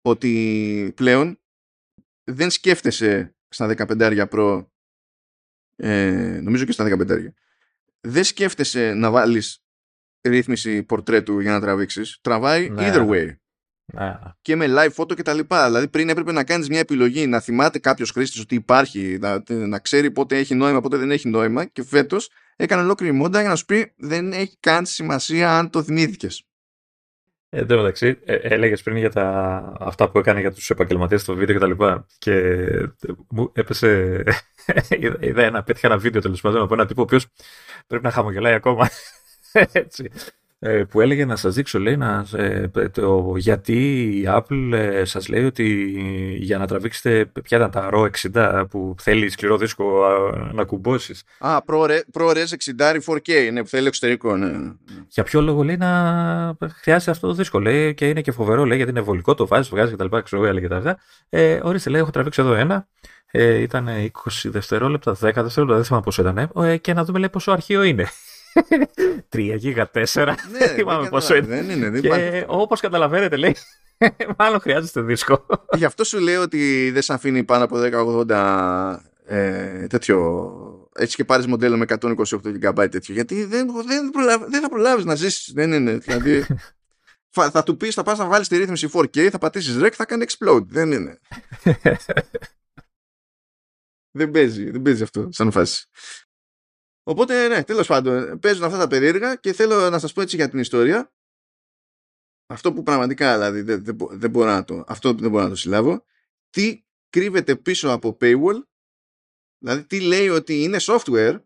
[0.00, 1.40] ότι πλέον
[2.24, 4.66] δεν σκέφτεσαι στα 15 Pro
[5.76, 7.28] ε, νομίζω και στα 15
[8.00, 9.64] δεν σκέφτεσαι να βάλεις
[10.28, 12.90] ρύθμιση πορτρέτου για να τραβήξεις τραβάει ναι.
[12.90, 13.36] either way
[14.42, 15.66] και με live photo και τα λοιπά.
[15.66, 19.78] Δηλαδή πριν έπρεπε να κάνεις μια επιλογή, να θυμάται κάποιος χρήστης ότι υπάρχει, να, να
[19.78, 23.56] ξέρει πότε έχει νόημα, πότε δεν έχει νόημα και φέτος έκανε ολόκληρη μόντα για να
[23.56, 26.46] σου πει δεν έχει καν σημασία αν το θυμήθηκες.
[27.48, 31.20] Ε, εν τω μεταξύ, ε, έλεγες πριν για τα, αυτά που έκανε για τους επαγγελματίες
[31.20, 32.06] στο βίντεο και τα λοιπά.
[32.18, 32.86] Και ε,
[33.28, 34.22] μου έπεσε.
[35.20, 37.26] είδα, ένα, πέτυχα ένα βίντεο τέλος πάντων από έναν τύπο ο οποίος
[37.86, 38.88] πρέπει να χαμογελάει ακόμα.
[39.72, 40.10] Έτσι.
[40.58, 45.28] Ε, που έλεγε να σας δείξω λέει να, ε, το, γιατί η Apple ε, σας
[45.28, 45.64] λέει ότι
[46.38, 49.84] για να τραβήξετε ποια ήταν τα RAW 60 που θέλει σκληρό δίσκο
[50.52, 51.22] να κουμπώσεις.
[51.38, 51.58] Α,
[52.12, 52.44] ProRes
[52.76, 54.72] 60 4K, ναι, που θέλει εξωτερικό, ναι.
[55.08, 58.76] Για ποιο λόγο λέει να χρειάζεται αυτό το δίσκο, λέει και είναι και φοβερό, λέει
[58.76, 60.98] γιατί είναι βολικό, το βάζεις, βγάζεις και τα λοιπά, ξέρω έλεγε τα αυτά.
[61.28, 62.88] Ε, ορίστε, λέει, έχω τραβήξει εδώ ένα,
[63.30, 64.10] ε, ήταν 20
[64.44, 68.06] δευτερόλεπτα, 10 δευτερόλεπτα, δεν θυμάμαι πόσο ήταν, ε, και να δούμε λέει πόσο αρχείο είναι.
[69.32, 70.34] 3 γίγα 4.
[70.50, 71.46] Ναι, θυμάμαι πόσο είναι.
[71.46, 71.90] Δεν είναι.
[71.90, 73.56] Δεν και όπως καταλαβαίνετε, λέει,
[74.38, 75.46] μάλλον χρειάζεται δίσκο.
[75.76, 77.76] Γι' αυτό σου λέω ότι δεν σε αφήνει πάνω από
[78.28, 78.96] 1080
[79.26, 80.90] ε, τέτοιο.
[80.94, 82.14] Έτσι και πάρεις μοντέλο με 128
[82.62, 83.14] GB τέτοιο.
[83.14, 84.10] Γιατί δεν, δεν,
[84.48, 85.52] δεν θα προλάβεις να ζήσεις.
[85.52, 85.96] Δεν είναι.
[85.96, 86.46] Δηλαδή,
[87.36, 90.04] θα, θα του πεις, θα πας να βάλεις τη ρύθμιση 4K, θα πατήσεις rec, θα
[90.04, 90.66] κάνει explode.
[90.66, 91.18] Δεν είναι.
[94.18, 95.86] δεν παίζει, δεν παίζει αυτό σαν φάση.
[97.08, 100.48] Οπότε, ναι, τέλος πάντων, παίζουν αυτά τα περίεργα και θέλω να σας πω έτσι για
[100.48, 101.12] την ιστορία.
[102.46, 105.56] Αυτό που πραγματικά δηλαδή δεν, δεν, δεν μπορώ να το, αυτό δεν μπορώ να το
[105.56, 106.04] συλλάβω.
[106.50, 108.62] Τι κρύβεται πίσω από paywall,
[109.58, 111.42] δηλαδή τι λέει ότι είναι software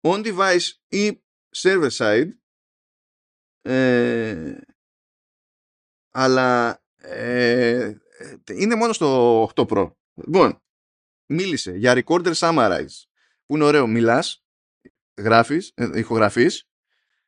[0.00, 1.22] on device ή
[1.56, 2.30] server side
[3.62, 4.58] ε,
[6.10, 7.94] αλλά ε,
[8.52, 9.92] είναι μόνο στο 8 Pro.
[10.14, 10.62] Λοιπόν,
[11.26, 13.04] μίλησε για recorder summarize
[13.46, 13.86] που είναι ωραίο.
[13.86, 14.44] Μιλάς,
[15.16, 16.68] γράφεις, ε, ηχογραφείς,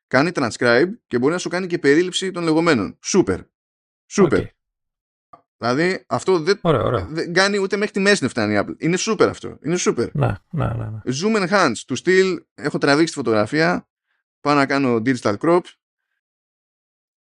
[0.07, 2.97] κάνει transcribe και μπορεί να σου κάνει και περίληψη των λεγόμενων.
[3.01, 3.39] Σούπερ.
[4.05, 4.43] Σούπερ.
[5.57, 6.59] Δηλαδή αυτό δεν,
[7.09, 8.75] δεν κάνει ούτε μέχρι τη μέση να φτάνει η Apple.
[8.77, 9.57] Είναι σούπερ αυτό.
[9.61, 10.15] Είναι σούπερ.
[10.15, 12.43] Να, να, να, Zoom enhance του στυλ.
[12.53, 13.87] Έχω τραβήξει τη φωτογραφία.
[14.39, 15.61] Πάω να κάνω digital crop.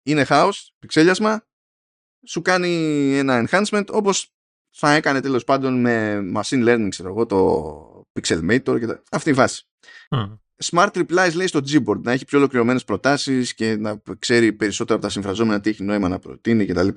[0.03, 1.47] Είναι house, πιξέλιασμα.
[2.27, 2.71] Σου κάνει
[3.19, 4.35] ένα enhancement όπως
[4.71, 9.03] θα έκανε τέλος πάντων με machine learning, ξέρω εγώ, το pixelmator και τα...
[9.11, 9.69] αυτή η φάση.
[10.63, 15.07] Smart replies λέει στο Gboard να έχει πιο ολοκληρωμένες προτάσεις και να ξέρει περισσότερο από
[15.07, 16.89] τα συμφραζόμενα τι έχει νόημα να προτείνει κτλ.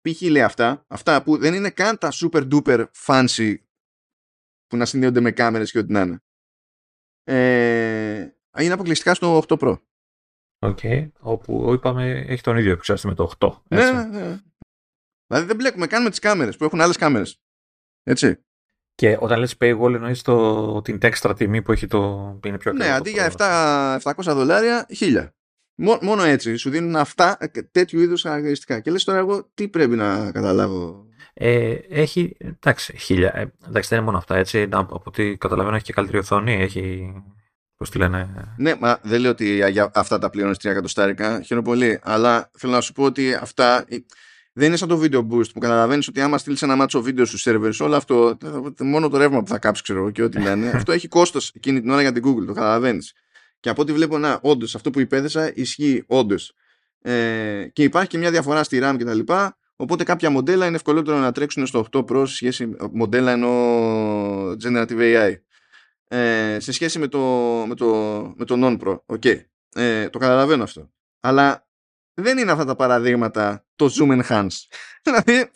[0.00, 0.20] Π.χ.
[0.20, 3.54] λέει αυτά, αυτά που δεν είναι καν τα super duper fancy
[4.66, 6.22] που να συνδέονται με κάμερες και ό,τι να είναι.
[7.24, 8.28] Ε,
[8.58, 9.78] είναι αποκλειστικά στο 8 Pro.
[10.62, 11.10] OK, okay.
[11.18, 13.62] όπου είπαμε έχει τον ίδιο επεξεργαστή με το 8.
[13.68, 14.40] Ναι, ναι, ναι.
[15.26, 17.40] Δηλαδή δεν μπλέκουμε καν με τις κάμερες που έχουν άλλες κάμερες.
[18.02, 18.44] Έτσι.
[19.00, 22.90] Και όταν λες paywall εννοείς το, την έξτρα τιμή που έχει το είναι πιο Ναι,
[22.90, 23.32] αντί για
[24.02, 25.28] 7, 700 δολάρια, 1000.
[26.00, 27.38] Μόνο έτσι σου δίνουν αυτά
[27.70, 28.80] τέτοιου είδους χαρακτηριστικά.
[28.80, 33.36] Και λες τώρα εγώ τι πρέπει να καταλάβω; Ε, έχει, εντάξει, χίλια.
[33.36, 34.68] Ε, εντάξει, δεν είναι μόνο αυτά, έτσι.
[34.72, 36.54] Από ό,τι καταλαβαίνω έχει και καλύτερη οθόνη.
[36.54, 37.12] Έχει,
[37.76, 38.28] πώς τη λένε.
[38.56, 41.40] Ναι, μα δεν λέω ότι για αυτά τα πληρώνεις 3 εκατοστάρικα.
[41.40, 42.00] Χαίρομαι πολύ.
[42.02, 43.84] Αλλά θέλω να σου πω ότι αυτά
[44.52, 47.46] δεν είναι σαν το video boost που καταλαβαίνεις ότι άμα στείλεις ένα μάτσο βίντεο στους
[47.48, 48.38] servers, όλο αυτό,
[48.80, 51.90] μόνο το ρεύμα που θα κάψει, ξέρω και ό,τι λένε, αυτό έχει κόστος εκείνη την
[51.90, 52.46] ώρα για την Google.
[52.46, 53.12] Το καταλαβαίνεις.
[53.60, 56.52] Και από ό,τι βλέπω, να, όντως αυτό που υπέθεσα ισχύει όντως.
[57.02, 59.20] Ε, και υπάρχει και μια διαφορά στη RAM κτλ.
[59.76, 63.50] Οπότε κάποια μοντέλα είναι ευκολότερο να τρέξουν στο 8 Pro σε σχέση μοντέλα ενώ
[64.64, 65.34] Generative AI.
[66.08, 67.20] Ε, σε σχέση με το,
[67.68, 67.86] με το,
[68.36, 69.16] με το Non-Pro.
[69.16, 69.40] Okay.
[69.74, 70.90] Ε, το καταλαβαίνω αυτό.
[71.20, 71.66] Αλλά
[72.20, 74.56] δεν είναι αυτά τα παραδείγματα το zoom enhance.
[75.04, 75.50] δηλαδή.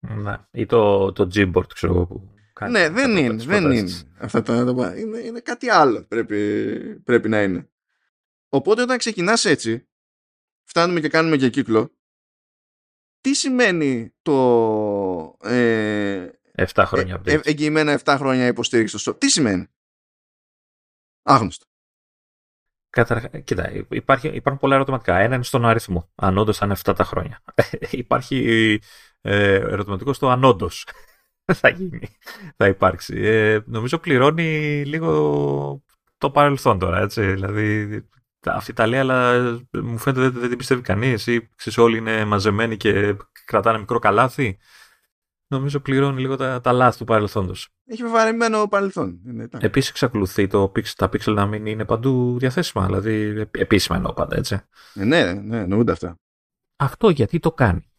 [0.00, 2.06] Ναι, ή το, το Gboard, ξέρω εγώ.
[2.06, 3.44] Που κάνει ναι, δεν είναι.
[3.44, 3.90] Δεν είναι.
[4.18, 4.54] Αυτά τα,
[4.96, 7.70] είναι, είναι κάτι άλλο πρέπει, πρέπει να είναι.
[8.48, 9.88] Οπότε όταν ξεκινάς έτσι,
[10.64, 11.96] φτάνουμε και κάνουμε και κύκλο,
[13.20, 19.66] τι σημαίνει το ε, 7 χρόνια ε, ε, εγγυημένα 7 χρόνια υποστήριξη στο Τι σημαίνει;
[21.22, 21.69] Άγνωστο.
[22.90, 25.16] Καταρχά, κοίτα, υπάρχει, υπάρχουν πολλά ερωτηματικά.
[25.16, 27.42] Ένα είναι στον αριθμό, αν όντως θα είναι 7 τα χρόνια.
[27.90, 28.80] υπάρχει
[29.20, 30.86] ε, ερωτηματικό στο αν όντως
[31.60, 32.08] θα γίνει,
[32.56, 33.20] θα υπάρξει.
[33.20, 35.82] Ε, νομίζω πληρώνει λίγο
[36.18, 37.32] το παρελθόν τώρα, έτσι.
[37.32, 38.00] Δηλαδή,
[38.46, 39.40] αυτή τα λέει, αλλά
[39.72, 41.26] μου φαίνεται δεν, δεν την πιστεύει κανείς.
[41.26, 44.58] Ή ξέρεις, όλοι είναι μαζεμένοι και κρατάνε μικρό καλάθι
[45.50, 47.68] νομίζω πληρώνει λίγο τα, τα λάθη του παρελθόντος.
[47.86, 49.20] Έχει βαρεμένο παρελθόν.
[49.58, 52.86] Επίσης, εξακολουθεί το, τα pixel να μην είναι παντού διαθέσιμα.
[52.86, 54.60] Δηλαδή, επίσημα εννοώ πάντα, έτσι.
[54.94, 56.14] Ε, ναι, ναι, εννοούνται αυτά.
[56.76, 57.90] Αυτό γιατί το κάνει;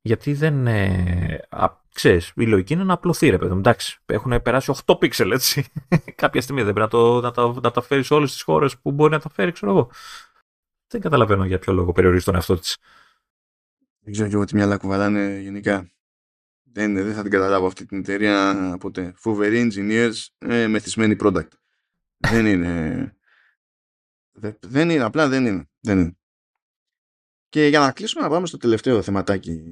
[0.00, 0.66] Γιατί δεν.
[0.66, 5.30] Ε, α, ξέρεις, η λογική είναι να απλωθεί, ρε παιδί Εντάξει, έχουν περάσει 8 pixel,
[5.32, 5.66] έτσι.
[6.22, 8.78] Κάποια στιγμή δεν πρέπει να, το, να, τα, να τα φέρεις σε όλες τις χώρες
[8.78, 9.90] που μπορεί να τα φέρει, ξέρω εγώ.
[10.86, 12.76] Δεν καταλαβαίνω για ποιο λόγο περιορίζεις τον εαυτό της.
[14.00, 15.93] Δεν ξέρω και εγώ τι μυαλά κουβαλάνε γενικά.
[16.74, 19.12] Δεν, δεν θα την καταλάβω αυτή την εταιρεία ποτέ.
[19.16, 21.48] Φοβεροί engineers, ε, μεθυσμένοι product.
[22.16, 23.16] δεν είναι.
[24.60, 25.68] δεν είναι, απλά δεν είναι.
[25.80, 26.16] δεν είναι.
[27.48, 29.62] Και για να κλείσουμε να πάμε στο τελευταίο θεματάκι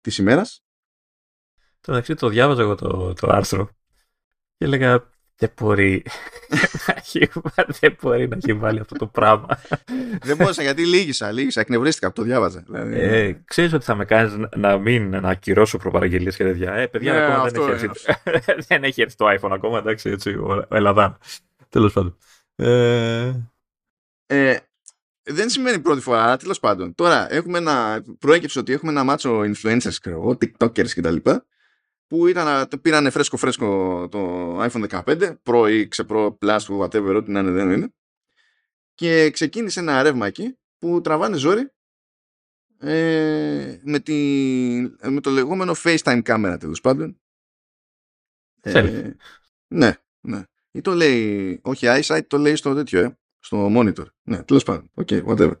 [0.00, 0.64] της ημέρας.
[1.80, 3.66] Το μεταξύ το διάβαζα εγώ το, το άρθρο
[4.56, 6.02] και έλεγα δεν μπορεί,
[7.80, 9.46] δεν μπορεί να έχει βάλει αυτό το πράγμα.
[10.22, 12.64] δεν μπορούσα γιατί λύγησα, λύγησα, εκνευρίστηκα που το διάβαζα.
[12.66, 13.00] Δηλαδή...
[13.00, 16.72] Ε, ξέρεις ότι θα με κάνεις να μην να ακυρώσω προπαραγγελίες και τέτοια.
[16.72, 17.88] Ε, παιδιά, ναι, ακόμα δεν, έχει έρθει,
[18.68, 21.18] δεν έχει έρθει το iPhone ακόμα, εντάξει, έτσι, ο Ελλαδάν.
[21.68, 22.16] Τέλος πάντων.
[22.56, 23.32] Ε...
[24.26, 24.56] Ε,
[25.22, 26.94] δεν σημαίνει πρώτη φορά, τέλος πάντων.
[26.94, 31.16] Τώρα έχουμε ένα, προέκυψε ότι έχουμε ένα μάτσο influencers, ξέρω TikTokers κτλ.
[32.10, 37.40] Που ήταν, πήρανε φρέσκο φρέσκο το iPhone 15 Pro ή ξεπρο Plus whatever ό,τι να
[37.40, 37.92] είναι δεν είναι
[38.94, 41.72] και ξεκίνησε ένα ρεύμα εκεί που τραβάνε ζόρι
[42.78, 44.14] ε, με, τη,
[45.02, 47.20] με το λεγόμενο FaceTime κάμερα τέλος πάντων.
[48.60, 49.10] Ε,
[49.74, 50.42] ναι, ναι.
[50.70, 54.06] Ή το λέει, όχι eyesight, το λέει στο τέτοιο, ε, στο monitor.
[54.22, 54.90] Ναι, τέλος πάντων.
[54.94, 55.56] OK, okay, whatever.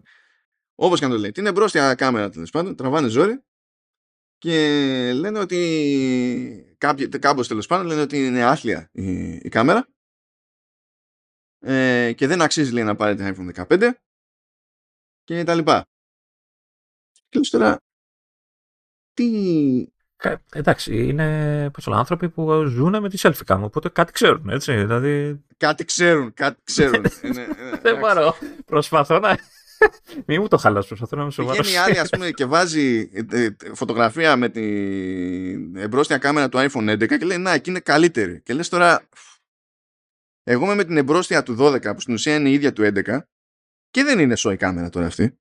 [0.74, 1.30] Όπως και αν το λέει.
[1.30, 3.42] Την εμπρόσθια κάμερα τέλος πάντων, τραβάνε ζόρι
[4.40, 9.88] και λένε ότι κάποιοι, κάμποσοι τέλος πάντων λένε ότι είναι άθλια η, η κάμερα
[11.58, 13.90] ε, και δεν αξίζει λέει να πάρετε iPhone 15
[15.24, 15.86] και τα λοιπά.
[17.28, 17.80] Και τώρα,
[19.12, 19.86] τι...
[20.52, 25.44] Εντάξει, είναι πώς άνθρωποι που ζουν με τη selfie cam, οπότε κάτι ξέρουν, έτσι, δηλαδή...
[25.56, 27.04] Κάτι ξέρουν, κάτι ξέρουν.
[27.82, 28.34] δεν μπορώ,
[28.64, 29.38] προσπαθώ να...
[30.26, 31.66] Μην μου το χαλάς, προσπαθώ να με σοβαρός.
[31.66, 36.90] Βγαίνει άλλη, ας πούμε, και βάζει ε, ε, φωτογραφία με την εμπρόστια κάμερα του iPhone
[36.90, 38.40] 11 και λέει, να, εκεί είναι καλύτερη.
[38.42, 39.08] Και λες τώρα,
[40.42, 43.18] εγώ είμαι με την εμπρόστια του 12, που στην ουσία είναι η ίδια του 11,
[43.90, 45.38] και δεν είναι σοϊ κάμερα τώρα αυτή.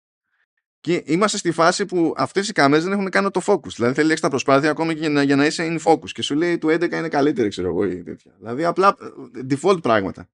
[0.82, 3.74] Και είμαστε στη φάση που αυτές οι κάμερες δεν έχουν κάνει το focus.
[3.76, 6.10] Δηλαδή θέλει έξτρα προσπάθεια ακόμη και για να, για να είσαι in focus.
[6.10, 8.36] Και σου λέει του 11 είναι καλύτερη, ξέρω εγώ ή τέτοια.
[8.38, 8.96] Δηλαδή απλά
[9.36, 10.30] ε, default πράγματα.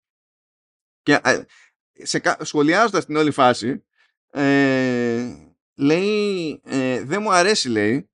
[1.01, 1.41] Και ε,
[2.03, 3.83] σε, σχολιάζοντας την όλη φάση,
[4.35, 5.35] ε,
[5.75, 8.09] λέει, ε, δεν μου αρέσει, λέει,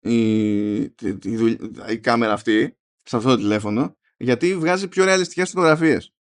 [0.00, 6.12] η, η, η, η, κάμερα αυτή, σε αυτό το τηλέφωνο, γιατί βγάζει πιο ρεαλιστικές φωτογραφίες.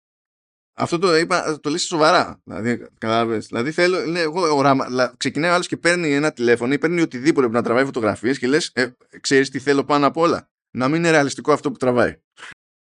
[0.79, 2.41] Αυτό το είπα, το λύσει σοβαρά.
[2.45, 3.47] Δηλαδή, κατάλαβες.
[3.47, 7.47] Δηλαδή, θέλω, ναι, εγώ, οράμα, ξεκινάει ο άλλος και παίρνει ένα τηλέφωνο ή παίρνει οτιδήποτε
[7.47, 10.51] που να τραβάει φωτογραφίες και λες, ε, ξέρεις τι θέλω πάνω απ' όλα.
[10.71, 12.21] Να μην είναι ρεαλιστικό αυτό που τραβάει.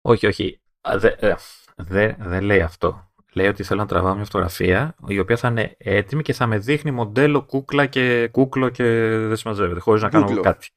[0.01, 0.61] Όχι, όχι.
[0.99, 1.35] Δεν δε,
[1.77, 3.10] δε, δε λέει αυτό.
[3.33, 6.59] Λέει ότι θέλω να τραβάω μια φωτογραφία η οποία θα είναι έτοιμη και θα με
[6.59, 8.85] δείχνει μοντέλο κούκλα και κούκλο και
[9.17, 9.81] δεν συμμαζεύεται.
[9.81, 10.69] Χωρίς να κάνω κάτι.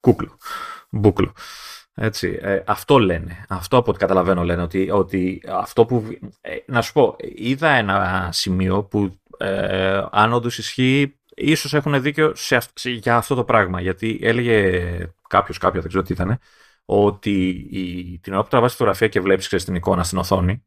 [0.00, 0.36] Κούκλο.
[0.90, 1.32] Μπούκλο.
[1.94, 3.44] Έτσι, ε, αυτό λένε.
[3.48, 4.62] Αυτό από ό,τι καταλαβαίνω λένε.
[4.62, 6.04] Ότι, ότι αυτό που.
[6.40, 12.32] Ε, να σου πω, είδα ένα σημείο που ε, αν όντως ισχύει, ίσως έχουν δίκιο
[12.34, 13.80] σε, για αυτό το πράγμα.
[13.80, 14.82] Γιατί έλεγε
[15.28, 16.38] κάποιος, κάποια δεν ξέρω τι ήταν,
[16.84, 20.66] ότι η, την ώρα που τραβάς φωτογραφία και βλέπεις την εικόνα στην οθόνη,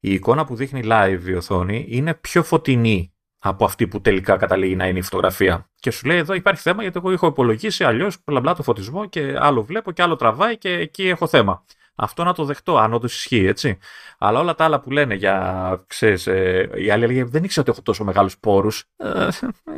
[0.00, 4.76] η εικόνα που δείχνει live η οθόνη είναι πιο φωτεινή από αυτή που τελικά καταλήγει
[4.76, 5.70] να είναι η φωτογραφία.
[5.74, 9.34] Και σου λέει εδώ υπάρχει θέμα γιατί εγώ έχω υπολογίσει αλλιώς μπλα το φωτισμό και
[9.38, 11.64] άλλο βλέπω και άλλο τραβάει και εκεί έχω θέμα.
[12.00, 13.78] Αυτό να το δεχτώ, αν όντως ισχύει, έτσι.
[14.18, 17.70] Αλλά όλα τα άλλα που λένε για, ξέρεις, ε, η άλλη έλεγε δεν ήξερα ότι
[17.70, 18.84] έχω τόσο μεγάλους πόρους.
[18.96, 19.28] Ε,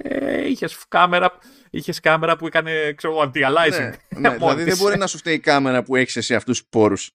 [0.02, 1.32] ε, είχες κάμερα,
[1.70, 3.92] είχες κάμερα που έκανε, ξέρω, anti-aliasing.
[4.08, 6.68] Ναι, ναι, δηλαδή δεν μπορεί να σου φταίει η κάμερα που έχεις εσύ αυτούς τους
[6.70, 7.10] πόρους.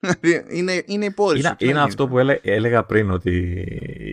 [0.00, 3.66] Δηλαδή, είναι, είναι οι πόροι Είναι, είναι αυτό που έλεγα πριν, ότι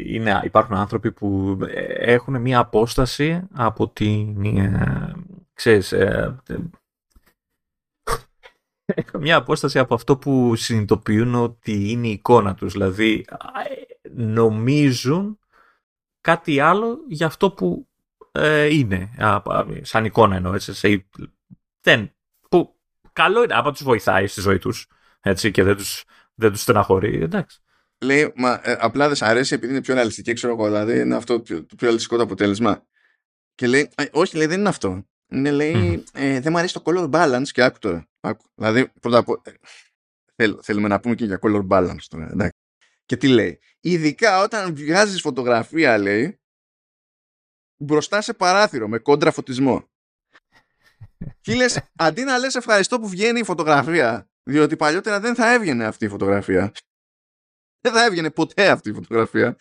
[0.05, 1.57] είναι, υπάρχουν άνθρωποι που
[1.97, 4.45] έχουν μία απόσταση από την.
[4.57, 5.15] Ε,
[5.53, 6.35] ξέρεις, ε,
[9.19, 12.71] μια απόσταση από αυτό που συνειδητοποιούν ότι είναι η εικόνα τους.
[12.71, 13.25] Δηλαδή,
[14.11, 15.39] νομίζουν
[16.21, 17.87] κάτι άλλο για αυτό που
[18.31, 19.09] ε, είναι.
[19.81, 20.73] σαν εικόνα εννοώ, έτσι.
[20.73, 21.07] Σε,
[21.81, 22.11] δεν,
[22.49, 22.75] που
[23.13, 24.87] καλό είναι, άμα τους βοηθάει στη ζωή τους
[25.21, 26.03] έτσι, και δεν τους,
[26.35, 27.61] δεν τους στεναχωρεί, εντάξει.
[28.01, 31.15] Λέει, μα ε, απλά δεν σ' αρέσει επειδή είναι πιο ρεαλιστική, ξέρω εγώ, δηλαδή είναι
[31.15, 32.87] αυτό το πιο, το πιο ρεαλιστικό το αποτέλεσμα.
[33.55, 35.07] Και λέει, όχι, λέει, δεν είναι αυτό.
[35.27, 38.07] Είναι, λέει, ε, δεν μου αρέσει το color balance και άκου τώρα.
[38.19, 38.45] Άκου.
[38.55, 39.29] Δηλαδή, πρώτα απ'
[40.35, 42.57] ε, θέλουμε να πούμε και για color balance τώρα, εντάξει.
[43.05, 46.39] Και τι λέει, ειδικά όταν βγάζεις φωτογραφία, λέει,
[47.77, 49.89] μπροστά σε παράθυρο με κόντρα φωτισμό.
[51.41, 55.85] και λες, αντί να λες ευχαριστώ που βγαίνει η φωτογραφία, διότι παλιότερα δεν θα έβγαινε
[55.85, 56.71] αυτή η φωτογραφία.
[57.81, 59.55] Δεν θα έβγαινε ποτέ αυτή η φωτογραφία.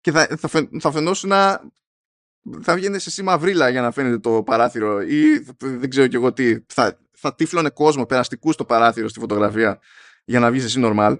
[0.00, 1.70] Και θα, θα, θα φαινόσουν να.
[2.62, 6.32] Θα βγαίνει σε σήμα βρύλα για να φαίνεται το παράθυρο ή δεν ξέρω κι εγώ
[6.32, 6.64] τι.
[6.66, 9.80] Θα, θα τύφλωνε κόσμο περαστικού στο παράθυρο στη φωτογραφία
[10.24, 11.18] για να βγεις εσύ normal.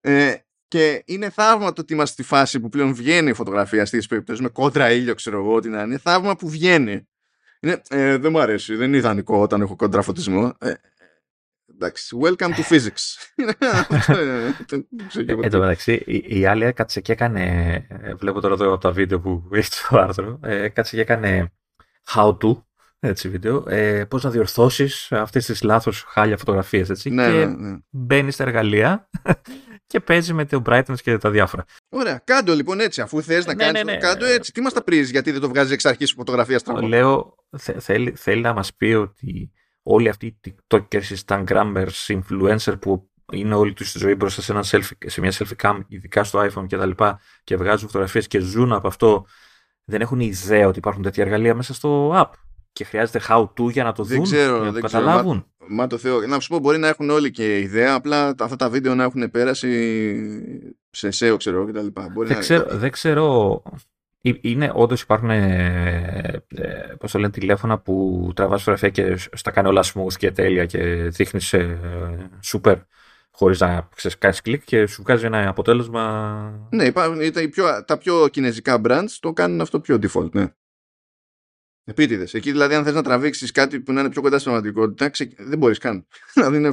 [0.00, 0.34] Ε,
[0.68, 4.42] και είναι θαύμα το ότι είμαστε στη φάση που πλέον βγαίνει η φωτογραφία στις περιπτώσεις
[4.42, 5.98] με κόντρα ήλιο, ξέρω εγώ τι να είναι.
[5.98, 7.08] Θαύμα που βγαίνει.
[7.60, 10.52] Είναι, ε, δεν μου αρέσει, δεν είναι ιδανικό όταν έχω κόντρα φωτισμό.
[10.60, 10.72] Ε,
[11.82, 13.02] Εντάξει, welcome to physics.
[15.42, 19.20] Εν τω μεταξύ, η άλλη έκατσε και έκανε, ε, βλέπω τώρα εδώ από τα βίντεο
[19.20, 21.52] που έχει το άρθρο, ε, έκατσε και έκανε
[22.14, 22.62] how to,
[22.98, 27.44] έτσι βίντεο, ε, πώς να διορθώσεις αυτές τις λάθος χάλια φωτογραφίες, έτσι, ναι, και ναι,
[27.44, 27.78] ναι.
[27.90, 29.08] μπαίνεις στα εργαλεία
[29.86, 31.64] και παίζει με το brightness και τα διάφορα.
[31.88, 33.98] Ωραία, κάντο λοιπόν έτσι, αφού θες να ναι, κάνεις, ναι, ναι.
[33.98, 34.52] κάντο έτσι.
[34.52, 36.86] Τι μας τα πρίζεις, γιατί δεν το βγάζεις εξ αρχής φωτογραφία στραβό.
[36.86, 37.34] Λέω,
[37.78, 39.52] θέλει, θέλει να μας πει ότι
[39.82, 44.52] όλοι αυτοί οι TikTokers, οι Instagrammers, influencer που είναι όλη τους στη ζωή μπροστά σε,
[44.52, 48.26] ένα selfie, σε μια selfie cam, ειδικά στο iPhone και τα λοιπά, και βγάζουν φωτογραφίες
[48.26, 49.26] και ζουν από αυτό,
[49.84, 52.30] δεν έχουν ιδέα ότι υπάρχουν τέτοια εργαλεία μέσα στο app.
[52.72, 55.46] Και χρειάζεται how to για να το δουν, ξέρω, για να το καταλάβουν.
[55.68, 56.26] Μα το Θεό.
[56.26, 59.30] Να σου πω, μπορεί να έχουν όλοι και ιδέα, απλά αυτά τα βίντεο να έχουν
[59.30, 61.86] πέρασει σε SEO, ξέρω κτλ.
[62.14, 63.62] Δεν, ξέρω, δεν ξέρω.
[64.22, 69.68] Είναι, όντως υπάρχουν ε, ε, πώς το λένε, τηλέφωνα που τραβάς φωτογραφία και στα κάνει
[69.68, 70.78] όλα smooth και τέλεια και
[71.08, 71.78] δείχνεις ε,
[72.52, 72.76] super
[73.30, 73.88] χωρίς να
[74.18, 76.68] κάνεις κλικ και σου βγάζει ένα αποτέλεσμα.
[76.70, 80.54] Ναι, υπάρχουν, τα, πιο, τα πιο κινέζικα brands το κάνουν αυτό πιο default, ναι.
[81.84, 82.34] Επίτηδες.
[82.34, 85.32] Εκεί δηλαδή, αν θες να τραβήξεις κάτι που να είναι πιο κοντά στην πραγματικότητα, ξε...
[85.38, 86.06] δεν μπορείς καν.
[86.34, 86.72] δηλαδή,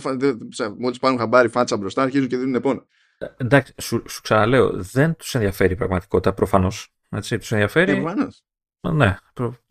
[0.78, 2.86] μόλις πάρουν χαμπάρι φάτσα μπροστά, αρχίζουν και δίνουν πόνο.
[3.18, 6.94] Ε, εντάξει, σου, σου ξαναλέω, δεν τους ενδιαφέρει η πραγματικότητα προφανώς.
[7.10, 8.04] Έτσι, του ενδιαφέρει.
[8.94, 9.18] Ναι,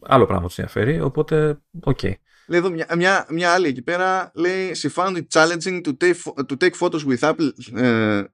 [0.00, 1.00] άλλο πράγμα του ενδιαφέρει.
[1.00, 1.98] Οπότε, οκ.
[2.02, 2.12] Okay.
[2.46, 4.30] Λέει εδώ μια, μια, άλλη εκεί πέρα.
[4.34, 6.14] Λέει: She found it challenging to take,
[6.46, 7.50] to take photos with Apple.
[7.74, 8.24] Ε,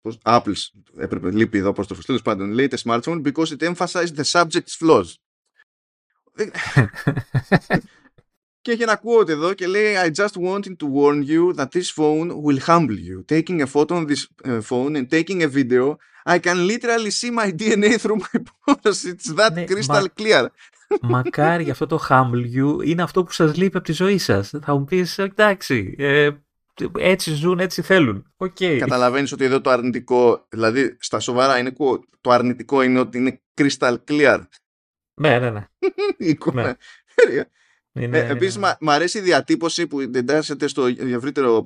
[0.00, 0.80] πώς, Apple's.
[0.96, 2.20] Έπρεπε, λείπει εδώ, πώ το φωστήλω.
[2.24, 5.14] Πάντων, λέει: The smartphone because it emphasized the subject's flaws.
[8.68, 11.90] και έχει ένα quote εδώ και λέει I just wanted to warn you that this
[11.96, 13.24] phone will humble you.
[13.34, 15.96] Taking a photo on this uh, phone and taking a video,
[16.34, 19.04] I can literally see my DNA through my pores.
[19.12, 20.12] It's that ναι, crystal μα...
[20.20, 20.46] clear.
[21.00, 24.54] Μακάρι αυτό το humble you είναι αυτό που σας λείπει από τη ζωή σας.
[24.62, 26.30] Θα μου πεις, εντάξει, ε,
[26.98, 28.32] έτσι ζουν, έτσι θέλουν.
[28.36, 28.76] Okay.
[28.78, 31.72] Καταλαβαίνεις ότι εδώ το αρνητικό, δηλαδή στα σοβαρά είναι
[32.20, 34.40] το αρνητικό είναι ότι είναι crystal clear.
[35.14, 35.66] Ναι, ναι, ναι.
[36.52, 36.74] ναι.
[37.98, 41.64] Ε, Επίσης, μου αρέσει η διατύπωση που εντάσσεται στο ευρύτερο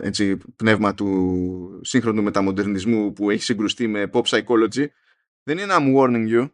[0.00, 4.86] έτσι, πνεύμα του σύγχρονου μεταμοντερνισμού που έχει συγκρουστεί με pop psychology.
[5.42, 6.50] Δεν είναι I'm warning you.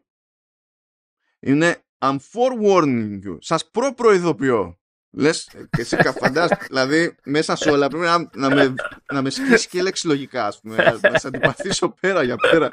[1.41, 3.37] Είναι I'm forewarning you.
[3.41, 4.77] Σας προ-προειδοποιώ.
[5.15, 8.75] Λες, και εσύ φαντάζεσαι, δηλαδή μέσα σε όλα πρέπει να, να, με,
[9.13, 10.99] να με σκίσει και λεξιλογικά, ας πούμε.
[11.11, 12.69] να σε αντιπαθήσω πέρα για πέρα.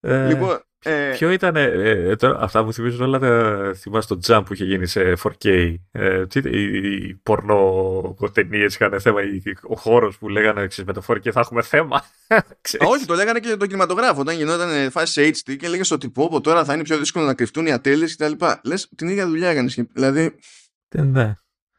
[0.00, 4.18] Ε, λοιπόν, ε, Ποιο ήταν, ε, ε, τώρα, αυτά μου θυμίζουν όλα τα θυμάσαι το
[4.26, 5.74] jump που είχε γίνει σε 4K.
[5.92, 9.20] Ε, τι, οι, οι πορνοταινίες είχαν θέμα,
[9.62, 12.04] ο χώρος που λέγανε ξέρεις, με το 4K θα έχουμε θέμα.
[12.92, 14.20] Όχι, το λέγανε και το κινηματογράφο.
[14.20, 17.34] Όταν γινόταν φάση σε HD και έλεγε ότι πω, τώρα θα είναι πιο δύσκολο να
[17.34, 18.44] κρυφτούν οι ατέλειες κτλ.
[18.62, 19.82] Λες, την ίδια δουλειά έκανες.
[19.92, 20.34] Δηλαδή,
[20.94, 21.34] ναι.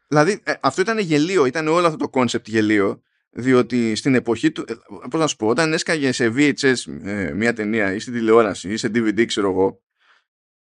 [0.08, 4.66] δηλαδή ε, αυτό ήταν γελοίο, ήταν όλο αυτό το concept γελοίο διότι στην εποχή του,
[4.68, 4.74] ε,
[5.10, 8.78] πώς να σου πω, όταν έσκαγε σε VHS ε, μια ταινία ή στην τηλεόραση ή
[8.78, 9.82] σε DVD, ξέρω εγώ,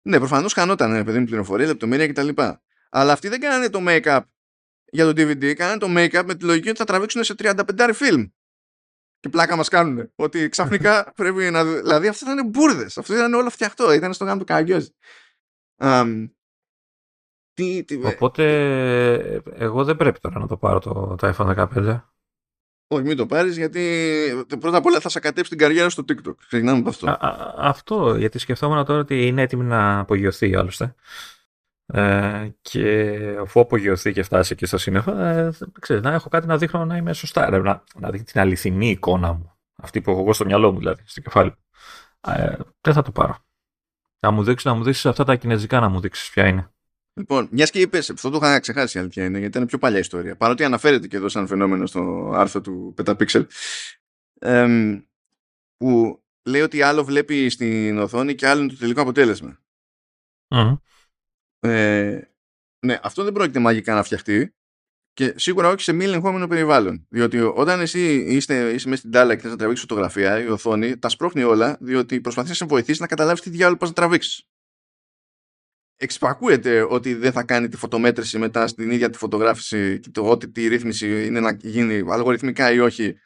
[0.02, 2.28] ναι, προφανώς χανόταν, ε, παιδί μου, πληροφορία, λεπτομέρεια κτλ.
[2.90, 4.20] Αλλά αυτοί δεν κάνανε το make-up
[4.84, 8.26] για το DVD, κάνανε το make-up με τη λογική ότι θα τραβήξουν σε 35 φιλμ.
[9.20, 10.12] Και πλάκα μας κάνουν.
[10.14, 11.64] Ότι ξαφνικά πρέπει να.
[11.64, 12.98] Δηλαδή αυτά ήταν μπουρδες.
[12.98, 13.92] Αυτό ήταν όλο φτιαχτό.
[13.92, 14.94] Ήταν στο γάμο του Καγκιόζη.
[15.78, 16.28] Um,
[18.04, 18.44] Οπότε
[19.44, 22.00] εγώ δεν πρέπει τώρα να το πάρω το, το iPhone 15.
[22.86, 23.80] Όχι, μην το πάρεις γιατί
[24.60, 26.34] πρώτα απ' όλα θα σε ακατέψει την καριέρα στο TikTok.
[26.46, 27.10] Ξεκινάμε από αυτό.
[27.10, 30.94] Α, αυτό, γιατί σκεφτόμουν τώρα ότι είναι έτοιμη να απογειωθεί άλλωστε.
[31.86, 35.50] Ε, και αφού απογειωθεί και φτάσει εκεί στο σύννεφα, ε,
[35.80, 37.50] ξέρεις, να έχω κάτι να δείχνω να είμαι σωστά.
[37.50, 39.52] να, να δείχνει την αληθινή εικόνα μου.
[39.76, 41.54] Αυτή που έχω εγώ στο μυαλό μου, δηλαδή, στο κεφάλι.
[42.20, 43.36] Ε, δεν θα το πάρω.
[44.20, 46.73] Να μου δείξεις, να μου δείξεις αυτά τα κινέζικα να μου δείξεις ποια είναι.
[47.16, 49.98] Λοιπόν, μιας και είπες, αυτό το είχα ξεχάσει η αλήθεια είναι, γιατί ήταν πιο παλιά
[49.98, 50.36] ιστορία.
[50.36, 53.46] Παρότι αναφέρεται και εδώ σαν φαινόμενο στο άρθρο του Πεταπίξελ,
[55.76, 59.58] που λέει ότι άλλο βλέπει στην οθόνη και άλλο είναι το τελικό αποτέλεσμα.
[61.60, 62.20] Ε,
[62.86, 64.54] ναι, αυτό δεν πρόκειται μαγικά να φτιαχτεί
[65.12, 67.06] και σίγουρα όχι σε μη ελεγχόμενο περιβάλλον.
[67.08, 70.98] Διότι όταν εσύ είστε, είσαι μέσα στην τάλα και θες να τραβήξεις φωτογραφία, η οθόνη
[70.98, 74.48] τα σπρώχνει όλα, διότι προσπαθείς να σε βοηθήσει να καταλάβεις τι διάλογο πας να τραβήξεις
[75.96, 80.48] εξυπακούεται ότι δεν θα κάνει τη φωτομέτρηση μετά στην ίδια τη φωτογράφηση και το ότι
[80.50, 83.16] τη ρύθμιση είναι να γίνει αλγοριθμικά ή όχι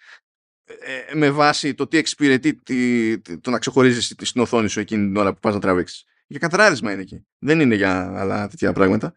[0.65, 5.17] ε, με βάση το τι εξυπηρετεί τη, το να ξεχωρίζεις στην οθόνη σου εκείνη την
[5.17, 6.05] ώρα που πας να τραβήξεις.
[6.27, 7.27] Για κατράρισμα είναι εκεί.
[7.39, 9.15] Δεν είναι για άλλα τέτοια πράγματα.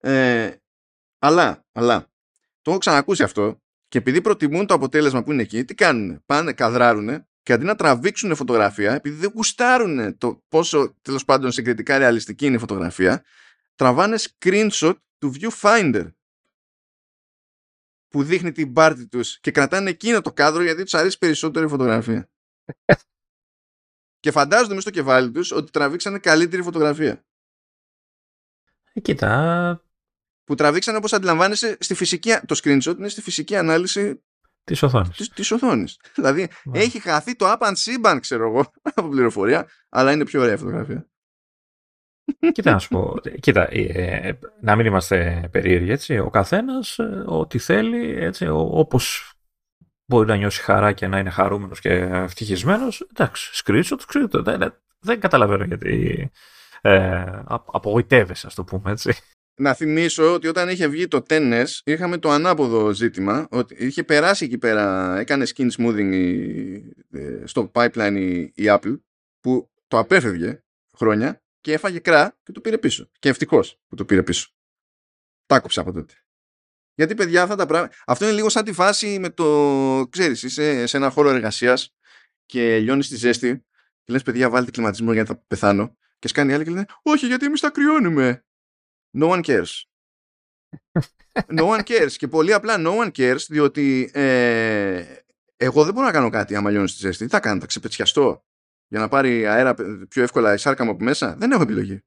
[0.00, 0.50] Ε,
[1.18, 2.12] αλλά, αλλά,
[2.62, 6.22] το έχω ξανακούσει αυτό και επειδή προτιμούν το αποτέλεσμα που είναι εκεί, τι κάνουν.
[6.26, 11.98] Πάνε, καδράρουν και αντί να τραβήξουν φωτογραφία, επειδή δεν γουστάρουν το πόσο τέλος πάντων συγκριτικά
[11.98, 13.24] ρεαλιστική είναι η φωτογραφία,
[13.74, 16.12] τραβάνε screenshot του viewfinder
[18.08, 21.68] που δείχνει την πάρτη τους και κρατάνε εκείνο το κάδρο γιατί τους αρέσει περισσότερο η
[21.68, 22.30] φωτογραφία.
[24.20, 27.24] και φαντάζονται μέσα στο κεφάλι τους ότι τραβήξανε καλύτερη φωτογραφία.
[28.92, 29.84] Ε, κοίτα.
[30.44, 34.23] Που τραβήξανε όπως αντιλαμβάνεσαι στη φυσική, το screenshot είναι στη φυσική ανάλυση
[34.64, 35.28] Της οθόνης.
[35.28, 35.98] Της οθόνης.
[36.14, 41.08] Δηλαδή έχει χαθεί το άπαν σύμπαν, ξέρω εγώ, από πληροφορία, αλλά είναι πιο ωραία φωτογραφία.
[42.52, 43.82] Κοίτα να σου πω, κοίτα, ε,
[44.28, 49.32] ε, να μην είμαστε περίεργοι, έτσι, ο καθένας ε, ό,τι θέλει, έτσι, όπως
[50.06, 55.20] μπορεί να νιώσει χαρά και να είναι χαρούμενος και ευτυχισμένος, εντάξει, screenshot, screenshot, δεν, δεν
[55.20, 56.30] καταλαβαίνω γιατί
[56.80, 59.14] ε, απογοητεύεσαι, ας το πούμε, έτσι.
[59.56, 64.44] Να θυμίσω ότι όταν είχε βγει το TNS είχαμε το ανάποδο ζήτημα ότι είχε περάσει
[64.44, 66.12] εκεί πέρα έκανε skin smoothing
[67.10, 69.00] ε, στο pipeline η, Apple
[69.40, 70.62] που το απέφευγε
[70.96, 73.10] χρόνια και έφαγε κρά και το πήρε πίσω.
[73.18, 74.50] Και ευτυχώς που το πήρε πίσω.
[75.46, 76.14] Τα άκουψα από τότε.
[76.94, 80.86] Γιατί παιδιά αυτά τα πράγματα αυτό είναι λίγο σαν τη φάση με το ξέρεις είσαι
[80.86, 81.94] σε ένα χώρο εργασίας
[82.46, 83.64] και λιώνεις τη ζέστη
[84.04, 85.96] και λες παιδιά βάλτε κλιματισμό γιατί θα πεθάνω.
[86.18, 88.44] Και σκάνει άλλη και λένε όχι γιατί εμείς τα κρυώνουμε
[89.18, 89.84] No one cares.
[91.48, 92.16] no one cares.
[92.16, 95.04] Και πολύ απλά no one cares, διότι ε,
[95.56, 97.24] εγώ δεν μπορώ να κάνω κάτι άμα λιώνω στη ζέστη.
[97.24, 98.44] Τι θα κάνω, θα ξεπετσιαστώ
[98.88, 99.74] για να πάρει αέρα
[100.08, 101.36] πιο εύκολα η σάρκα μου από μέσα.
[101.36, 102.00] Δεν έχω επιλογή.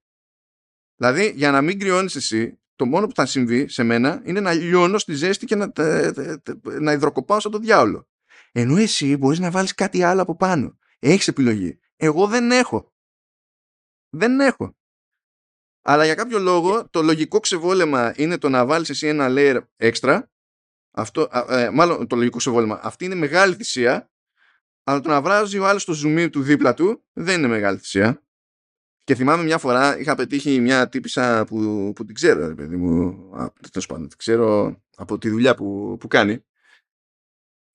[0.95, 4.53] Δηλαδή, για να μην κρυώνεις εσύ, το μόνο που θα συμβεί σε μένα είναι να
[4.53, 5.71] λιώνω στη ζέστη και να,
[6.79, 8.07] να υδροκοπάω σαν το διάολο.
[8.51, 10.77] Ενώ εσύ μπορείς να βάλεις κάτι άλλο από πάνω.
[10.99, 11.79] Έχεις επιλογή.
[11.95, 12.93] Εγώ δεν έχω.
[14.09, 14.76] Δεν έχω.
[15.89, 20.21] Αλλά για κάποιο λόγο το λογικό ξεβόλεμα είναι το να βάλεις εσύ ένα layer extra.
[20.91, 22.79] Αυτό, ε, μάλλον το λογικό ξεβόλεμα.
[22.83, 24.11] Αυτή είναι μεγάλη θυσία.
[24.83, 28.23] Αλλά το να βράζει ο άλλος το zoom του δίπλα του δεν είναι μεγάλη θυσία.
[29.03, 33.29] Και θυμάμαι μια φορά είχα πετύχει μια τύπησα που, που την ξέρω, ρε παιδί μου.
[33.71, 36.45] Τέλος πάντων, την ξέρω από τη δουλειά που, που κάνει.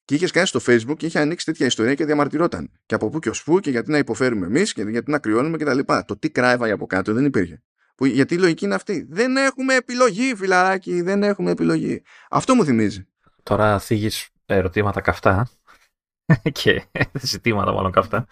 [0.05, 2.70] Και είχες κάνει στο Facebook και είχε ανοίξει τέτοια ιστορία και διαμαρτυρόταν.
[2.86, 5.56] Και από πού και ως πού και γιατί να υποφέρουμε εμείς και γιατί να κρυώνουμε
[5.56, 5.78] κτλ.
[6.06, 7.62] Το τι κράιβαγε από κάτω δεν υπήρχε.
[8.02, 9.06] Που, γιατί η λογική είναι αυτή.
[9.10, 12.02] Δεν έχουμε επιλογή, φιλαράκι, δεν έχουμε επιλογή.
[12.30, 13.06] Αυτό μου θυμίζει.
[13.42, 15.48] Τώρα θίγεις ερωτήματα καυτά
[16.62, 16.82] και
[17.20, 18.26] ζητήματα μάλλον καυτά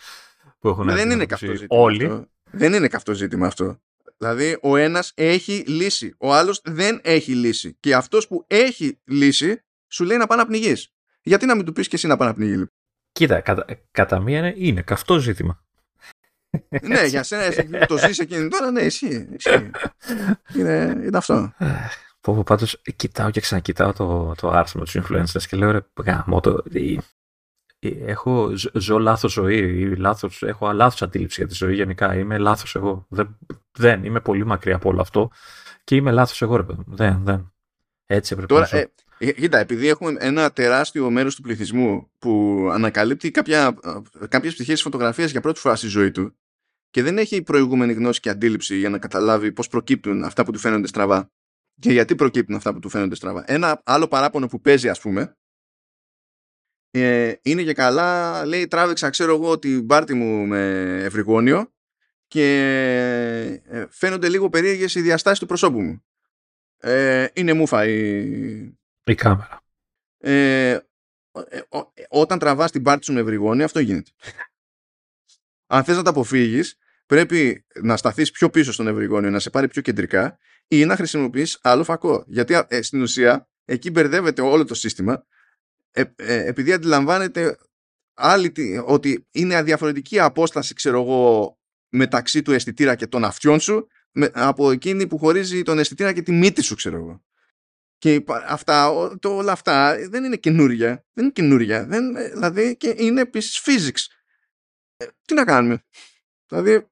[0.59, 1.81] που έχουν Δεν είναι καυτό ζήτημα.
[1.81, 2.05] Όλοι.
[2.05, 2.27] Αυτό.
[2.51, 3.81] Δεν είναι καυτό ζήτημα αυτό.
[4.19, 6.15] Δηλαδή, ο ένας έχει λύση.
[6.19, 7.77] Ο άλλος δεν έχει λύση.
[7.81, 10.93] Και αυτός που έχει λύση σου λέει να πάει να πνιγείς.
[11.23, 12.73] Γιατί να μην του πεις και εσύ να πάει να πνιγεί, λοιπόν;
[13.13, 15.65] Κοίτα, κατά, κατά μία είναι, είναι καυτό ζήτημα
[16.83, 19.29] ναι, για σένα το ζεις εκείνη τώρα, ναι, εσύ.
[20.55, 21.53] Είναι, είναι αυτό.
[22.21, 25.81] Πω, πω, πάντως κοιτάω και ξανακοιτάω το, το άρθρο με τους influencers και λέω ρε
[26.05, 26.63] γάμο το,
[27.81, 32.75] έχω, ζω λάθος ζωή ή λάθος, έχω λάθος αντίληψη για τη ζωή γενικά, είμαι λάθος
[32.75, 33.39] εγώ, δεν,
[33.73, 35.31] δεν είμαι πολύ μακριά από όλο αυτό
[35.85, 37.53] και είμαι λάθος εγώ ρε παιδί δεν, δεν.
[38.07, 38.91] Έτσι έπρεπε Τώρα, να ε, ε,
[39.21, 43.75] Κοίτα, επειδή έχουμε ένα τεράστιο μέρος του πληθυσμού που ανακαλύπτει κάποια,
[44.29, 46.37] κάποιες πτυχές της φωτογραφίας για πρώτη φορά στη ζωή του
[46.91, 50.59] και δεν έχει προηγούμενη γνώση και αντίληψη για να καταλάβει πώς προκύπτουν αυτά που του
[50.59, 51.33] φαίνονται στραβά
[51.81, 53.45] και γιατί προκύπτουν αυτά που του φαίνονται στραβά.
[53.47, 55.37] Ένα άλλο παράπονο που παίζει ας πούμε
[56.91, 61.73] ε, είναι και καλά, λέει τράβηξα ξέρω εγώ την πάρτι μου με ευρυγόνιο
[62.27, 62.45] και
[63.65, 66.05] ε, φαίνονται λίγο περίεργες οι διαστάσεις του προσώπου μου.
[66.79, 68.80] Ε, είναι μούφα η,
[69.11, 69.63] η κάμερα.
[70.19, 70.81] Ε, ε
[72.09, 74.11] όταν τραβάς την πάρτι σου με ευρυγόνιο αυτό γίνεται
[75.73, 79.69] αν θες να τα αποφύγεις, πρέπει να σταθείς πιο πίσω στον ευρυγόνιο, να σε πάρει
[79.69, 80.39] πιο κεντρικά
[80.69, 82.25] ή να χρησιμοποιείς άλλο φακό.
[82.27, 85.27] Γιατί ε, στην ουσία εκεί μπερδεύεται όλο το σύστημα
[85.91, 87.59] ε, ε, επειδή αντιλαμβάνεται
[88.15, 88.53] άλλη,
[88.85, 91.59] ότι είναι αδιαφορετική απόσταση ξέρω εγώ
[91.89, 96.23] μεταξύ του αισθητήρα και των αυτιών σου με, από εκείνη που χωρίζει τον αισθητήρα και
[96.23, 97.23] τη μύτη σου ξέρω εγώ.
[98.01, 101.05] Και αυτά, το, όλα αυτά δεν είναι καινούρια.
[101.13, 101.87] Δεν είναι καινούρια.
[101.87, 104.15] Δεν, δηλαδή και είναι επίσης physics.
[104.97, 105.85] Ε, τι να κάνουμε;
[106.49, 106.87] Δηλαδή,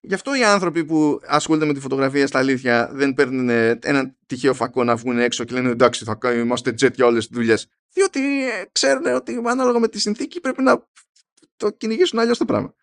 [0.00, 3.48] γι' αυτό οι άνθρωποι που ασχολούνται με τη φωτογραφία στα αλήθεια δεν παίρνουν
[3.80, 7.26] ένα τυχαίο φακό να βγουν έξω και λένε εντάξει θα κάνουμε, είμαστε jet για όλες
[7.26, 7.68] τις δουλειές.
[7.92, 10.88] Διότι ε, ξέρουν ότι ανάλογα με τη συνθήκη πρέπει να
[11.56, 12.74] το κυνηγήσουν αλλιώς το πράγμα.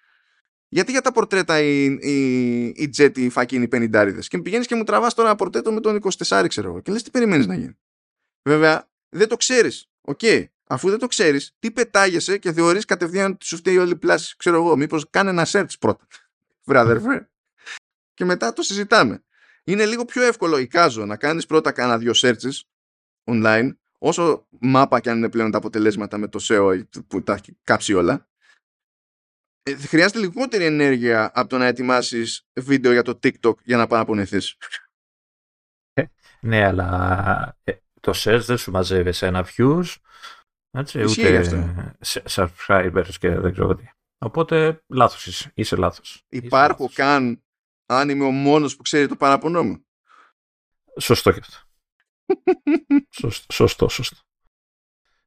[0.73, 4.68] Γιατί για τα πορτρέτα οι, οι, οι jet, οι φακοί είναι οι πενιντάριδες και πηγαίνεις
[4.68, 7.48] και μου τραβάς τώρα ένα πορτρέτο με τον 24 ξέρω εγώ και λες τι περιμένεις
[7.48, 7.77] να γίνει.
[8.43, 9.89] Βέβαια δεν το ξέρεις.
[10.01, 10.19] OK.
[10.22, 13.95] Okay αφού δεν το ξέρεις, τι πετάγεσαι και θεωρείς κατευθείαν ότι σου φταίει όλη η
[13.95, 14.35] πλάση.
[14.38, 16.07] Ξέρω εγώ, μήπως κάνε ένα search πρώτα.
[16.65, 17.30] Βρε
[18.14, 19.23] Και μετά το συζητάμε.
[19.64, 22.60] Είναι λίγο πιο εύκολο, εικάζω, να κάνεις πρώτα κάνα δύο searches
[23.23, 27.57] online, όσο μάπα και αν είναι πλέον τα αποτελέσματα με το SEO που τα έχει
[27.64, 28.30] κάψει όλα.
[29.63, 34.38] Ε, χρειάζεται λιγότερη ενέργεια από το να ετοιμάσεις βίντεο για το TikTok για να παραπονεθείς.
[35.93, 36.03] Ε,
[36.41, 39.95] ναι, αλλά ε, το search δεν σου μαζεύει ένα views,
[40.71, 41.43] έτσι, ούτε
[42.29, 43.85] subscribers και δεν ξέρω τι.
[44.17, 46.25] Οπότε λάθος είσαι, είσαι λάθος.
[46.29, 47.43] Υπάρχω είσαι καν
[47.85, 49.85] αν είμαι ο μόνος που ξέρει το παραπονό μου.
[50.99, 51.57] Σωστό και αυτό.
[53.19, 54.17] σωστό, σωστό, σωστό.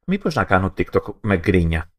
[0.06, 1.93] Μήπως να κάνω TikTok με γκρίνια.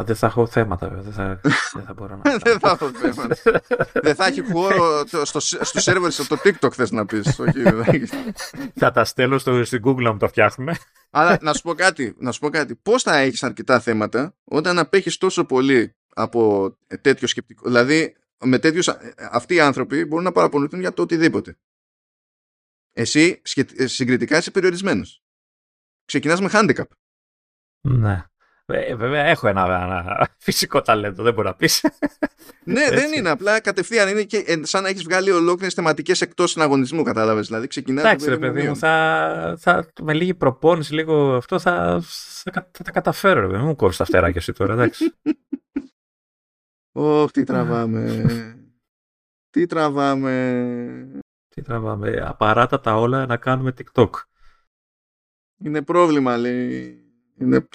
[0.00, 1.02] Α, δεν θα έχω θέματα, βέβαια.
[1.02, 1.40] Δεν θα,
[1.72, 2.38] δεν θα μπορώ να.
[2.44, 3.36] δεν θα έχω θέματα.
[3.92, 7.40] δεν θα έχει χώρο στο, στο σερβερ στο TikTok, θες να πεις.
[8.74, 10.76] θα τα στέλνω στο, στην Google να μου τα φτιάχνουμε.
[11.10, 12.14] Αλλά να σου πω κάτι.
[12.18, 12.76] Να σου πω κάτι.
[12.76, 16.70] Πώς θα έχεις αρκετά θέματα όταν απέχεις τόσο πολύ από
[17.00, 18.88] τέτοιο σκεπτικό; Δηλαδή, με τέτοιους.
[19.30, 21.58] Αυτοί οι άνθρωποι μπορούν να παραπονηθούν για το οτιδήποτε.
[22.92, 23.40] Εσύ
[23.84, 25.22] συγκριτικά είσαι περιορισμένος.
[26.04, 26.84] Ξεκινάς με handicap.
[27.80, 28.24] Ναι.
[28.68, 31.84] Ε, βέβαια έχω ένα, ένα, φυσικό ταλέντο, δεν μπορεί να πεις.
[32.64, 33.28] ναι, δεν είναι.
[33.28, 37.46] Απλά κατευθείαν είναι και ε, σαν να έχεις βγάλει ολόκληρες θεματικές εκτός συναγωνισμού, κατάλαβες.
[37.46, 38.04] Δηλαδή ξεκινάει.
[38.04, 42.00] Εντάξει, ρε παιδί μου, θα, θα, με λίγη προπόνηση, λίγο αυτό θα,
[42.42, 43.40] θα, θα τα καταφέρω.
[43.40, 45.14] Ρε, μην μου κόβει τα φτεράκια εσύ τώρα, εντάξει.
[46.92, 48.24] Ωχ, τι τραβάμε.
[49.50, 51.20] τι τραβάμε.
[51.48, 52.22] Τι τραβάμε.
[52.26, 54.10] Απαράτατα όλα να κάνουμε TikTok.
[55.58, 57.00] Είναι πρόβλημα, λέει.
[57.38, 57.68] Είναι...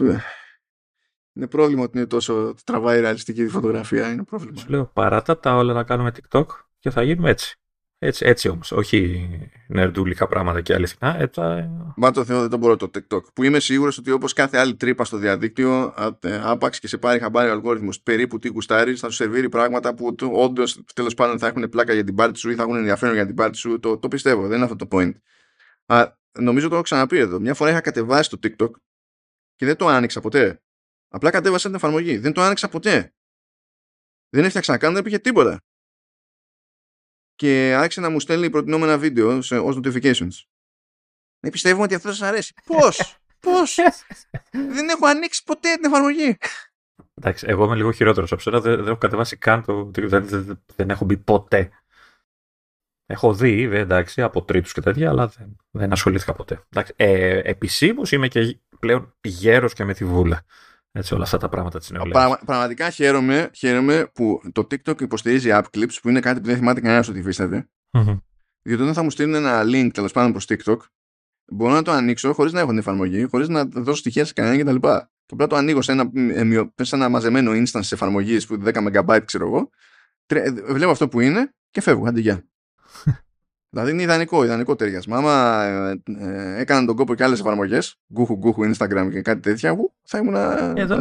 [1.33, 4.11] Είναι πρόβλημα ότι είναι τόσο τραβάει ρεαλιστική φωτογραφία.
[4.11, 4.57] Είναι πρόβλημα.
[4.57, 6.45] Σου λέω παράτα τα όλα να κάνουμε TikTok
[6.79, 7.55] και θα γίνουμε έτσι.
[8.03, 8.71] Έτσι, έτσι όμως.
[8.71, 9.29] Όχι
[9.67, 11.19] νερντούλικα πράγματα και αληθινά.
[11.19, 11.41] Έτσι...
[11.95, 13.21] Μα το Θεό δεν το μπορώ το TikTok.
[13.33, 17.19] Που είμαι σίγουρος ότι όπως κάθε άλλη τρύπα στο διαδίκτυο, ε, άπαξ και σε πάρει
[17.19, 21.47] χαμπάρι ο αλγόριθμος περίπου τι γουστάρεις, θα σου σερβίρει πράγματα που όντως τέλος πάντων θα
[21.47, 23.79] έχουν πλάκα για την πάρτι σου ή θα έχουν ενδιαφέρον για την πάρτι σου.
[23.79, 24.47] Το, το πιστεύω.
[24.47, 25.13] Δεν είναι αυτό το point.
[25.85, 27.39] Α, νομίζω το έχω ξαναπεί εδώ.
[27.39, 28.71] Μια φορά είχα κατεβάσει το TikTok
[29.55, 30.61] και δεν το άνοιξα ποτέ.
[31.13, 32.17] Απλά κατέβασα την εφαρμογή.
[32.17, 33.13] Δεν το άνοιξα ποτέ.
[34.29, 35.61] Δεν έφτιαξα καν, δεν πήγε τίποτα.
[37.35, 40.43] Και άρχισε να μου στέλνει προτινόμενα βίντεο σε, ως notifications.
[41.39, 42.53] Ναι, πιστεύουμε ότι αυτό σας αρέσει.
[42.65, 43.77] Πώς, πώς;
[44.51, 46.37] δεν έχω ανοίξει ποτέ την εφαρμογή.
[47.13, 48.59] Εντάξει, εγώ είμαι λίγο χειρότερος από σένα.
[48.59, 49.91] Δεν, δεν, έχω κατεβάσει καν το.
[49.93, 51.71] Δεν, δεν, δεν έχω μπει ποτέ.
[53.05, 56.63] Έχω δει, εντάξει, από τρίτους και τέτοια, αλλά δεν, δεν ασχολήθηκα ποτέ.
[56.95, 60.45] ε, Επισήμως είμαι και πλέον γέρος και με τη βούλα.
[60.91, 62.17] Έτσι, όλα αυτά τα πράγματα της νεολαίας.
[62.17, 66.55] Πραγμα, πραγματικά χαίρομαι, χαίρομαι που το TikTok υποστηρίζει app clips που είναι κάτι που δεν
[66.55, 67.69] θυμάται κανένας ότι υφίσταται.
[67.91, 68.19] Mm-hmm.
[68.61, 70.77] Διότι όταν θα μου στείλουν ένα link τέλος πάντων προς TikTok,
[71.51, 74.59] μπορώ να το ανοίξω χωρίς να έχω την εφαρμογή, χωρίς να δώσω στοιχεία σε κανέναν
[74.59, 74.87] κτλ.
[75.25, 76.11] Και απλά το ανοίγω σε ένα,
[76.81, 79.69] σε ένα μαζεμένο instance εφαρμογής που 10 MB ξέρω εγώ.
[80.65, 82.07] Βλέπω αυτό που είναι και φεύγω.
[82.07, 82.45] Αντί γεια.
[83.73, 85.17] Δηλαδή είναι ιδανικό, ιδανικό ταιριασμα.
[85.17, 89.75] Άμα ε, ε, έκαναν τον κόπο και άλλες εφαρμογές, γκούχου, γκούχου, Instagram και κάτι τέτοια,
[90.03, 90.35] θα ήμουν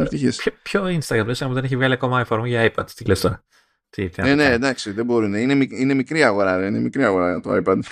[0.01, 0.37] ευτυχής.
[0.37, 3.43] Ποιο, ποιο Instagram, λε, που δεν έχει βγάλει ακόμα εφαρμογή για iPad, τι λες τώρα;
[3.89, 5.33] Τι, τι ε, ναι, εντάξει, δεν μπορούν.
[5.33, 7.79] Είναι, είναι μικρή αγορά, είναι μικρή αγορά το iPad.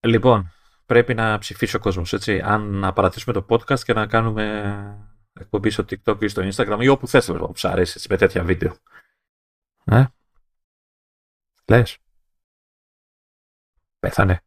[0.00, 0.52] Λοιπόν,
[0.86, 2.40] πρέπει να ψηφίσει ο κόσμος, έτσι.
[2.44, 4.74] Αν να παρατήσουμε το podcast και να κάνουμε
[5.40, 8.76] εκπομπή στο TikTok ή στο Instagram ή όπου θες, που σου αρέσει, με τέτοια βίντεο.
[9.84, 10.04] Ε;
[11.66, 11.98] Λες.
[13.98, 14.42] Πέθανε.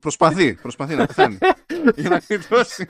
[0.00, 1.38] Προσπαθεί, προσπαθεί να πεθάνει.
[1.96, 2.86] για να κλειδώσει.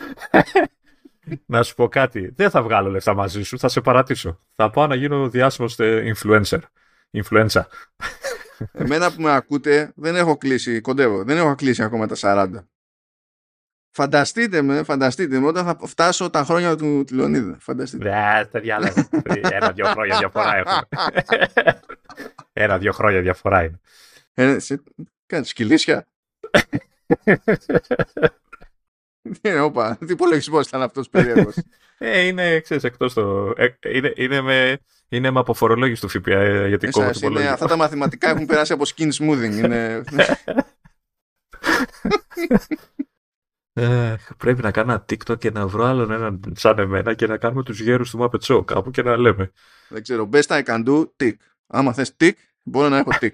[1.46, 2.32] να σου πω κάτι.
[2.36, 4.40] Δεν θα βγάλω λεφτά μαζί σου, θα σε παρατήσω.
[4.54, 6.60] Θα πάω να γίνω διάσημος influencer.
[7.10, 7.62] Influencer.
[8.72, 12.50] Εμένα που με ακούτε δεν έχω κλείσει, κοντεύω, δεν έχω κλείσει ακόμα τα 40.
[13.90, 17.56] Φανταστείτε με, φανταστείτε με όταν θα φτάσω τα χρόνια του Λεωνίδα.
[17.60, 18.08] Φανταστείτε.
[18.08, 19.08] Ναι, τα διάλεγα.
[19.50, 20.88] Ένα-δύο χρόνια διαφορά έχουμε.
[22.52, 23.80] Ένα-δύο χρόνια διαφορά είναι.
[24.38, 24.56] Ε,
[25.26, 26.06] Κάνει σκυλίσια.
[29.40, 31.56] Ναι, όπα, τι υπολογισμός ήταν αυτός περίεργος.
[31.98, 33.52] Ε, είναι, ξέρεις, εκτός το...
[33.56, 37.48] Ε, είναι, είναι, με, είναι με αποφορολόγηση του ΦΠΑ ε, για την κόμμα του είναι,
[37.48, 39.52] Αυτά τα μαθηματικά έχουν περάσει από skin smoothing.
[39.52, 40.04] Είναι...
[43.72, 47.36] Ε, πρέπει να κάνω ένα TikTok και να βρω άλλον έναν σαν εμένα και να
[47.36, 49.52] κάνουμε τους γέρους του Muppet Show κάπου και να λέμε.
[49.88, 51.34] Δεν ξέρω, best I can do, tick.
[51.66, 52.32] Άμα θες tick,
[52.66, 53.32] μπορώ να έχω tick.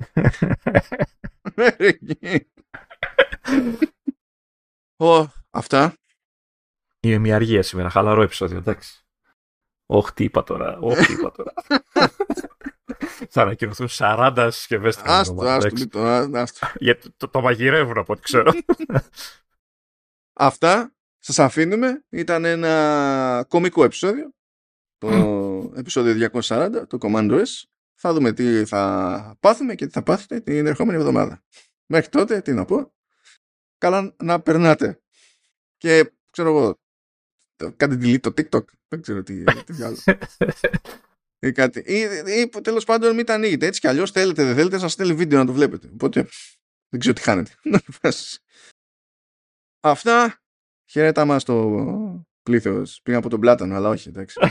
[4.96, 5.94] Ω, αυτά.
[7.00, 9.04] Είμαι μια αργία σήμερα, χαλαρό επεισόδιο, εντάξει.
[9.86, 11.52] Όχι, τι είπα τώρα, όχι, τι είπα τώρα.
[13.28, 16.00] Θα ανακοινωθούν 40 συσκευές στην Άστο, άστο,
[16.32, 16.66] άστο.
[16.78, 18.52] Γιατί το, το μαγειρεύουν από ό,τι ξέρω.
[20.32, 22.04] Αυτά σας αφήνουμε.
[22.09, 24.30] Ήταν ένα κομικό επεισόδιο.
[24.98, 25.09] Το
[25.76, 27.71] επεισόδιο 240, το Commando S.
[28.04, 31.44] Θα δούμε τι θα πάθουμε και τι θα πάθετε την ερχόμενη εβδομάδα.
[31.86, 32.94] Μέχρι τότε, τι να πω,
[33.78, 35.02] καλά να περνάτε.
[35.76, 36.80] Και ξέρω εγώ,
[37.76, 38.64] κάντε delete το TikTok.
[38.88, 39.96] Δεν ξέρω τι, τι βγάλω.
[41.38, 41.78] ή κάτι.
[41.86, 42.00] Ή,
[42.40, 43.66] ή τέλος πάντων μην τα ανοίγετε.
[43.66, 45.90] Έτσι κι αλλιώς θέλετε, δεν θέλετε, σας στέλνει βίντεο να το βλέπετε.
[45.92, 46.28] Οπότε
[46.88, 47.50] δεν ξέρω τι χάνετε.
[49.80, 50.42] Αυτά.
[50.84, 53.01] Χαιρέτα μας το πλήθος.
[53.02, 54.39] Πήγα από τον Πλάτανο, αλλά όχι, εντάξει.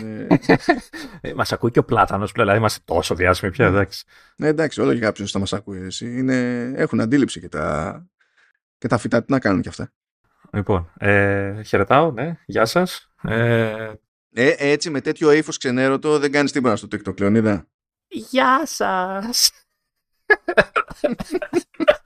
[1.22, 4.06] Ε, μας ακούει και ο Πλάτανος πλέον, δηλαδή είμαστε τόσο διάσημοι πια, εντάξει.
[4.38, 5.82] Ναι, εντάξει, όλο και κάποιος θα μας ακούει.
[5.82, 6.18] Εσύ.
[6.18, 6.72] Είναι...
[6.76, 8.06] Έχουν αντίληψη και τα...
[8.78, 9.92] και τα φυτά, τι να κάνουν κι αυτά.
[10.54, 13.12] Λοιπόν, ε, χαιρετάω, ναι, γεια σας.
[13.24, 13.94] Ε...
[14.34, 17.68] Ε, έτσι με τέτοιο ύφος ξενέρωτο δεν κάνεις τίποτα στο TikTok, Λεωνίδα.
[18.08, 19.52] Γεια σας.